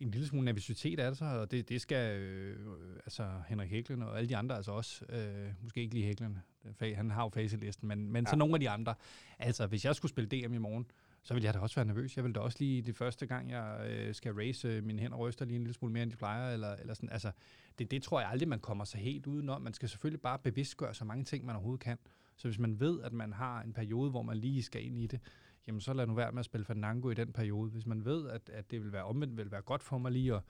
en 0.00 0.10
lille 0.10 0.26
smule 0.26 0.44
nervøsitet 0.44 1.00
af 1.00 1.16
sig, 1.16 1.40
og 1.40 1.50
det, 1.50 1.68
det 1.68 1.80
skal 1.80 2.20
øh, 2.20 2.76
altså 3.06 3.30
Henrik 3.48 3.70
Hæklen 3.70 4.02
og 4.02 4.18
alle 4.18 4.28
de 4.28 4.36
andre 4.36 4.56
altså 4.56 4.72
også, 4.72 5.04
øh, 5.08 5.48
måske 5.62 5.80
ikke 5.80 5.94
lige 5.94 6.06
Hæklen, 6.06 6.38
han 6.80 7.10
har 7.10 7.22
jo 7.22 7.28
facelisten, 7.28 7.88
men, 7.88 8.12
men 8.12 8.24
ja. 8.24 8.30
så 8.30 8.36
nogle 8.36 8.54
af 8.54 8.60
de 8.60 8.70
andre. 8.70 8.94
Altså, 9.38 9.66
hvis 9.66 9.84
jeg 9.84 9.94
skulle 9.94 10.10
spille 10.10 10.28
DM 10.28 10.54
i 10.54 10.58
morgen, 10.58 10.86
så 11.22 11.34
vil 11.34 11.42
jeg 11.42 11.54
da 11.54 11.58
også 11.58 11.76
være 11.76 11.84
nervøs. 11.84 12.16
Jeg 12.16 12.24
vil 12.24 12.34
da 12.34 12.40
også 12.40 12.58
lige 12.60 12.82
det 12.82 12.96
første 12.96 13.26
gang, 13.26 13.50
jeg 13.50 13.86
øh, 13.88 14.14
skal 14.14 14.32
race, 14.32 14.68
øh, 14.68 14.84
mine 14.84 15.00
hænder 15.00 15.16
ryster 15.16 15.44
lige 15.44 15.56
en 15.56 15.62
lille 15.62 15.74
smule 15.74 15.92
mere, 15.92 16.02
end 16.02 16.10
de 16.10 16.16
plejer. 16.16 16.52
Eller, 16.52 16.76
eller 16.76 16.94
sådan. 16.94 17.08
Altså, 17.08 17.30
det, 17.78 17.90
det 17.90 18.02
tror 18.02 18.20
jeg 18.20 18.28
aldrig, 18.28 18.48
man 18.48 18.60
kommer 18.60 18.84
sig 18.84 19.00
helt 19.00 19.26
udenom. 19.26 19.62
Man 19.62 19.74
skal 19.74 19.88
selvfølgelig 19.88 20.20
bare 20.20 20.38
bevidstgøre 20.38 20.94
så 20.94 21.04
mange 21.04 21.24
ting, 21.24 21.46
man 21.46 21.56
overhovedet 21.56 21.80
kan. 21.80 21.98
Så 22.36 22.48
hvis 22.48 22.58
man 22.58 22.80
ved, 22.80 23.02
at 23.02 23.12
man 23.12 23.32
har 23.32 23.62
en 23.62 23.72
periode, 23.72 24.10
hvor 24.10 24.22
man 24.22 24.36
lige 24.36 24.62
skal 24.62 24.84
ind 24.84 24.98
i 24.98 25.06
det, 25.06 25.20
jamen 25.66 25.80
så 25.80 25.92
lad 25.92 26.06
nu 26.06 26.14
være 26.14 26.32
med 26.32 26.38
at 26.38 26.44
spille 26.44 26.64
Fandango 26.64 27.10
i 27.10 27.14
den 27.14 27.32
periode. 27.32 27.70
Hvis 27.70 27.86
man 27.86 28.04
ved, 28.04 28.28
at, 28.30 28.50
at 28.52 28.70
det 28.70 28.82
vil 28.84 28.92
være 28.92 29.04
omvendt, 29.04 29.36
vil 29.36 29.50
være 29.50 29.62
godt 29.62 29.82
for 29.82 29.98
mig 29.98 30.12
lige 30.12 30.34
at 30.34 30.42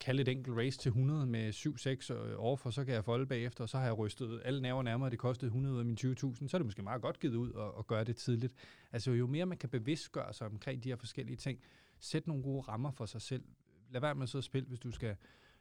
kalde 0.00 0.22
et 0.22 0.28
enkelt 0.28 0.56
race 0.56 0.78
til 0.78 0.88
100 0.88 1.26
med 1.26 1.52
7-6 1.52 2.14
øh, 2.14 2.34
over, 2.38 2.56
for 2.56 2.70
så 2.70 2.84
kan 2.84 2.94
jeg 2.94 3.04
folde 3.04 3.26
bagefter, 3.26 3.64
og 3.64 3.68
så 3.68 3.78
har 3.78 3.84
jeg 3.84 3.98
rystet 3.98 4.40
alle 4.44 4.62
nerver 4.62 4.82
nærmere, 4.82 5.10
det 5.10 5.18
kostede 5.18 5.46
100 5.46 5.74
ud 5.74 5.78
af 5.78 5.84
mine 5.84 5.98
20.000, 6.00 6.48
så 6.48 6.56
er 6.56 6.58
det 6.58 6.66
måske 6.66 6.82
meget 6.82 7.02
godt 7.02 7.20
givet 7.20 7.34
ud 7.34 7.52
at, 7.52 7.78
at 7.78 7.86
gøre 7.86 8.04
det 8.04 8.16
tidligt. 8.16 8.52
Altså 8.92 9.10
jo 9.10 9.26
mere 9.26 9.46
man 9.46 9.58
kan 9.58 9.68
bevidstgøre 9.68 10.32
sig 10.32 10.46
omkring 10.46 10.84
de 10.84 10.88
her 10.88 10.96
forskellige 10.96 11.36
ting, 11.36 11.60
sæt 11.98 12.26
nogle 12.26 12.42
gode 12.42 12.60
rammer 12.60 12.90
for 12.90 13.06
sig 13.06 13.22
selv. 13.22 13.44
Lad 13.90 14.00
være 14.00 14.14
med 14.14 14.22
at 14.22 14.28
sidde 14.28 14.40
og 14.40 14.44
spille, 14.44 14.68
hvis 14.68 14.80
du 14.80 14.90
skal 14.90 15.16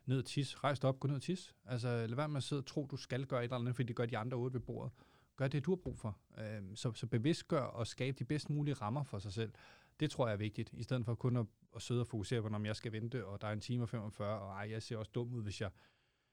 ned 0.06 0.18
og 0.18 0.26
tis. 0.26 0.64
Rejs 0.64 0.80
dig 0.80 0.90
op, 0.90 1.00
gå 1.00 1.08
ned 1.08 1.16
og 1.16 1.22
tis. 1.22 1.56
Altså 1.66 1.88
lad 1.88 2.16
være 2.16 2.30
med 2.30 2.38
at 2.38 2.44
sidde 2.44 2.60
og 2.60 2.66
tro, 2.66 2.88
du 2.92 2.98
skal 2.98 3.26
gøre 3.26 3.40
et 3.40 3.44
eller 3.44 3.58
andet, 3.58 3.76
fordi 3.76 3.88
det 3.88 3.96
gør 3.96 4.06
de 4.06 4.18
andre 4.18 4.38
otte 4.38 4.54
ved 4.54 4.62
bordet. 4.62 4.92
Gør 5.36 5.48
det, 5.48 5.66
du 5.66 5.72
har 5.72 5.76
brug 5.76 5.98
for. 5.98 6.18
Øhm, 6.38 6.76
så, 6.76 6.94
så 6.94 7.08
bevidstgør 7.08 7.62
og 7.62 7.88
skabe 7.88 8.20
de 8.20 8.26
bedst 8.26 8.50
mulige 8.50 8.74
rammer 8.74 9.04
for 9.04 9.20
sig 9.20 9.34
selv. 9.34 9.54
Det 10.00 10.12
tror 10.12 10.28
jeg 10.28 10.34
er 10.34 10.38
vigtigt, 10.38 10.70
i 10.74 10.84
stedet 10.84 11.06
for 11.06 11.16
kun 11.16 11.38
at, 11.38 11.46
at 11.76 11.82
sidde 11.82 12.02
og 12.02 12.08
fokusere 12.08 12.42
på, 12.42 12.48
om 12.48 12.66
jeg 12.66 12.76
skal 12.76 12.92
vente, 12.92 13.26
og 13.26 13.42
der 13.42 13.48
er 13.48 13.52
en 13.52 13.62
time 13.62 13.84
og 13.84 13.90
45, 13.90 14.40
og 14.40 14.54
ej, 14.54 14.72
jeg 14.72 14.84
ser 14.84 14.98
også 14.98 15.12
dum 15.16 15.34
ud, 15.34 15.44
hvis 15.44 15.62
jeg, 15.62 15.70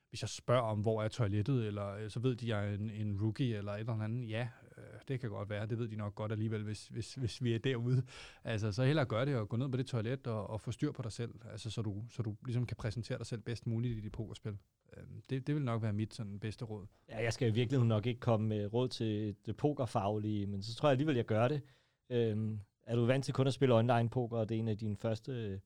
hvis 0.08 0.22
jeg 0.22 0.28
spørger 0.28 0.62
om, 0.62 0.80
hvor 0.80 1.02
er 1.02 1.08
toilettet, 1.08 1.66
eller 1.66 1.88
øh, 1.88 2.10
så 2.10 2.20
ved 2.20 2.36
de, 2.36 2.48
jeg 2.48 2.68
er 2.68 2.74
en, 2.74 2.90
en 2.90 3.20
rookie, 3.20 3.56
eller 3.56 3.72
et 3.72 3.80
eller 3.80 4.00
andet. 4.00 4.28
Ja, 4.28 4.48
øh, 4.78 4.84
det 5.08 5.20
kan 5.20 5.30
godt 5.30 5.50
være, 5.50 5.66
det 5.66 5.78
ved 5.78 5.88
de 5.88 5.96
nok 5.96 6.14
godt 6.14 6.32
alligevel, 6.32 6.62
hvis, 6.62 6.86
hvis, 6.86 7.14
hvis 7.14 7.42
vi 7.42 7.54
er 7.54 7.58
derude. 7.58 8.02
Altså, 8.44 8.72
så 8.72 8.84
hellere 8.84 9.06
gøre 9.06 9.26
det 9.26 9.36
og 9.36 9.48
gå 9.48 9.56
ned 9.56 9.68
på 9.68 9.76
det 9.76 9.86
toilet 9.86 10.26
og, 10.26 10.50
og 10.50 10.60
få 10.60 10.72
styr 10.72 10.92
på 10.92 11.02
dig 11.02 11.12
selv, 11.12 11.34
altså, 11.50 11.70
så, 11.70 11.82
du, 11.82 12.04
så 12.10 12.22
du 12.22 12.36
ligesom 12.44 12.66
kan 12.66 12.76
præsentere 12.76 13.18
dig 13.18 13.26
selv 13.26 13.40
bedst 13.40 13.66
muligt 13.66 13.98
i 13.98 14.00
dit 14.00 14.12
pokerspil. 14.12 14.58
Øhm, 14.96 15.22
det, 15.30 15.46
det 15.46 15.54
vil 15.54 15.64
nok 15.64 15.82
være 15.82 15.92
mit 15.92 16.14
sådan, 16.14 16.40
bedste 16.40 16.64
råd. 16.64 16.86
Ja, 17.08 17.22
jeg 17.22 17.32
skal 17.32 17.48
i 17.48 17.52
virkeligheden 17.52 17.88
nok 17.88 18.06
ikke 18.06 18.20
komme 18.20 18.48
med 18.48 18.72
råd 18.72 18.88
til 18.88 19.36
det 19.46 19.56
pokerfaglige, 19.56 20.46
men 20.46 20.62
så 20.62 20.74
tror 20.74 20.88
jeg 20.88 20.92
alligevel, 20.92 21.16
jeg 21.16 21.26
gør 21.26 21.48
det. 21.48 21.62
Øhm, 22.10 22.60
er 22.86 22.96
du 22.96 23.04
vant 23.04 23.24
til 23.24 23.34
kun 23.34 23.46
at 23.46 23.54
spille 23.54 23.74
online 23.74 24.08
poker, 24.08 24.38
og 24.38 24.48
det 24.48 24.54
er 24.54 24.58
en 24.58 24.68
af 24.68 24.78
dine 24.78 24.96
første 24.96 25.32
øh, 25.32 25.58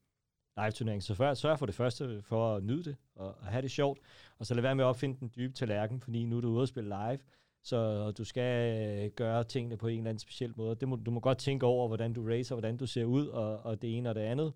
live-turneringer, 0.56 1.02
så 1.02 1.14
før, 1.14 1.34
sørg 1.34 1.58
for 1.58 1.66
det 1.66 1.74
første 1.74 2.22
for 2.22 2.56
at 2.56 2.64
nyde 2.64 2.84
det 2.84 2.96
og, 3.14 3.34
og 3.40 3.46
have 3.46 3.62
det 3.62 3.70
sjovt, 3.70 3.98
og 4.38 4.46
så 4.46 4.54
lad 4.54 4.62
være 4.62 4.74
med 4.74 4.84
at 4.84 4.88
opfinde 4.88 5.20
den 5.20 5.32
dybe 5.36 5.54
tallerken, 5.54 6.00
fordi 6.00 6.24
nu 6.24 6.36
er 6.36 6.40
du 6.40 6.48
ude 6.48 6.62
at 6.62 6.68
spille 6.68 6.88
live, 6.88 7.18
så 7.66 8.10
du 8.10 8.24
skal 8.24 8.76
øh, 9.04 9.10
gøre 9.10 9.44
tingene 9.44 9.76
på 9.76 9.86
en 9.86 9.98
eller 9.98 10.10
anden 10.10 10.18
speciel 10.18 10.52
måde. 10.56 10.74
Det 10.74 10.88
må, 10.88 10.96
du 10.96 11.10
må 11.10 11.20
godt 11.20 11.38
tænke 11.38 11.66
over, 11.66 11.88
hvordan 11.88 12.12
du 12.12 12.28
racer, 12.28 12.54
hvordan 12.54 12.76
du 12.76 12.86
ser 12.86 13.04
ud, 13.04 13.26
og, 13.26 13.58
og 13.58 13.82
det 13.82 13.96
ene 13.96 14.08
og 14.08 14.14
det 14.14 14.20
andet, 14.20 14.52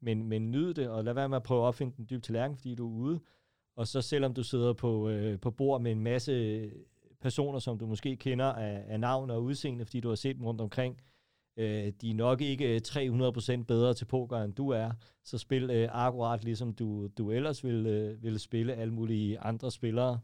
men, 0.00 0.26
men 0.28 0.50
nyd 0.50 0.74
det, 0.74 0.88
og 0.88 1.04
lad 1.04 1.14
være 1.14 1.28
med 1.28 1.36
at 1.36 1.42
prøve 1.42 1.62
at 1.62 1.66
opfinde 1.66 1.96
den 1.96 2.06
dybe 2.10 2.22
tallerken, 2.22 2.56
fordi 2.56 2.74
du 2.74 2.88
er 2.88 2.92
ude, 2.92 3.20
og 3.76 3.86
så 3.86 4.02
selvom 4.02 4.34
du 4.34 4.42
sidder 4.42 4.72
på, 4.72 5.08
øh, 5.08 5.40
på 5.40 5.50
bord 5.50 5.80
med 5.80 5.92
en 5.92 6.00
masse 6.00 6.70
personer, 7.20 7.58
som 7.58 7.78
du 7.78 7.86
måske 7.86 8.16
kender 8.16 8.46
af, 8.46 8.84
af 8.88 9.00
navn 9.00 9.30
og 9.30 9.42
udseende, 9.42 9.84
fordi 9.84 10.00
du 10.00 10.08
har 10.08 10.16
set 10.16 10.36
dem 10.36 10.44
rundt 10.44 10.60
omkring, 10.60 11.00
øh, 11.56 11.92
de 12.00 12.10
er 12.10 12.14
nok 12.14 12.40
ikke 12.40 12.80
300% 12.88 13.64
bedre 13.64 13.94
til 13.94 14.04
poker, 14.04 14.38
end 14.38 14.54
du 14.54 14.68
er, 14.68 14.90
så 15.24 15.38
spil 15.38 15.70
øh, 15.70 15.88
akkurat 15.92 16.44
ligesom 16.44 16.74
du, 16.74 17.06
du 17.06 17.30
ellers 17.30 17.64
ville, 17.64 17.90
øh, 17.90 18.22
ville 18.22 18.38
spille 18.38 18.74
alle 18.74 18.94
mulige 18.94 19.38
andre 19.38 19.70
spillere, 19.70 20.20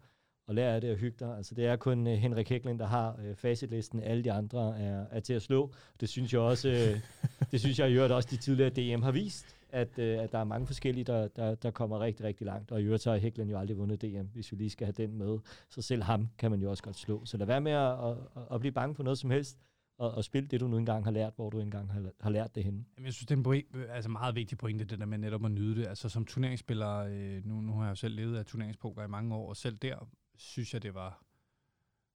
og 0.47 0.55
lær 0.55 0.75
af 0.75 0.81
det 0.81 0.91
og 0.91 0.97
hygge 0.97 1.17
dig. 1.21 1.37
Altså, 1.37 1.55
det 1.55 1.67
er 1.67 1.77
kun 1.77 2.07
øh, 2.07 2.15
Henrik 2.15 2.49
Hækling, 2.49 2.79
der 2.79 2.87
har 2.87 3.19
øh, 3.25 3.37
facitlisten. 3.37 4.01
Alle 4.01 4.25
de 4.25 4.33
andre 4.33 4.81
er, 4.81 5.07
er 5.11 5.21
til 5.21 5.35
at 5.35 5.43
slå. 5.43 5.73
Det 6.01 6.09
synes 6.09 6.33
jeg 6.33 6.41
også, 6.41 6.69
øh, 6.69 7.01
det 7.51 7.61
synes 7.61 7.79
jeg 7.79 7.91
i 7.91 7.95
øvrigt 7.95 8.13
også, 8.13 8.29
de 8.31 8.37
tidligere 8.37 8.71
DM 8.71 9.03
har 9.03 9.13
vist 9.13 9.57
at, 9.73 9.99
øh, 9.99 10.19
at 10.19 10.33
der 10.33 10.39
er 10.39 10.45
mange 10.45 10.67
forskellige, 10.67 11.05
der, 11.05 11.29
der, 11.29 11.55
der 11.55 11.71
kommer 11.71 12.01
rigtig, 12.01 12.27
rigtig 12.27 12.47
langt. 12.47 12.73
Og 12.73 12.81
i 12.81 12.85
øvrigt 12.85 13.03
så 13.03 13.11
har 13.11 13.19
Hæklen 13.19 13.51
jo 13.51 13.59
aldrig 13.59 13.79
vundet 13.79 14.03
DM, 14.03 14.27
hvis 14.33 14.53
vi 14.53 14.57
lige 14.57 14.71
skal 14.71 14.85
have 14.85 15.07
den 15.07 15.19
med. 15.19 15.39
Så 15.69 15.83
selv 15.83 16.03
ham 16.03 16.29
kan 16.39 16.51
man 16.51 16.61
jo 16.61 16.71
også 16.71 16.83
godt 16.83 16.97
slå. 16.97 17.25
Så 17.25 17.37
lad 17.37 17.47
være 17.47 17.61
med 17.61 17.73
at, 17.73 18.09
at, 18.09 18.17
at 18.55 18.61
blive 18.61 18.73
bange 18.73 18.95
for 18.95 19.03
noget 19.03 19.19
som 19.19 19.31
helst, 19.31 19.59
og, 19.99 20.11
og 20.11 20.25
spil 20.25 20.51
det, 20.51 20.61
du 20.61 20.69
nu 20.69 20.77
engang 20.77 21.05
har 21.05 21.11
lært, 21.11 21.33
hvor 21.37 21.51
du 21.51 21.61
engang 21.61 21.93
har, 21.93 22.11
har 22.21 22.31
lært 22.31 22.55
det 22.55 22.65
henne. 22.65 22.85
Jamen, 22.97 23.07
jeg 23.07 23.13
synes, 23.13 23.27
det 23.27 23.35
er 23.35 23.37
en 23.39 23.43
point, 23.43 23.67
altså 23.91 24.11
meget 24.11 24.35
vigtig 24.35 24.59
pointe, 24.59 24.85
det 24.85 24.99
der 24.99 25.07
med 25.07 25.19
netop 25.19 25.45
at 25.45 25.51
nyde 25.51 25.77
det. 25.77 25.87
Altså 25.87 26.09
som 26.09 26.25
turneringsspiller, 26.25 26.97
øh, 26.97 27.47
nu, 27.47 27.61
nu 27.61 27.73
har 27.73 27.85
jeg 27.85 27.91
jo 27.91 27.95
selv 27.95 28.15
levet 28.15 28.37
af 28.37 28.47
turneringspoker 28.47 29.05
i 29.05 29.09
mange 29.09 29.35
år, 29.35 29.49
og 29.49 29.57
selv 29.57 29.77
der 29.77 30.09
synes 30.43 30.75
jeg, 30.75 30.83
det 30.83 30.95
var 30.95 31.25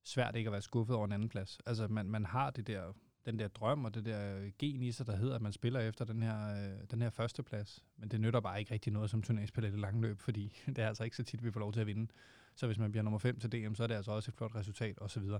svært 0.03 0.35
ikke 0.35 0.47
at 0.47 0.51
være 0.51 0.61
skuffet 0.61 0.95
over 0.95 1.05
en 1.05 1.11
anden 1.11 1.29
plads. 1.29 1.59
Altså 1.65 1.87
man, 1.87 2.05
man 2.05 2.25
har 2.25 2.49
det 2.49 2.67
der 2.67 2.93
den 3.27 3.39
der 3.39 3.47
drøm 3.47 3.85
og 3.85 3.95
det 3.95 4.05
der 4.05 4.51
gen 4.59 4.83
i 4.83 4.91
sig, 4.91 5.07
der 5.07 5.15
hedder, 5.15 5.35
at 5.35 5.41
man 5.41 5.51
spiller 5.51 5.79
efter 5.79 6.05
den 6.05 6.23
her, 6.23 6.49
øh, 6.49 6.79
den 6.91 7.01
her 7.01 7.09
første 7.09 7.43
plads. 7.43 7.85
Men 7.97 8.09
det 8.09 8.21
nytter 8.21 8.39
bare 8.39 8.59
ikke 8.59 8.73
rigtig 8.73 8.93
noget 8.93 9.09
som 9.09 9.21
turneringsspiller 9.21 9.69
i 9.69 9.71
det 9.71 9.79
lange 9.79 10.01
løb, 10.01 10.19
fordi 10.19 10.57
det 10.75 10.79
er 10.79 10.87
altså 10.87 11.03
ikke 11.03 11.15
så 11.15 11.23
tit, 11.23 11.43
vi 11.43 11.51
får 11.51 11.59
lov 11.59 11.73
til 11.73 11.79
at 11.79 11.87
vinde. 11.87 12.07
Så 12.55 12.65
hvis 12.65 12.77
man 12.77 12.91
bliver 12.91 13.03
nummer 13.03 13.19
5 13.19 13.39
til 13.39 13.51
DM, 13.51 13.75
så 13.75 13.83
er 13.83 13.87
det 13.87 13.95
altså 13.95 14.11
også 14.11 14.31
et 14.31 14.35
flot 14.35 14.55
resultat 14.55 15.01
osv. 15.01 15.23
Så, 15.23 15.39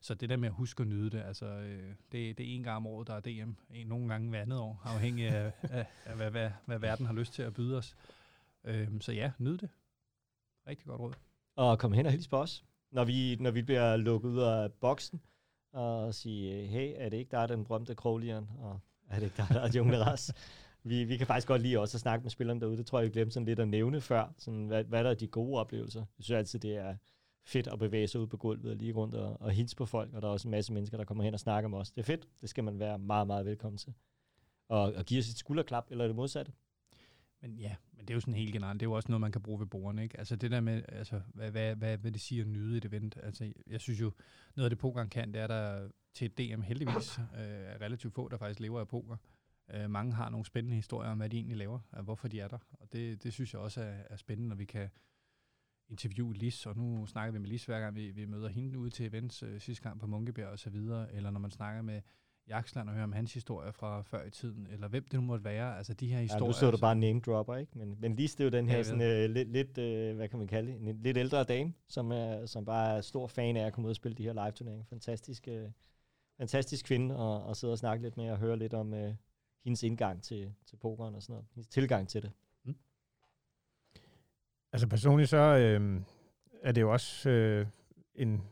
så 0.00 0.14
det 0.14 0.28
der 0.28 0.36
med 0.36 0.48
at 0.48 0.54
huske 0.54 0.80
at 0.80 0.86
nyde 0.86 1.10
det, 1.10 1.22
altså 1.22 1.46
øh, 1.46 1.94
det, 2.12 2.38
det 2.38 2.50
er 2.50 2.54
en 2.54 2.62
gang 2.62 2.76
om 2.76 2.86
året, 2.86 3.06
der 3.06 3.14
er 3.14 3.20
DM. 3.20 3.52
En, 3.70 3.86
nogle 3.86 4.08
gange 4.08 4.30
hver 4.30 4.42
andet 4.42 4.58
år, 4.58 4.82
afhængig 4.84 5.28
af, 5.28 5.52
af, 5.62 5.86
af 6.04 6.16
hvad, 6.16 6.30
hvad, 6.30 6.50
hvad 6.66 6.78
verden 6.78 7.06
har 7.06 7.12
lyst 7.12 7.32
til 7.32 7.42
at 7.42 7.54
byde 7.54 7.78
os. 7.78 7.96
Øh, 8.64 8.88
så 9.00 9.12
ja, 9.12 9.32
nyd 9.38 9.58
det. 9.58 9.70
Rigtig 10.66 10.86
godt 10.86 11.00
råd. 11.00 11.14
Og 11.56 11.78
kom 11.78 11.92
hen 11.92 12.06
og 12.06 12.12
hilse 12.12 12.30
på 12.30 12.36
os, 12.36 12.64
når 12.92 13.04
vi, 13.04 13.36
når 13.40 13.50
vi 13.50 13.62
bliver 13.62 13.96
lukket 13.96 14.28
ud 14.28 14.40
af 14.40 14.72
boksen 14.72 15.20
og 15.72 16.14
sige, 16.14 16.66
hey, 16.66 16.92
er 16.96 17.08
det 17.08 17.16
ikke 17.16 17.30
dig, 17.30 17.48
den 17.48 17.64
berømte 17.64 17.94
Kroglian? 17.94 18.48
Og 18.58 18.80
er 19.10 19.14
det 19.14 19.22
ikke 19.22 19.36
dig, 19.36 19.46
der 19.50 19.60
er 19.60 19.70
Jungle 19.76 20.04
Ras? 20.04 20.32
vi, 20.84 21.04
vi 21.04 21.16
kan 21.16 21.26
faktisk 21.26 21.48
godt 21.48 21.62
lide 21.62 21.78
også 21.78 21.96
at 21.96 22.00
snakke 22.00 22.22
med 22.22 22.30
spillerne 22.30 22.60
derude. 22.60 22.76
Det 22.76 22.86
tror 22.86 22.98
jeg, 22.98 23.08
vi 23.08 23.12
glemte 23.12 23.34
sådan 23.34 23.46
lidt 23.46 23.60
at 23.60 23.68
nævne 23.68 24.00
før. 24.00 24.34
Sådan, 24.38 24.66
hvad, 24.66 24.84
hvad 24.84 25.04
der 25.04 25.10
er 25.10 25.14
de 25.14 25.26
gode 25.26 25.60
oplevelser? 25.60 26.00
Jeg 26.00 26.24
synes 26.24 26.38
altid, 26.38 26.58
det 26.58 26.76
er 26.76 26.96
fedt 27.46 27.66
at 27.66 27.78
bevæge 27.78 28.08
sig 28.08 28.20
ud 28.20 28.26
på 28.26 28.36
gulvet 28.36 28.70
og 28.70 28.76
lige 28.76 28.92
rundt 28.92 29.14
og, 29.14 29.40
og 29.40 29.50
hilse 29.50 29.76
på 29.76 29.86
folk. 29.86 30.14
Og 30.14 30.22
der 30.22 30.28
er 30.28 30.32
også 30.32 30.48
en 30.48 30.52
masse 30.52 30.72
mennesker, 30.72 30.96
der 30.96 31.04
kommer 31.04 31.24
hen 31.24 31.34
og 31.34 31.40
snakker 31.40 31.68
med 31.68 31.78
os. 31.78 31.90
Det 31.90 32.00
er 32.00 32.04
fedt. 32.04 32.28
Det 32.40 32.48
skal 32.48 32.64
man 32.64 32.78
være 32.78 32.98
meget, 32.98 33.26
meget 33.26 33.46
velkommen 33.46 33.78
til. 33.78 33.94
Og, 34.68 34.92
og 34.96 35.04
give 35.04 35.18
os 35.18 35.28
et 35.28 35.36
skulderklap, 35.36 35.86
eller 35.90 36.06
det 36.06 36.16
modsatte. 36.16 36.52
Men 37.44 37.58
ja, 37.58 37.76
men 37.92 38.00
det 38.00 38.10
er 38.10 38.14
jo 38.14 38.20
sådan 38.20 38.34
helt 38.34 38.52
generelt. 38.52 38.80
Det 38.80 38.86
er 38.86 38.90
jo 38.90 38.92
også 38.92 39.08
noget, 39.08 39.20
man 39.20 39.32
kan 39.32 39.42
bruge 39.42 39.60
ved 39.60 39.66
bordene, 39.66 40.02
ikke? 40.02 40.18
Altså 40.18 40.36
det 40.36 40.50
der 40.50 40.60
med, 40.60 40.82
altså, 40.88 41.20
hvad, 41.34 41.50
hvad, 41.50 41.76
hvad, 41.76 41.98
hvad 41.98 42.12
det 42.12 42.20
siger 42.20 42.42
at 42.42 42.48
nyde 42.48 42.76
et 42.76 42.84
event. 42.84 43.16
Altså, 43.22 43.52
jeg 43.66 43.80
synes 43.80 44.00
jo, 44.00 44.12
noget 44.56 44.66
af 44.66 44.70
det 44.70 44.78
pokeren 44.78 45.08
kan, 45.08 45.32
det 45.32 45.40
er 45.40 45.46
der 45.46 45.88
til 46.14 46.24
et 46.24 46.38
DM 46.38 46.60
heldigvis 46.60 47.18
øh, 47.18 47.24
er 47.34 47.80
relativt 47.80 48.14
få, 48.14 48.28
der 48.28 48.36
faktisk 48.36 48.60
lever 48.60 48.80
af 48.80 48.88
poker. 48.88 49.16
Øh, 49.74 49.90
mange 49.90 50.12
har 50.12 50.30
nogle 50.30 50.46
spændende 50.46 50.76
historier 50.76 51.10
om, 51.10 51.18
hvad 51.18 51.30
de 51.30 51.36
egentlig 51.36 51.56
laver, 51.56 51.78
og 51.92 52.02
hvorfor 52.02 52.28
de 52.28 52.40
er 52.40 52.48
der. 52.48 52.58
Og 52.70 52.92
det, 52.92 53.22
det 53.22 53.32
synes 53.32 53.52
jeg 53.52 53.60
også 53.60 53.80
er, 53.80 54.02
er 54.10 54.16
spændende, 54.16 54.48
når 54.48 54.56
vi 54.56 54.64
kan 54.64 54.88
interviewe 55.88 56.34
Lis, 56.34 56.66
og 56.66 56.76
nu 56.76 57.06
snakker 57.06 57.32
vi 57.32 57.38
med 57.38 57.48
Lis 57.48 57.64
hver 57.64 57.80
gang 57.80 57.96
vi, 57.96 58.10
vi 58.10 58.24
møder 58.24 58.48
hende 58.48 58.78
ude 58.78 58.90
til 58.90 59.06
events 59.06 59.42
øh, 59.42 59.60
sidste 59.60 59.82
gang 59.82 60.00
på 60.00 60.06
Munkebjerg 60.06 60.48
og 60.48 60.58
så 60.58 60.70
videre, 60.70 61.14
eller 61.14 61.30
når 61.30 61.40
man 61.40 61.50
snakker 61.50 61.82
med 61.82 62.00
Jaksland 62.48 62.88
og 62.88 62.94
høre 62.94 63.04
om 63.04 63.12
hans 63.12 63.34
historie 63.34 63.72
fra 63.72 64.02
før 64.02 64.24
i 64.24 64.30
tiden, 64.30 64.66
eller 64.70 64.88
hvem 64.88 65.04
det 65.04 65.14
nu 65.14 65.20
måtte 65.20 65.44
være. 65.44 65.76
Altså 65.76 65.94
de 65.94 66.08
her 66.08 66.20
historier. 66.20 66.44
Ja, 66.44 66.48
nu 66.48 66.52
så 66.52 66.70
du 66.70 66.76
bare 66.76 66.94
name 66.94 67.20
dropper, 67.20 67.56
ikke? 67.56 67.78
Men, 67.78 67.96
men 68.00 68.16
lige 68.16 68.28
det 68.38 68.44
jo 68.44 68.48
den 68.48 68.68
her 68.68 68.82
sådan, 68.82 69.00
øh, 69.02 69.30
lidt, 69.30 69.48
lidt 69.48 69.78
øh, 69.78 70.16
hvad 70.16 70.28
kan 70.28 70.38
man 70.38 70.48
kalde 70.48 70.72
det, 70.72 70.80
en 70.80 71.02
lidt 71.02 71.16
ældre 71.16 71.44
dame, 71.44 71.72
som, 71.88 72.10
er, 72.10 72.46
som 72.46 72.64
bare 72.64 72.96
er 72.96 73.00
stor 73.00 73.26
fan 73.26 73.56
af 73.56 73.66
at 73.66 73.72
komme 73.72 73.86
ud 73.86 73.90
og 73.90 73.96
spille 73.96 74.16
de 74.16 74.22
her 74.22 74.32
live-turneringer. 74.32 74.84
Fantastisk, 74.84 75.48
øh, 75.48 75.68
fantastisk 76.38 76.84
kvinde 76.86 77.18
at, 77.18 77.50
at 77.50 77.56
sidde 77.56 77.72
og 77.72 77.78
snakke 77.78 78.02
lidt 78.02 78.16
med 78.16 78.30
og 78.30 78.38
høre 78.38 78.56
lidt 78.58 78.74
om 78.74 78.94
øh, 78.94 79.14
hendes 79.64 79.82
indgang 79.82 80.22
til, 80.22 80.54
til 80.66 80.76
pokeren 80.76 81.14
og 81.14 81.22
sådan 81.22 81.32
noget. 81.32 81.46
Hendes 81.54 81.68
tilgang 81.68 82.08
til 82.08 82.22
det. 82.22 82.32
Altså 84.72 84.88
personligt 84.88 85.30
så 85.30 85.36
øh, 85.36 86.00
er 86.62 86.72
det 86.72 86.80
jo 86.80 86.92
også 86.92 87.30
øh, 87.30 87.66
en, 88.14 88.42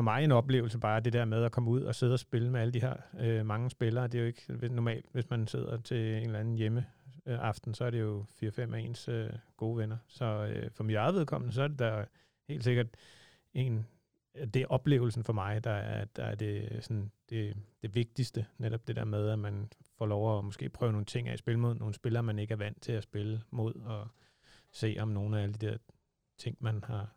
for 0.00 0.04
mig 0.04 0.24
en 0.24 0.32
oplevelse 0.32 0.78
bare 0.78 1.00
det 1.00 1.12
der 1.12 1.24
med 1.24 1.44
at 1.44 1.52
komme 1.52 1.70
ud 1.70 1.82
og 1.82 1.94
sidde 1.94 2.12
og 2.12 2.18
spille 2.18 2.50
med 2.50 2.60
alle 2.60 2.72
de 2.72 2.80
her 2.80 2.94
øh, 3.18 3.46
mange 3.46 3.70
spillere. 3.70 4.06
Det 4.06 4.14
er 4.14 4.22
jo 4.22 4.26
ikke 4.26 4.74
normalt, 4.74 5.06
hvis 5.12 5.30
man 5.30 5.46
sidder 5.46 5.76
til 5.76 6.16
en 6.16 6.22
eller 6.22 6.38
anden 6.38 6.54
hjemme 6.54 6.86
øh, 7.26 7.38
aften, 7.40 7.74
så 7.74 7.84
er 7.84 7.90
det 7.90 8.00
jo 8.00 8.24
4-5 8.42 8.74
af 8.74 8.78
ens 8.78 9.08
øh, 9.08 9.30
gode 9.56 9.78
venner. 9.78 9.96
Så 10.06 10.24
øh, 10.24 10.70
for 10.70 10.84
mit 10.84 10.96
eget 10.96 11.14
vedkommende, 11.14 11.54
så 11.54 11.62
er 11.62 11.68
det 11.68 11.78
der 11.78 12.04
helt 12.48 12.64
sikkert 12.64 12.86
en, 13.54 13.86
det 14.54 14.56
er 14.56 14.66
oplevelsen 14.66 15.24
for 15.24 15.32
mig, 15.32 15.64
der 15.64 15.70
er, 15.70 16.04
der 16.04 16.24
er 16.24 16.34
det, 16.34 16.84
sådan, 16.84 17.10
det, 17.30 17.56
det 17.82 17.94
vigtigste. 17.94 18.46
Netop 18.58 18.86
det 18.88 18.96
der 18.96 19.04
med, 19.04 19.28
at 19.28 19.38
man 19.38 19.68
får 19.98 20.06
lov 20.06 20.38
at 20.38 20.44
måske 20.44 20.68
prøve 20.68 20.92
nogle 20.92 21.06
ting 21.06 21.28
af 21.28 21.34
i 21.34 21.36
spil 21.36 21.58
mod 21.58 21.74
nogle 21.74 21.94
spillere, 21.94 22.22
man 22.22 22.38
ikke 22.38 22.52
er 22.52 22.58
vant 22.58 22.82
til 22.82 22.92
at 22.92 23.02
spille 23.02 23.42
mod, 23.50 23.74
og 23.74 24.08
se 24.72 24.96
om 25.00 25.08
nogle 25.08 25.38
af 25.38 25.42
alle 25.42 25.54
de 25.54 25.66
der 25.66 25.76
ting, 26.38 26.56
man 26.60 26.84
har 26.84 27.14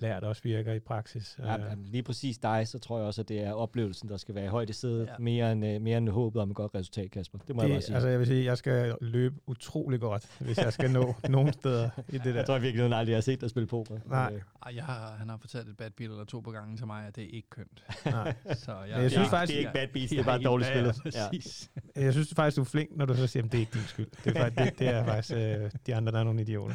lært 0.00 0.24
også 0.24 0.42
virker 0.42 0.72
i 0.72 0.78
praksis. 0.80 1.38
Ja, 1.38 1.56
Øh, 1.58 1.62
lige 1.84 2.02
præcis 2.02 2.38
dig, 2.38 2.68
så 2.68 2.78
tror 2.78 2.98
jeg 2.98 3.06
også, 3.06 3.20
at 3.20 3.28
det 3.28 3.40
er 3.40 3.52
oplevelsen, 3.52 4.08
der 4.08 4.16
skal 4.16 4.34
være 4.34 4.44
i 4.44 4.48
højde 4.48 4.72
sædet, 4.72 5.06
Ja. 5.06 5.12
mere, 5.18 5.52
end, 5.52 5.66
øh, 5.66 5.80
mere 5.80 5.98
end 5.98 6.08
håbet 6.08 6.42
om 6.42 6.50
et 6.50 6.56
godt 6.56 6.74
resultat, 6.74 7.10
Kasper. 7.10 7.38
Det 7.38 7.56
må 7.56 7.62
jeg 7.62 7.68
bare 7.70 7.76
det, 7.76 7.84
sige. 7.84 7.94
altså 7.94 8.08
jeg 8.08 8.18
vil 8.18 8.26
sige, 8.26 8.44
jeg 8.44 8.58
skal 8.58 8.94
løbe 9.00 9.34
utrolig 9.46 10.00
godt, 10.00 10.26
hvis 10.40 10.58
jeg 10.58 10.72
skal 10.72 10.90
nå 10.90 11.14
nogen 11.28 11.52
steder 11.52 11.90
i 12.08 12.18
det 12.18 12.24
jeg 12.26 12.34
der. 12.34 12.44
tror 12.44 12.58
virkelig, 12.58 12.84
at 12.84 12.90
jeg 12.90 12.98
aldrig 12.98 13.16
har 13.16 13.20
set 13.20 13.40
dig 13.40 13.50
spille 13.50 13.66
poker. 13.66 13.98
Nej. 14.06 14.32
Øh, 14.34 14.40
Ej, 14.66 14.72
jeg 14.76 14.84
har, 14.84 15.16
han 15.18 15.28
har 15.28 15.36
fortalt 15.36 15.68
et 15.68 15.76
bad 15.76 15.90
beat 15.90 16.10
eller 16.10 16.24
to 16.24 16.40
på 16.40 16.50
gangen 16.50 16.76
til 16.76 16.86
mig, 16.86 17.06
at 17.06 17.16
det 17.16 17.24
er 17.24 17.28
ikke 17.32 17.50
kønt. 17.50 17.84
Nej. 18.04 18.34
Så 18.64 18.72
jeg, 18.72 18.88
Men 18.94 19.02
jeg 19.02 19.10
synes 19.10 19.24
det, 19.24 19.30
faktisk- 19.30 19.48
det 19.56 19.64
er 19.64 19.68
ikke 19.68 19.72
bad 19.72 19.88
beats, 19.92 20.10
det 20.10 20.16
jeg 20.16 20.20
er 20.22 20.26
bare 20.26 20.42
dårligt 20.42 20.68
ja, 20.70 20.74
spillet. 20.74 21.14
Ja. 21.14 21.28
præcis. 21.30 21.70
Jeg 21.96 22.12
synes 22.12 22.34
faktisk, 22.36 22.56
du 22.56 22.60
er 22.62 22.64
flink, 22.64 22.96
når 22.96 23.04
du 23.06 23.14
så 23.16 23.26
siger, 23.26 23.44
at 23.44 23.52
det 23.52 23.58
er 23.58 23.60
ikke 23.60 23.72
din 23.74 23.82
skyld. 23.86 24.08
Det 24.24 24.36
er, 24.36 24.40
faktisk, 24.40 24.70
det, 24.72 24.78
det 24.78 24.88
er 24.88 25.04
faktisk 25.04 25.34
øh, 25.36 25.70
de 25.86 25.94
andre, 25.94 26.12
der 26.12 26.18
er 26.18 26.24
nogle 26.24 26.40
idioter. 26.42 26.74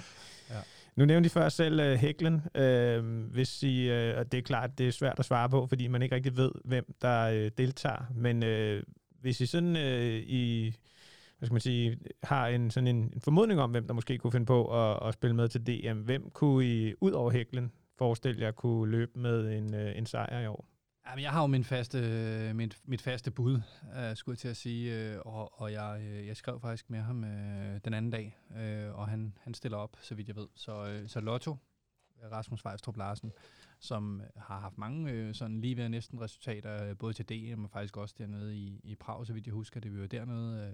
Nu 0.95 1.05
nævnte 1.05 1.27
I 1.27 1.29
før 1.29 1.49
selv 1.49 1.79
uh, 1.79 1.97
Hæklen. 1.97 2.41
Øh, 2.55 3.25
hvis 3.31 3.63
I, 3.63 3.89
øh, 3.89 4.17
og 4.17 4.31
det 4.31 4.37
er 4.37 4.41
klart, 4.41 4.77
det 4.77 4.87
er 4.87 4.91
svært 4.91 5.19
at 5.19 5.25
svare 5.25 5.49
på, 5.49 5.67
fordi 5.67 5.87
man 5.87 6.01
ikke 6.01 6.15
rigtig 6.15 6.37
ved, 6.37 6.51
hvem 6.65 6.95
der 7.01 7.21
øh, 7.21 7.51
deltager. 7.57 8.05
Men 8.15 8.43
øh, 8.43 8.83
hvis 9.21 9.41
I 9.41 9.45
sådan 9.45 9.77
øh, 9.77 10.23
i, 10.25 10.73
hvad 11.37 11.47
skal 11.47 11.53
man 11.53 11.61
sige, 11.61 11.99
har 12.23 12.47
en, 12.47 12.71
sådan 12.71 12.87
en, 12.87 12.95
en 12.95 13.21
formodning 13.21 13.61
om, 13.61 13.71
hvem 13.71 13.87
der 13.87 13.93
måske 13.93 14.17
kunne 14.17 14.31
finde 14.31 14.45
på 14.45 14.91
at, 14.91 15.07
at 15.07 15.13
spille 15.13 15.35
med 15.35 15.49
til 15.49 15.67
DM, 15.67 15.99
hvem 15.99 16.29
kunne 16.33 16.65
I, 16.65 16.93
ud 17.01 17.11
over 17.11 17.31
Hæklen, 17.31 17.71
forestille 17.97 18.41
jer 18.41 18.51
kunne 18.51 18.91
løbe 18.91 19.19
med 19.19 19.57
en, 19.57 19.75
øh, 19.75 19.97
en 19.97 20.05
sejr 20.05 20.39
i 20.39 20.47
år? 20.47 20.70
Jamen, 21.11 21.23
jeg 21.23 21.31
har 21.31 21.41
jo 21.41 21.47
min 21.47 21.63
faste, 21.63 21.99
øh, 21.99 22.55
mit, 22.55 22.81
mit 22.85 23.01
faste 23.01 23.31
bud, 23.31 23.53
uh, 23.83 24.15
skulle 24.15 24.33
jeg 24.33 24.39
til 24.39 24.47
at 24.47 24.57
sige, 24.57 25.15
uh, 25.19 25.33
og, 25.33 25.61
og 25.61 25.71
jeg, 25.71 25.97
uh, 25.99 26.27
jeg 26.27 26.37
skrev 26.37 26.59
faktisk 26.59 26.89
med 26.89 26.99
ham 26.99 27.23
uh, 27.23 27.77
den 27.85 27.93
anden 27.93 28.11
dag, 28.11 28.37
uh, 28.49 28.99
og 28.99 29.07
han, 29.07 29.33
han 29.41 29.53
stiller 29.53 29.77
op, 29.77 29.97
så 30.01 30.15
vidt 30.15 30.27
jeg 30.27 30.35
ved. 30.35 30.47
Så, 30.55 30.99
uh, 31.01 31.07
så 31.09 31.19
Lotto, 31.19 31.57
Rasmus 32.31 32.65
Vejstrup 32.65 32.97
Larsen, 32.97 33.31
som 33.79 34.21
har 34.35 34.59
haft 34.59 34.77
mange 34.77 35.33
sådan 35.33 35.61
lige 35.61 35.77
ved 35.77 35.89
næsten 35.89 36.21
resultater, 36.21 36.93
både 36.93 37.13
til 37.13 37.29
DM 37.29 37.63
og 37.63 37.71
faktisk 37.71 37.97
også 37.97 38.15
dernede 38.17 38.57
i, 38.57 38.81
i 38.83 38.95
Prag, 38.95 39.27
så 39.27 39.33
vidt 39.33 39.45
jeg 39.45 39.53
husker, 39.53 39.79
det 39.79 39.93
vi 39.93 39.99
var 39.99 40.07
dernede. 40.07 40.73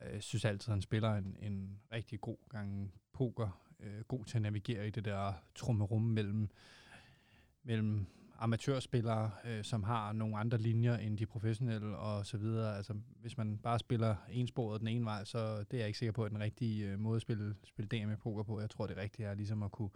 Uh, 0.00 0.12
jeg 0.12 0.22
synes 0.22 0.44
altid, 0.44 0.68
at 0.68 0.74
han 0.74 0.82
spiller 0.82 1.14
en, 1.14 1.36
en 1.40 1.80
rigtig 1.92 2.20
god 2.20 2.48
gang 2.50 2.94
poker, 3.12 3.60
god 4.08 4.24
til 4.24 4.38
at 4.38 4.42
navigere 4.42 4.86
i 4.86 4.90
det 4.90 5.04
der 5.04 5.32
trummerum 5.54 6.02
mellem, 6.02 6.48
mellem 7.62 8.06
amatørspillere, 8.38 9.30
øh, 9.44 9.64
som 9.64 9.82
har 9.82 10.12
nogle 10.12 10.38
andre 10.38 10.58
linjer 10.58 10.96
end 10.96 11.18
de 11.18 11.26
professionelle 11.26 11.96
og 11.96 12.26
så 12.26 12.36
videre. 12.36 12.76
Altså, 12.76 12.94
hvis 13.20 13.36
man 13.36 13.58
bare 13.58 13.78
spiller 13.78 14.16
ensporet 14.30 14.80
den 14.80 14.88
ene 14.88 15.04
vej, 15.04 15.24
så 15.24 15.58
det 15.58 15.74
er 15.74 15.78
jeg 15.78 15.86
ikke 15.86 15.98
sikker 15.98 16.12
på, 16.12 16.24
at 16.24 16.30
den 16.30 16.40
rigtige 16.40 16.86
øh, 16.86 16.98
måde 16.98 17.16
at 17.16 17.22
spille, 17.22 17.54
spille 17.64 17.88
DM 17.88 18.12
i 18.12 18.16
poker 18.16 18.42
på. 18.42 18.60
Jeg 18.60 18.70
tror, 18.70 18.86
det 18.86 18.96
rigtige 18.96 19.26
er 19.26 19.34
ligesom 19.34 19.62
at 19.62 19.72
kunne, 19.72 19.90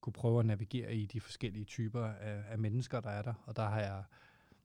kunne 0.00 0.12
prøve 0.12 0.40
at 0.40 0.46
navigere 0.46 0.94
i 0.94 1.06
de 1.06 1.20
forskellige 1.20 1.64
typer 1.64 2.04
af, 2.04 2.42
af 2.48 2.58
mennesker, 2.58 3.00
der 3.00 3.10
er 3.10 3.22
der. 3.22 3.34
Og 3.46 3.56
der 3.56 3.68
har 3.68 3.80
jeg, 3.80 4.02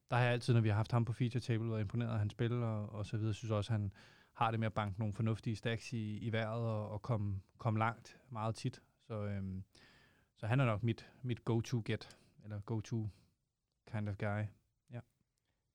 der 0.09 0.15
har 0.15 0.23
jeg 0.23 0.33
altid, 0.33 0.53
når 0.53 0.61
vi 0.61 0.69
har 0.69 0.75
haft 0.75 0.91
ham 0.91 1.05
på 1.05 1.13
feature 1.13 1.41
table, 1.41 1.69
været 1.69 1.81
imponeret 1.81 2.11
af 2.11 2.19
hans 2.19 2.31
spil 2.31 2.63
og, 2.63 2.89
og 2.89 3.05
så 3.05 3.17
videre. 3.17 3.29
Jeg 3.29 3.35
synes 3.35 3.51
også, 3.51 3.71
han 3.71 3.91
har 4.33 4.51
det 4.51 4.59
med 4.59 4.65
at 4.65 4.73
banke 4.73 4.99
nogle 4.99 5.13
fornuftige 5.13 5.55
stacks 5.55 5.93
i, 5.93 6.17
i 6.17 6.31
vejret 6.31 6.61
og, 6.61 6.89
og 6.89 7.01
komme, 7.01 7.41
komme 7.57 7.79
langt 7.79 8.17
meget 8.29 8.55
tit. 8.55 8.81
Så, 9.07 9.25
øhm, 9.25 9.63
så 10.37 10.47
han 10.47 10.59
er 10.59 10.65
nok 10.65 10.83
mit, 10.83 11.09
mit 11.21 11.45
go-to-get, 11.45 12.17
eller 12.43 12.59
go-to 12.59 13.09
kind 13.91 14.09
of 14.09 14.15
guy. 14.17 14.43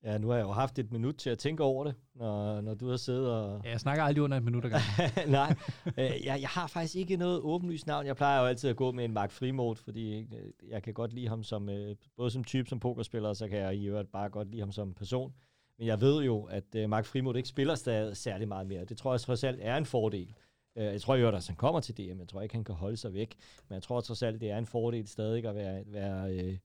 Ja, 0.03 0.17
nu 0.17 0.27
har 0.27 0.35
jeg 0.35 0.43
jo 0.43 0.51
haft 0.51 0.79
et 0.79 0.91
minut 0.91 1.15
til 1.15 1.29
at 1.29 1.37
tænke 1.37 1.63
over 1.63 1.83
det, 1.83 1.95
når, 2.15 2.61
når 2.61 2.73
du 2.73 2.89
har 2.89 2.97
siddet 2.97 3.31
og... 3.31 3.61
Ja, 3.63 3.69
jeg 3.69 3.79
snakker 3.79 4.03
aldrig 4.03 4.23
under 4.23 4.37
et 4.37 4.43
minut 4.43 4.65
ad 4.65 4.69
gangen. 4.69 5.29
Nej, 5.31 5.55
øh, 5.97 6.25
jeg, 6.25 6.41
jeg 6.41 6.49
har 6.49 6.67
faktisk 6.67 6.95
ikke 6.95 7.17
noget 7.17 7.41
åbenlyst 7.41 7.87
navn. 7.87 8.05
Jeg 8.05 8.15
plejer 8.15 8.39
jo 8.39 8.45
altid 8.45 8.69
at 8.69 8.75
gå 8.75 8.91
med 8.91 9.05
en 9.05 9.13
Mark 9.13 9.31
Frimod, 9.31 9.75
fordi 9.75 10.19
øh, 10.19 10.27
jeg 10.69 10.83
kan 10.83 10.93
godt 10.93 11.13
lide 11.13 11.27
ham 11.27 11.43
som, 11.43 11.69
øh, 11.69 11.95
både 12.17 12.31
som 12.31 12.43
type, 12.43 12.69
som 12.69 12.79
pokerspiller, 12.79 13.29
og 13.29 13.35
så 13.35 13.47
kan 13.47 13.57
jeg 13.57 13.75
i 13.75 13.87
øvrigt 13.87 14.11
bare 14.11 14.29
godt 14.29 14.51
lide 14.51 14.61
ham 14.61 14.71
som 14.71 14.93
person. 14.93 15.33
Men 15.77 15.87
jeg 15.87 16.01
ved 16.01 16.23
jo, 16.23 16.43
at 16.43 16.75
øh, 16.75 16.89
Mark 16.89 17.05
Frimod 17.05 17.35
ikke 17.35 17.49
spiller 17.49 17.75
stadig 17.75 18.17
særlig 18.17 18.47
meget 18.47 18.67
mere. 18.67 18.85
Det 18.85 18.97
tror 18.97 19.13
jeg 19.13 19.21
trods 19.21 19.43
alt 19.43 19.59
er 19.61 19.77
en 19.77 19.85
fordel. 19.85 20.33
Øh, 20.79 20.85
jeg 20.85 21.01
tror 21.01 21.15
jo, 21.15 21.27
at 21.27 21.47
han 21.47 21.55
kommer 21.55 21.79
til 21.79 21.97
DM. 21.97 22.19
Jeg 22.19 22.27
tror 22.27 22.41
ikke, 22.41 22.55
han 22.55 22.63
kan 22.63 22.75
holde 22.75 22.97
sig 22.97 23.13
væk. 23.13 23.35
Men 23.69 23.73
jeg 23.73 23.83
tror 23.83 24.01
trods 24.01 24.23
alt, 24.23 24.41
det 24.41 24.51
er 24.51 24.57
en 24.57 24.65
fordel 24.65 25.07
stadig 25.07 25.45
at 25.45 25.55
være, 25.55 25.83
være 25.85 26.33
øh, 26.33 26.57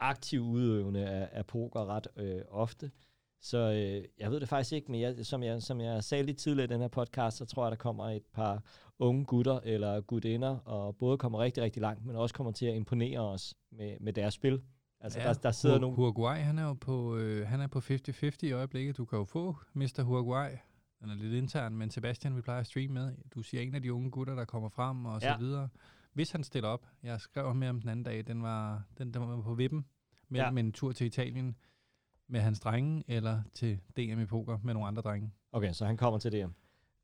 aktiv 0.00 0.40
udøvende 0.40 1.06
af, 1.08 1.28
af 1.32 1.46
poker 1.46 1.86
ret 1.86 2.06
øh, 2.16 2.40
ofte. 2.50 2.90
Så 3.42 3.58
øh, 3.58 4.04
jeg 4.18 4.30
ved 4.30 4.40
det 4.40 4.48
faktisk 4.48 4.72
ikke, 4.72 4.90
men 4.92 5.00
jeg, 5.00 5.26
som, 5.26 5.42
jeg, 5.42 5.62
som 5.62 5.80
jeg 5.80 6.04
sagde 6.04 6.24
lidt 6.24 6.38
tidligere 6.38 6.64
i 6.64 6.72
den 6.72 6.80
her 6.80 6.88
podcast, 6.88 7.36
så 7.36 7.44
tror 7.44 7.64
jeg, 7.64 7.70
der 7.70 7.76
kommer 7.76 8.04
et 8.04 8.22
par 8.34 8.62
unge 8.98 9.24
gutter 9.24 9.60
eller 9.64 10.00
gutinder, 10.00 10.56
og 10.56 10.96
både 10.96 11.18
kommer 11.18 11.38
rigtig, 11.38 11.62
rigtig 11.62 11.82
langt, 11.82 12.06
men 12.06 12.16
også 12.16 12.34
kommer 12.34 12.52
til 12.52 12.66
at 12.66 12.74
imponere 12.74 13.20
os 13.20 13.54
med, 13.72 13.96
med 14.00 14.12
deres 14.12 14.34
spil. 14.34 14.62
Altså, 15.00 15.20
ja, 15.20 15.28
der, 15.28 15.32
der 15.34 15.50
sidder 15.50 15.76
Hu- 15.76 15.80
nogle... 15.80 15.98
Uruguay, 15.98 16.36
han 16.36 16.58
er 16.58 16.64
jo 16.64 16.74
på, 16.74 17.16
øh, 17.16 17.46
han 17.46 17.60
er 17.60 17.66
på 17.66 17.78
50-50 17.78 18.30
i 18.42 18.52
øjeblikket. 18.52 18.96
Du 18.96 19.04
kan 19.04 19.18
jo 19.18 19.24
få 19.24 19.56
Mr. 19.74 20.04
Uruguay. 20.06 20.50
Den 21.00 21.10
er 21.10 21.14
lidt 21.14 21.34
intern, 21.34 21.76
men 21.76 21.90
Sebastian, 21.90 22.36
vi 22.36 22.40
plejer 22.40 22.60
at 22.60 22.66
streame 22.66 22.94
med. 22.94 23.14
Du 23.34 23.42
siger 23.42 23.62
en 23.62 23.74
af 23.74 23.82
de 23.82 23.92
unge 23.92 24.10
gutter, 24.10 24.34
der 24.34 24.44
kommer 24.44 24.68
frem 24.68 25.04
og 25.06 25.20
Ja. 25.22 25.32
så 25.32 25.38
videre. 25.38 25.68
Hvis 26.12 26.30
han 26.30 26.44
stiller 26.44 26.68
op, 26.68 26.86
jeg 27.02 27.20
skrev 27.20 27.54
med 27.54 27.66
ham 27.66 27.80
den 27.80 27.88
anden 27.88 28.04
dag, 28.04 28.26
den 28.26 28.42
var, 28.42 28.82
den, 28.98 29.14
den 29.14 29.22
var 29.22 29.42
på 29.42 29.54
vippen 29.54 29.86
mellem 30.28 30.56
ja. 30.58 30.60
en 30.64 30.72
tur 30.72 30.92
til 30.92 31.06
Italien 31.06 31.56
med 32.26 32.40
hans 32.40 32.60
drenge, 32.60 33.04
eller 33.08 33.42
til 33.54 33.80
DM 33.96 34.20
i 34.20 34.26
poker 34.26 34.58
med 34.62 34.74
nogle 34.74 34.88
andre 34.88 35.02
drenge. 35.02 35.32
Okay, 35.52 35.72
så 35.72 35.86
han 35.86 35.96
kommer 35.96 36.18
til 36.18 36.32
DM. 36.32 36.36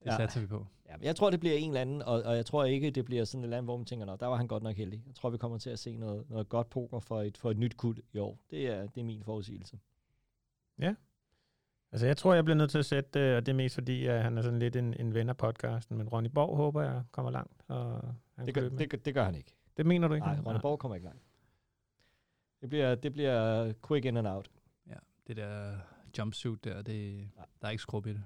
Det 0.03 0.07
ja. 0.07 0.17
satser 0.17 0.41
vi 0.41 0.47
på. 0.47 0.67
Ja, 0.89 0.97
men 0.97 1.05
jeg 1.05 1.17
tror, 1.17 1.31
det 1.31 1.41
bliver 1.41 1.57
en 1.57 1.71
eller 1.71 1.81
anden, 1.81 2.03
og, 2.03 2.23
og 2.23 2.37
jeg 2.37 2.47
tror 2.47 2.65
ikke, 2.65 2.91
det 2.91 3.05
bliver 3.05 3.25
sådan 3.25 3.45
et 3.45 3.49
andet, 3.55 3.65
hvor 3.65 3.77
man 3.77 3.87
tænker, 3.87 4.07
Nå, 4.07 4.17
der 4.17 4.27
var 4.27 4.37
han 4.37 4.47
godt 4.49 4.63
nok 4.63 4.77
heldig. 4.77 5.03
Jeg 5.07 5.15
tror, 5.15 5.31
vi 5.31 5.39
kommer 5.39 5.59
til 5.59 5.71
at 5.71 5.79
se 5.79 5.97
noget, 5.97 6.31
noget 6.31 6.49
godt 6.49 6.71
poker 6.71 7.01
for 7.01 7.23
et, 7.23 7.37
for 7.37 7.51
et 7.51 7.59
nyt 7.59 7.77
kul 7.77 8.03
i 8.13 8.19
år. 8.19 8.39
Det 8.51 8.67
er, 8.67 8.87
det 8.87 9.01
er 9.01 9.05
min 9.05 9.23
forudsigelse. 9.25 9.79
Altså, 11.97 12.07
jeg 12.07 12.17
tror, 12.17 12.35
jeg 12.35 12.45
bliver 12.45 12.57
nødt 12.57 12.71
til 12.71 12.79
at 12.79 12.85
sætte, 12.87 13.21
øh, 13.21 13.37
og 13.37 13.47
det 13.47 13.53
er 13.53 13.57
mest 13.57 13.75
fordi, 13.75 14.07
at 14.07 14.23
han 14.23 14.39
er 14.39 14.43
sådan 14.43 14.59
lidt 14.59 14.77
en, 14.77 14.95
en 15.01 15.15
ven 15.15 15.29
af 15.29 15.37
podcasten, 15.37 15.97
men 15.99 16.09
Ronny 16.09 16.29
Borg 16.29 16.57
håber 16.57 16.83
jeg 16.83 17.03
kommer 17.13 17.31
langt. 17.31 17.63
Og 17.69 18.15
han 18.37 18.47
Det 18.47 18.55
gør, 18.55 18.69
det, 18.69 18.91
gør- 18.91 18.99
det 18.99 19.15
gør 19.15 19.25
han 19.25 19.35
ikke. 19.35 19.55
det 19.77 19.87
mener 19.87 20.09
du 20.09 20.15
ikke? 20.15 20.27
Nej, 20.27 20.41
Ronny 20.47 20.61
Borg 20.61 20.79
kommer 20.79 20.95
ikke 20.95 21.05
langt. 21.07 21.23
Det 22.61 22.69
bliver, 22.69 22.95
det 22.95 23.13
bliver 23.13 23.73
quick 23.89 24.05
in 24.05 24.17
and 24.17 24.29
out. 24.29 24.51
Det 25.27 25.37
der 25.37 25.77
jumpsuit 26.19 26.65
der, 26.65 26.83
det, 26.83 27.29
der 27.61 27.67
er 27.67 27.71
ikke 27.71 27.83
skrub 27.83 28.07
i 28.07 28.13
det. 28.13 28.25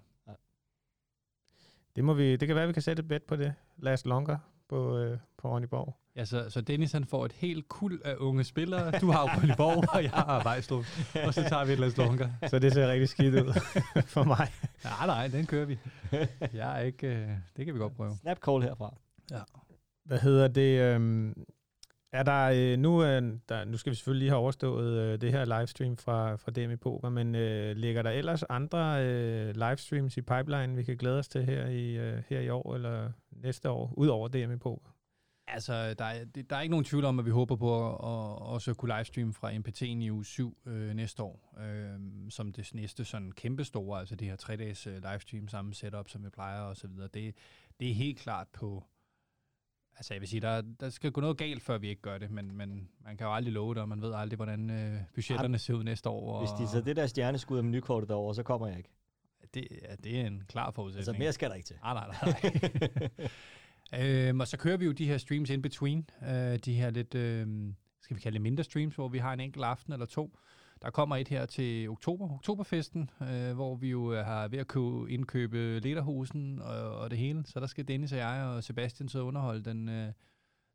Det, 1.96 2.04
må 2.04 2.14
vi, 2.14 2.36
det 2.36 2.46
kan 2.48 2.54
være, 2.54 2.62
at 2.64 2.68
vi 2.68 2.72
kan 2.72 2.82
sætte 2.82 3.00
et 3.00 3.08
bet 3.08 3.22
på 3.22 3.36
det. 3.36 3.54
Last 3.76 4.06
longer 4.06 4.38
på, 4.70 4.98
øh, 4.98 5.18
på 5.38 5.48
Ronny 5.48 5.66
Borg. 5.66 5.96
Ja, 6.16 6.24
så, 6.24 6.50
så 6.50 6.60
Dennis 6.60 6.92
han 6.92 7.04
får 7.04 7.24
et 7.24 7.32
helt 7.32 7.68
kuld 7.68 8.00
af 8.04 8.14
unge 8.18 8.44
spillere. 8.44 8.98
Du 9.00 9.10
har 9.10 9.22
jo 9.22 9.40
Bolleborg, 9.40 9.84
og 9.96 10.02
jeg 10.02 10.10
har 10.10 10.42
Vejstrup. 10.42 10.84
Og 11.26 11.34
så 11.34 11.44
tager 11.48 11.64
vi 11.64 11.72
et 11.72 11.78
Las 11.78 11.96
Lunker. 12.00 12.28
Så 12.46 12.58
det 12.58 12.72
ser 12.72 12.88
rigtig 12.88 13.08
skidt 13.08 13.34
ud 13.34 13.52
for 14.14 14.24
mig. 14.24 14.48
Nej, 14.84 15.06
nej, 15.06 15.28
den 15.28 15.46
kører 15.46 15.64
vi. 15.66 15.78
Jeg 16.54 16.78
er 16.78 16.78
ikke... 16.78 17.06
Øh, 17.06 17.28
det 17.56 17.64
kan 17.64 17.74
vi 17.74 17.78
godt 17.78 17.96
prøve. 17.96 18.16
Snap 18.20 18.38
call 18.38 18.62
herfra. 18.62 18.94
Hvad 20.04 20.18
hedder 20.18 20.48
det? 20.48 20.80
øhm, 20.80 21.34
er 22.12 22.22
der, 22.22 22.50
øh, 22.54 22.78
nu, 22.78 23.04
øh, 23.04 23.22
der, 23.48 23.64
nu 23.64 23.76
skal 23.76 23.90
vi 23.90 23.96
selvfølgelig 23.96 24.22
lige 24.22 24.30
have 24.30 24.40
overstået 24.40 24.98
øh, 24.98 25.20
det 25.20 25.32
her 25.32 25.44
livestream 25.44 25.96
fra, 25.96 26.36
fra 26.36 26.50
DM 26.50 26.70
i 26.70 26.76
Poker, 26.76 27.08
men 27.08 27.34
øh, 27.34 27.76
ligger 27.76 28.02
der 28.02 28.10
ellers 28.10 28.42
andre 28.42 29.06
øh, 29.06 29.54
livestreams 29.54 30.16
i 30.16 30.22
pipeline, 30.22 30.76
vi 30.76 30.82
kan 30.82 30.96
glæde 30.96 31.18
os 31.18 31.28
til 31.28 31.44
her 31.44 31.66
i, 31.66 31.96
øh, 31.96 32.22
her 32.28 32.40
i 32.40 32.48
år 32.48 32.74
eller 32.74 33.12
næste 33.42 33.70
år, 33.70 33.94
ud 33.96 34.08
over 34.08 34.28
DM 34.28 34.52
i 34.52 34.56
Poker? 34.56 34.90
Altså, 35.52 35.94
der 35.94 36.04
er, 36.04 36.24
der 36.24 36.56
er 36.56 36.60
ikke 36.60 36.70
nogen 36.70 36.84
tvivl 36.84 37.04
om, 37.04 37.18
at 37.18 37.26
vi 37.26 37.30
håber 37.30 37.56
på 37.56 37.88
at, 37.88 37.94
at 37.94 38.42
også 38.46 38.74
kunne 38.74 38.94
livestream 38.96 39.32
fra 39.32 39.52
MPT'en 39.52 39.84
i 39.84 40.10
uge 40.10 40.24
7 40.24 40.56
øh, 40.66 40.94
næste 40.94 41.22
år, 41.22 41.54
øh, 41.60 42.00
som 42.30 42.52
det 42.52 42.70
næste 42.74 43.04
sådan 43.04 43.32
kæmpe 43.32 43.64
store, 43.64 44.00
altså 44.00 44.16
det 44.16 44.28
her 44.28 44.36
tre 44.36 44.56
dages 44.56 44.86
øh, 44.86 44.94
livestream, 44.94 45.48
samme 45.48 45.74
setup, 45.74 46.08
som 46.08 46.24
vi 46.24 46.28
plejer 46.28 46.60
og 46.60 46.76
så 46.76 46.88
videre. 46.88 47.08
Det, 47.14 47.34
det 47.80 47.90
er 47.90 47.94
helt 47.94 48.18
klart 48.18 48.48
på, 48.48 48.84
altså 49.96 50.14
jeg 50.14 50.20
vil 50.20 50.28
sige, 50.28 50.40
der, 50.40 50.62
der 50.80 50.90
skal 50.90 51.12
gå 51.12 51.20
noget 51.20 51.36
galt, 51.36 51.62
før 51.62 51.78
vi 51.78 51.88
ikke 51.88 52.02
gør 52.02 52.18
det, 52.18 52.30
men, 52.30 52.56
men 52.56 52.88
man 53.04 53.16
kan 53.16 53.26
jo 53.26 53.34
aldrig 53.34 53.52
love 53.54 53.74
det, 53.74 53.82
og 53.82 53.88
man 53.88 54.02
ved 54.02 54.12
aldrig, 54.14 54.36
hvordan 54.36 54.70
øh, 54.70 55.00
budgetterne 55.14 55.58
ser 55.58 55.74
ud 55.74 55.84
næste 55.84 56.08
år. 56.08 56.34
Og, 56.34 56.40
Hvis 56.40 56.68
de 56.68 56.72
så 56.72 56.80
det 56.80 56.96
der 56.96 57.06
stjerneskud 57.06 57.58
af 57.58 57.64
menukortet 57.64 58.08
derovre, 58.08 58.34
så 58.34 58.42
kommer 58.42 58.66
jeg 58.66 58.78
ikke. 58.78 58.90
Det, 59.54 59.68
ja, 59.82 59.94
det 60.04 60.20
er 60.20 60.26
en 60.26 60.42
klar 60.48 60.70
forudsætning. 60.70 60.98
Altså 60.98 61.12
mere 61.18 61.32
skal 61.32 61.48
der 61.48 61.54
ikke 61.54 61.66
til. 61.66 61.76
Nej, 61.82 61.94
nej, 61.94 62.16
nej. 63.92 64.28
øhm, 64.28 64.40
og 64.40 64.48
så 64.48 64.56
kører 64.56 64.76
vi 64.76 64.84
jo 64.84 64.92
de 64.92 65.06
her 65.06 65.18
streams 65.18 65.50
in 65.50 65.62
between. 65.62 66.10
Øh, 66.22 66.58
de 66.58 66.74
her 66.74 66.90
lidt, 66.90 67.14
øh, 67.14 67.46
skal 68.00 68.16
vi 68.16 68.20
kalde 68.20 68.34
det 68.34 68.42
mindre 68.42 68.64
streams, 68.64 68.94
hvor 68.94 69.08
vi 69.08 69.18
har 69.18 69.32
en 69.32 69.40
enkelt 69.40 69.64
aften 69.64 69.92
eller 69.92 70.06
to. 70.06 70.38
Der 70.82 70.90
kommer 70.90 71.16
et 71.16 71.28
her 71.28 71.46
til 71.46 71.90
oktober, 71.90 72.34
oktoberfesten, 72.34 73.10
øh, 73.22 73.54
hvor 73.54 73.76
vi 73.76 73.90
jo 73.90 74.14
har 74.22 74.48
ved 74.48 74.58
at 74.58 74.66
købe, 74.66 75.10
indkøbe 75.10 75.80
lederhusen 75.80 76.58
og, 76.58 76.98
og 76.98 77.10
det 77.10 77.18
hele. 77.18 77.46
Så 77.46 77.60
der 77.60 77.66
skal 77.66 77.88
Dennis 77.88 78.12
og 78.12 78.18
jeg 78.18 78.44
og 78.44 78.64
Sebastian 78.64 79.08
så 79.08 79.20
underholde 79.20 79.64
den 79.64 79.88
øh, 79.88 80.12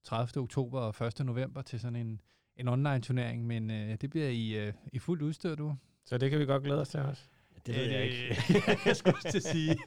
30. 0.03 0.43
oktober 0.43 0.79
og 0.79 1.07
1. 1.07 1.25
november 1.25 1.61
til 1.61 1.79
sådan 1.79 1.95
en, 1.95 2.21
en 2.57 2.67
online-turnering. 2.67 3.47
Men 3.47 3.71
øh, 3.71 3.95
det 4.01 4.09
bliver 4.09 4.29
i, 4.29 4.67
øh, 4.67 4.73
i 4.93 4.99
fuldt 4.99 5.21
udstyr, 5.21 5.55
du. 5.55 5.75
Så 6.05 6.17
det 6.17 6.29
kan 6.29 6.39
vi 6.39 6.45
godt 6.45 6.63
glæde 6.63 6.81
os 6.81 6.89
til 6.89 6.99
også. 6.99 7.23
Det 7.65 7.75
ved 7.75 7.83
jeg 7.83 8.03
ikke. 8.03 8.41
jeg 8.85 8.95
skulle 8.95 9.17
til 9.31 9.37
at 9.37 9.43
sige, 9.43 9.77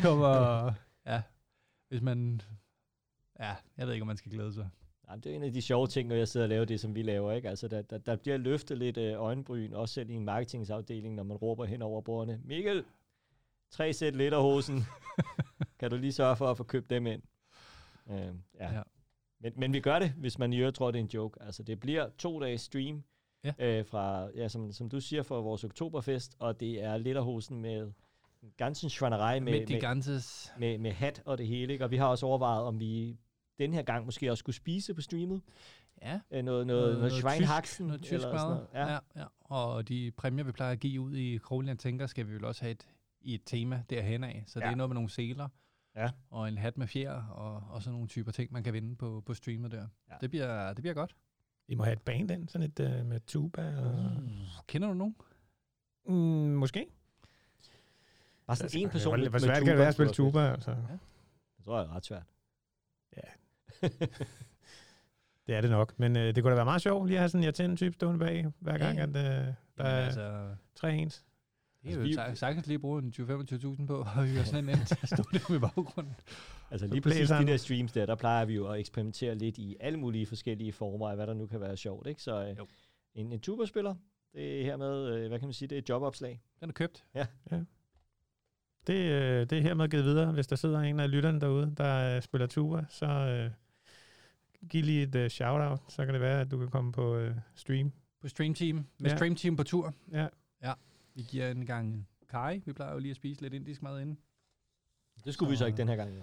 kommer, 0.00 0.72
ja, 1.06 1.22
hvis 1.88 2.02
man, 2.02 2.40
ja, 3.40 3.54
jeg 3.76 3.86
ved 3.86 3.92
ikke, 3.92 4.02
om 4.02 4.06
man 4.06 4.16
skal 4.16 4.32
glæde 4.32 4.52
sig. 4.52 4.68
Jamen, 5.08 5.22
det 5.22 5.32
er 5.32 5.36
en 5.36 5.42
af 5.42 5.52
de 5.52 5.62
sjove 5.62 5.86
ting, 5.86 6.08
når 6.08 6.16
jeg 6.16 6.28
sidder 6.28 6.44
og 6.44 6.48
laver 6.48 6.64
det, 6.64 6.80
som 6.80 6.94
vi 6.94 7.02
laver. 7.02 7.32
Ikke? 7.32 7.48
Altså, 7.48 7.68
der, 7.68 7.82
der, 7.82 7.98
der 7.98 8.16
bliver 8.16 8.36
løftet 8.36 8.78
lidt 8.78 8.96
øh, 8.96 9.20
øjenbryn, 9.20 9.72
også 9.72 9.94
selv 9.94 10.10
i 10.10 10.14
en 10.14 10.24
marketingsafdeling, 10.24 11.14
når 11.14 11.22
man 11.22 11.36
råber 11.36 11.64
hen 11.64 11.82
over 11.82 12.00
bordene. 12.00 12.40
Mikkel, 12.44 12.84
tre 13.70 13.92
sæt 13.92 14.16
letterhosen. 14.16 14.84
kan 15.80 15.90
du 15.90 15.96
lige 15.96 16.12
sørge 16.12 16.36
for 16.36 16.50
at 16.50 16.56
få 16.56 16.64
købt 16.64 16.90
dem 16.90 17.06
ind? 17.06 17.22
Øh, 18.10 18.16
ja. 18.16 18.32
Ja. 18.60 18.74
ja. 18.74 18.82
Men, 19.40 19.52
men 19.56 19.72
vi 19.72 19.80
gør 19.80 19.98
det, 19.98 20.10
hvis 20.10 20.38
man 20.38 20.52
i 20.52 20.58
øvrigt 20.58 20.76
tror, 20.76 20.90
det 20.90 20.98
er 20.98 21.02
en 21.02 21.10
joke. 21.14 21.42
Altså, 21.42 21.62
det 21.62 21.80
bliver 21.80 22.08
to 22.18 22.40
dages 22.40 22.60
stream, 22.60 23.04
Ja. 23.44 23.52
øh, 23.78 23.86
fra, 23.86 24.28
ja, 24.36 24.48
som, 24.48 24.72
som 24.72 24.88
du 24.88 25.00
siger, 25.00 25.22
for 25.22 25.42
vores 25.42 25.64
oktoberfest, 25.64 26.36
og 26.38 26.60
det 26.60 26.82
er 26.82 26.96
letterhosen 26.96 27.60
med 27.60 27.92
en 28.42 28.52
ganske 28.56 28.88
schwannerei 28.90 29.40
med, 29.40 29.52
Med 29.52 29.60
med, 29.60 30.58
med, 30.58 30.78
med 30.78 30.92
hat 30.92 31.22
og 31.26 31.38
det 31.38 31.46
hele. 31.46 31.72
Ikke? 31.72 31.84
Og 31.84 31.90
vi 31.90 31.96
har 31.96 32.06
også 32.06 32.26
overvejet, 32.26 32.64
om 32.64 32.80
vi 32.80 33.18
den 33.58 33.72
her 33.72 33.82
gang 33.82 34.04
måske 34.04 34.30
også 34.30 34.40
skulle 34.40 34.56
spise 34.56 34.94
på 34.94 35.00
streamet. 35.00 35.42
ja, 36.02 36.20
Øh, 36.30 36.42
noget, 36.44 36.66
noget, 36.66 36.96
noget, 36.98 37.12
Schweinhaxen. 37.12 37.86
noget 37.86 38.02
tysk 38.02 38.12
eller 38.12 38.38
sådan 38.38 38.50
noget. 38.50 38.66
Ja. 38.74 38.92
Ja, 38.92 38.98
ja. 39.16 39.24
Og 39.40 39.88
de 39.88 40.10
præmier, 40.16 40.44
vi 40.44 40.52
plejer 40.52 40.72
at 40.72 40.80
give 40.80 41.00
ud 41.00 41.14
i 41.16 41.36
Krogland 41.36 41.78
Tænker, 41.78 42.06
skal 42.06 42.26
vi 42.28 42.32
vel 42.34 42.44
også 42.44 42.62
have 42.62 42.70
et, 42.72 42.86
i 43.20 43.34
et 43.34 43.42
tema 43.46 43.82
derhen 43.90 44.24
af. 44.24 44.44
Så 44.46 44.58
det 44.60 44.66
Ja. 44.66 44.70
er 44.72 44.76
noget 44.76 44.90
med 44.90 44.94
nogle 44.94 45.10
seler, 45.10 45.48
Ja. 45.96 46.10
og 46.30 46.48
en 46.48 46.58
hat 46.58 46.78
med 46.78 46.86
fjer, 46.86 47.22
og, 47.22 47.62
og 47.70 47.82
sådan 47.82 47.92
nogle 47.92 48.08
typer 48.08 48.32
ting, 48.32 48.52
man 48.52 48.62
kan 48.64 48.72
vinde 48.72 48.96
på, 48.96 49.22
på 49.26 49.34
streamet 49.34 49.70
der. 49.70 49.86
Ja. 50.10 50.14
Det, 50.20 50.30
bliver, 50.30 50.68
det 50.72 50.82
bliver 50.82 50.94
godt. 50.94 51.14
I 51.68 51.74
må 51.74 51.84
have 51.84 51.92
et 51.92 52.02
band 52.02 52.30
ind, 52.30 52.48
sådan 52.48 52.72
et 52.76 52.80
uh, 53.00 53.06
med 53.06 53.20
tuba 53.26 53.80
og... 53.80 54.10
Kender 54.66 54.88
du 54.88 54.94
nogen? 54.94 55.16
Mm, 56.06 56.14
måske. 56.58 56.86
Bare 58.46 58.56
sådan 58.56 58.80
en 58.80 58.88
person 58.90 59.10
Hvor, 59.10 59.16
med, 59.16 59.28
hvor 59.28 59.32
med 59.32 59.40
svært 59.40 59.56
kan 59.56 59.66
det 59.66 59.78
være 59.78 59.88
at 59.88 59.94
spille 59.94 60.12
tuba, 60.12 60.50
altså. 60.52 60.70
fedt. 60.74 61.00
Det 61.56 61.64
tror 61.64 61.78
jeg 61.80 61.86
er 61.88 61.96
ret 61.96 62.04
svært. 62.04 62.22
Det 65.46 65.54
er 65.54 65.60
det 65.60 65.70
nok. 65.70 65.94
Men 65.98 66.16
øh, 66.16 66.34
det 66.34 66.42
kunne 66.42 66.50
da 66.50 66.54
være 66.54 66.64
meget 66.64 66.82
sjovt 66.82 67.06
lige 67.06 67.16
at 67.16 67.20
have 67.20 67.28
sådan 67.28 67.40
en 67.40 67.44
irriterende 67.44 67.76
type 67.76 67.92
stående 67.94 68.18
bag, 68.18 68.46
hver 68.60 68.78
gang, 68.78 68.96
Ja. 68.96 69.02
at 69.02 69.08
øh, 69.08 69.14
der 69.14 69.52
Jamen, 69.78 69.92
er 69.92 70.04
altså, 70.04 70.48
tre 70.74 70.94
ens. 70.94 71.24
det 71.82 71.90
er 71.92 71.94
jo 71.96 72.02
Altså, 72.02 72.20
altså, 72.20 72.40
sagtens 72.40 72.66
lige 72.66 72.78
bruge 72.78 73.02
en 73.02 73.12
20-25.000 73.16 73.86
på, 73.86 73.96
og 74.16 74.24
vi 74.24 74.36
har 74.36 74.44
sådan 74.44 74.68
en 74.68 74.84
til 74.86 74.98
at 75.02 75.08
stå 75.08 75.22
der 75.32 75.52
med 75.52 75.60
baggrunden. 75.60 76.14
Altså 76.74 76.86
Så 76.86 76.92
lige 76.92 77.02
præcis 77.02 77.28
de 77.28 77.46
der 77.46 77.56
streams 77.56 77.92
der, 77.92 78.06
der 78.06 78.14
plejer 78.14 78.44
vi 78.44 78.54
jo 78.54 78.68
at 78.68 78.80
eksperimentere 78.80 79.34
lidt 79.34 79.58
i 79.58 79.76
alle 79.80 79.98
mulige 79.98 80.26
forskellige 80.26 80.72
former 80.72 81.08
af, 81.08 81.16
hvad 81.16 81.26
der 81.26 81.34
nu 81.34 81.46
kan 81.46 81.60
være 81.60 81.76
sjovt. 81.76 82.06
Ikke? 82.06 82.22
Så 82.22 82.44
øh, 82.48 82.58
Jo. 82.58 82.66
en, 83.14 83.32
en 83.32 83.40
tuberspiller, 83.40 83.94
det 84.34 84.60
er 84.60 84.64
hermed, 84.64 85.08
øh, 85.14 85.28
hvad 85.28 85.38
kan 85.38 85.48
man 85.48 85.52
sige, 85.52 85.68
det 85.68 85.76
er 85.76 85.82
et 85.82 85.88
jobopslag. 85.88 86.42
Den 86.60 86.68
er 86.68 86.72
købt. 86.72 87.04
Det, 88.86 88.94
øh, 88.94 89.40
det 89.50 89.52
er 89.52 89.60
hermed 89.62 89.88
givet 89.88 90.04
videre, 90.04 90.32
hvis 90.32 90.46
der 90.46 90.56
sidder 90.56 90.80
en 90.80 91.00
af 91.00 91.10
lytterne 91.10 91.40
derude, 91.40 91.74
der 91.76 92.16
øh, 92.16 92.22
spiller 92.22 92.46
tuba, 92.46 92.84
så 92.88 93.06
øh, 93.06 93.50
giv 94.68 94.82
lige 94.84 95.02
et 95.02 95.14
øh, 95.14 95.30
shout-out, 95.30 95.80
så 95.88 96.04
kan 96.04 96.14
det 96.14 96.20
være, 96.22 96.40
at 96.40 96.50
du 96.50 96.58
kan 96.58 96.68
komme 96.68 96.92
på 96.92 97.16
øh, 97.16 97.36
stream. 97.54 97.92
På 98.20 98.28
Stream 98.28 98.54
Team. 98.54 98.86
Med 98.98 99.10
Ja. 99.10 99.16
Stream 99.16 99.34
Team 99.36 99.56
på 99.56 99.62
tur. 99.62 99.94
Ja. 100.12 100.26
Vi 101.14 101.22
giver 101.22 101.50
en 101.50 101.66
gang 101.66 102.08
kaj. 102.30 102.60
Vi 102.64 102.72
plejer 102.72 102.92
jo 102.92 102.98
lige 102.98 103.10
at 103.10 103.16
spise 103.16 103.42
lidt 103.42 103.54
indisk 103.54 103.82
mad 103.82 104.00
inden. 104.00 104.18
Det 105.24 105.34
skulle 105.34 105.50
vi 105.50 105.56
så 105.56 105.58
Så- 105.58 105.66
ikke 105.66 105.76
den 105.76 105.88
her 105.88 105.96
gang. 105.96 106.16
Jo. 106.16 106.20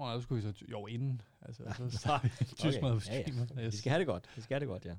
Åh, 0.00 0.06
oh, 0.06 0.14
så 0.16 0.22
skulle 0.22 0.42
vi 0.42 0.52
så... 0.52 0.64
Jo, 0.70 0.86
inden. 0.86 1.22
Altså, 1.42 1.62
så 1.76 1.82
Nå, 1.82 1.90
starter 1.90 2.28
vi 2.38 2.44
tysk 2.44 2.78
okay. 2.78 2.82
mad 2.88 3.00
på 3.00 3.00
Ja, 3.06 3.16
ja. 3.16 3.22
streamet. 3.22 3.72
Vi 3.72 3.76
skal 3.76 3.90
have 3.90 3.98
det 3.98 4.06
godt. 4.06 4.30
Vi 4.36 4.42
skal 4.42 4.54
have 4.54 4.60
det 4.60 4.68
godt, 4.68 4.84
ja. 4.84 4.94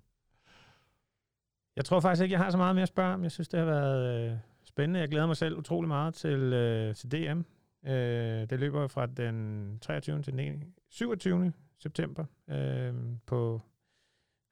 Jeg 1.76 1.86
tror 1.86 2.00
faktisk 2.00 2.24
ikke, 2.24 2.34
jeg 2.34 2.40
har 2.40 2.52
så 2.52 2.58
meget 2.58 2.76
mere 2.76 2.84
at 2.84 2.90
spørge 2.90 3.14
om. 3.14 3.24
Jeg 3.24 3.32
synes, 3.32 3.48
det 3.48 3.60
har 3.60 3.66
været 3.66 4.32
øh, 4.32 4.38
spændende. 4.64 5.00
Jeg 5.00 5.10
glæder 5.10 5.28
mig 5.28 5.38
selv 5.38 5.58
utrolig 5.58 5.88
meget 5.88 6.14
til, 6.14 6.40
øh, 6.40 6.96
til 6.96 7.12
DM. 7.12 7.42
Øh, 7.90 8.50
det 8.50 8.60
løber 8.60 8.88
fra 8.88 9.06
den 9.06 9.80
23. 9.80 10.22
til 10.22 10.34
den 10.34 10.74
27. 10.90 11.54
september 11.80 12.26
øh, 12.48 12.94
på 13.26 13.62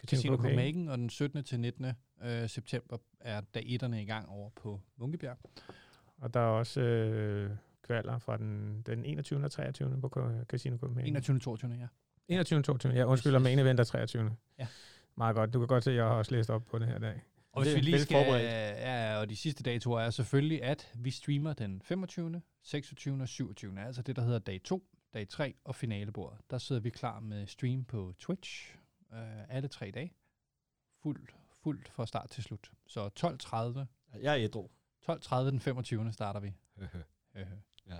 Casino. 0.07 0.35
Copenhagen, 0.35 0.87
og 0.89 0.97
den 0.97 1.09
17. 1.09 1.43
til 1.43 1.59
19. 1.59 1.85
Øh, 2.23 2.49
september 2.49 2.97
er 3.19 3.41
dag 3.41 3.63
etterne 3.65 4.01
i 4.01 4.05
gang 4.05 4.29
over 4.29 4.49
på 4.49 4.81
Munkebjerg. 4.97 5.37
Og 6.17 6.33
der 6.33 6.39
er 6.39 6.49
også 6.49 6.81
øh, 6.81 7.51
kvalder 7.89 8.19
fra 8.19 8.37
den, 8.37 8.81
den 8.81 9.05
21. 9.05 9.43
og 9.43 9.51
23. 9.51 10.01
på 10.01 10.09
Casino 10.43 10.77
Copenhagen. 10.77 11.13
21. 11.13 11.39
22. 11.39 11.71
ja. 11.79 11.87
21. 12.27 12.59
og 12.59 12.63
22. 12.65 12.93
Ja, 12.93 13.03
undskyld, 13.03 13.35
og 13.35 13.41
main 13.41 13.59
event 13.59 13.79
er 13.79 13.83
23. 13.83 14.35
Ja. 14.59 14.67
Meget 15.17 15.35
godt. 15.35 15.53
Du 15.53 15.59
kan 15.59 15.67
godt 15.67 15.83
se, 15.83 15.89
at 15.91 15.97
jeg 15.97 16.05
har 16.05 16.11
også 16.11 16.35
læst 16.35 16.49
op 16.49 16.65
på 16.65 16.79
det 16.79 16.87
her 16.87 16.99
dag. 16.99 17.21
Og 17.51 17.63
hvis 17.63 17.75
vi 17.75 17.81
lige 17.81 17.99
skal... 17.99 18.15
Ja, 18.15 19.17
og 19.19 19.29
de 19.29 19.35
sidste 19.35 19.63
datoer 19.63 20.01
er 20.01 20.09
selvfølgelig, 20.09 20.63
at 20.63 20.91
vi 20.95 21.11
streamer 21.11 21.53
den 21.53 21.81
25., 21.81 22.41
26. 22.63 23.21
og 23.21 23.27
27. 23.27 23.79
Altså 23.79 24.01
det, 24.01 24.15
der 24.15 24.21
hedder 24.21 24.39
dag 24.39 24.61
2, 24.63 24.83
dag 25.13 25.27
3 25.29 25.53
og 25.63 25.75
finalebordet. 25.75 26.39
Der 26.49 26.57
sidder 26.57 26.81
vi 26.81 26.89
klar 26.89 27.19
med 27.19 27.47
stream 27.47 27.85
på 27.85 28.13
Twitch 28.19 28.75
øh, 29.13 29.55
alle 29.55 29.67
tre 29.67 29.91
dage. 29.91 30.13
Fuldt, 31.03 31.35
fuldt 31.63 31.89
fra 31.89 32.05
start 32.05 32.29
til 32.29 32.43
slut. 32.43 32.71
Så 32.87 33.09
12.30 34.13 34.19
Jeg 34.21 34.33
er 34.39 34.45
ædru. 34.45 34.69
12.30 35.09 35.35
den 35.35 35.59
25. 35.59 36.13
starter 36.13 36.39
vi. 36.39 36.53
Øh, 37.89 37.97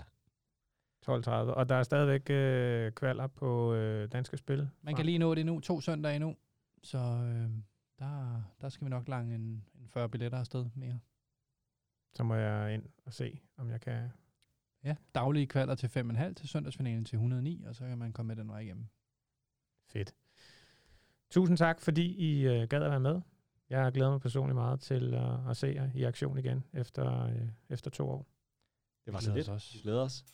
12.30. 1.06 1.30
Og 1.30 1.68
der 1.68 1.74
er 1.74 1.82
stadigvæk 1.82 2.30
øh, 2.30 2.92
kvalder 2.92 3.26
på 3.26 3.74
øh, 3.74 4.12
Danske 4.12 4.36
Spil. 4.36 4.68
Man 4.82 4.96
kan 4.96 5.06
lige 5.06 5.18
nå 5.18 5.34
det 5.34 5.46
nu, 5.46 5.60
to 5.60 5.80
søndage 5.80 6.16
endnu. 6.16 6.36
Så 6.82 6.98
øh, 6.98 7.50
der, 7.98 8.42
der 8.60 8.68
skal 8.68 8.84
vi 8.84 8.90
nok 8.90 9.08
lange 9.08 9.34
en, 9.34 9.64
en 9.74 9.88
40 9.88 10.08
billetter 10.08 10.38
afsted 10.38 10.66
mere. 10.74 10.98
Så 12.12 12.22
må 12.22 12.34
jeg 12.34 12.74
ind 12.74 12.86
og 13.04 13.12
se, 13.12 13.40
om 13.56 13.70
jeg 13.70 13.80
kan... 13.80 14.08
Ja, 14.84 14.96
daglige 15.14 15.46
kvalder 15.46 15.74
til 15.74 15.86
5,5 15.86 16.32
til 16.32 16.48
søndagsfinalen 16.48 17.04
til 17.04 17.16
109, 17.16 17.64
og 17.68 17.74
så 17.74 17.84
kan 17.84 17.98
man 17.98 18.12
komme 18.12 18.28
med 18.28 18.36
den 18.36 18.48
vej 18.48 18.58
igennem. 18.58 18.86
Fedt. 19.88 20.14
Tusind 21.30 21.56
tak, 21.56 21.80
fordi 21.80 22.14
I 22.14 22.46
øh, 22.46 22.68
gad 22.68 22.82
at 22.82 22.90
være 22.90 23.00
med. 23.00 23.20
Jeg 23.70 23.92
glæder 23.92 24.10
mig 24.10 24.20
personligt 24.20 24.54
meget 24.54 24.80
til 24.80 25.14
øh, 25.14 25.50
at 25.50 25.56
se 25.56 25.66
jer 25.66 25.90
i 25.94 26.04
aktion 26.04 26.38
igen 26.38 26.64
efter, 26.72 27.24
øh, 27.24 27.48
efter 27.68 27.90
to 27.90 28.08
år. 28.08 28.26
Det 29.04 29.12
var 29.12 29.20
så 29.20 29.34
lidt. 29.34 29.48
os. 29.48 29.74
Vi 29.74 29.78
glæder 29.78 30.02
os. 30.02 30.24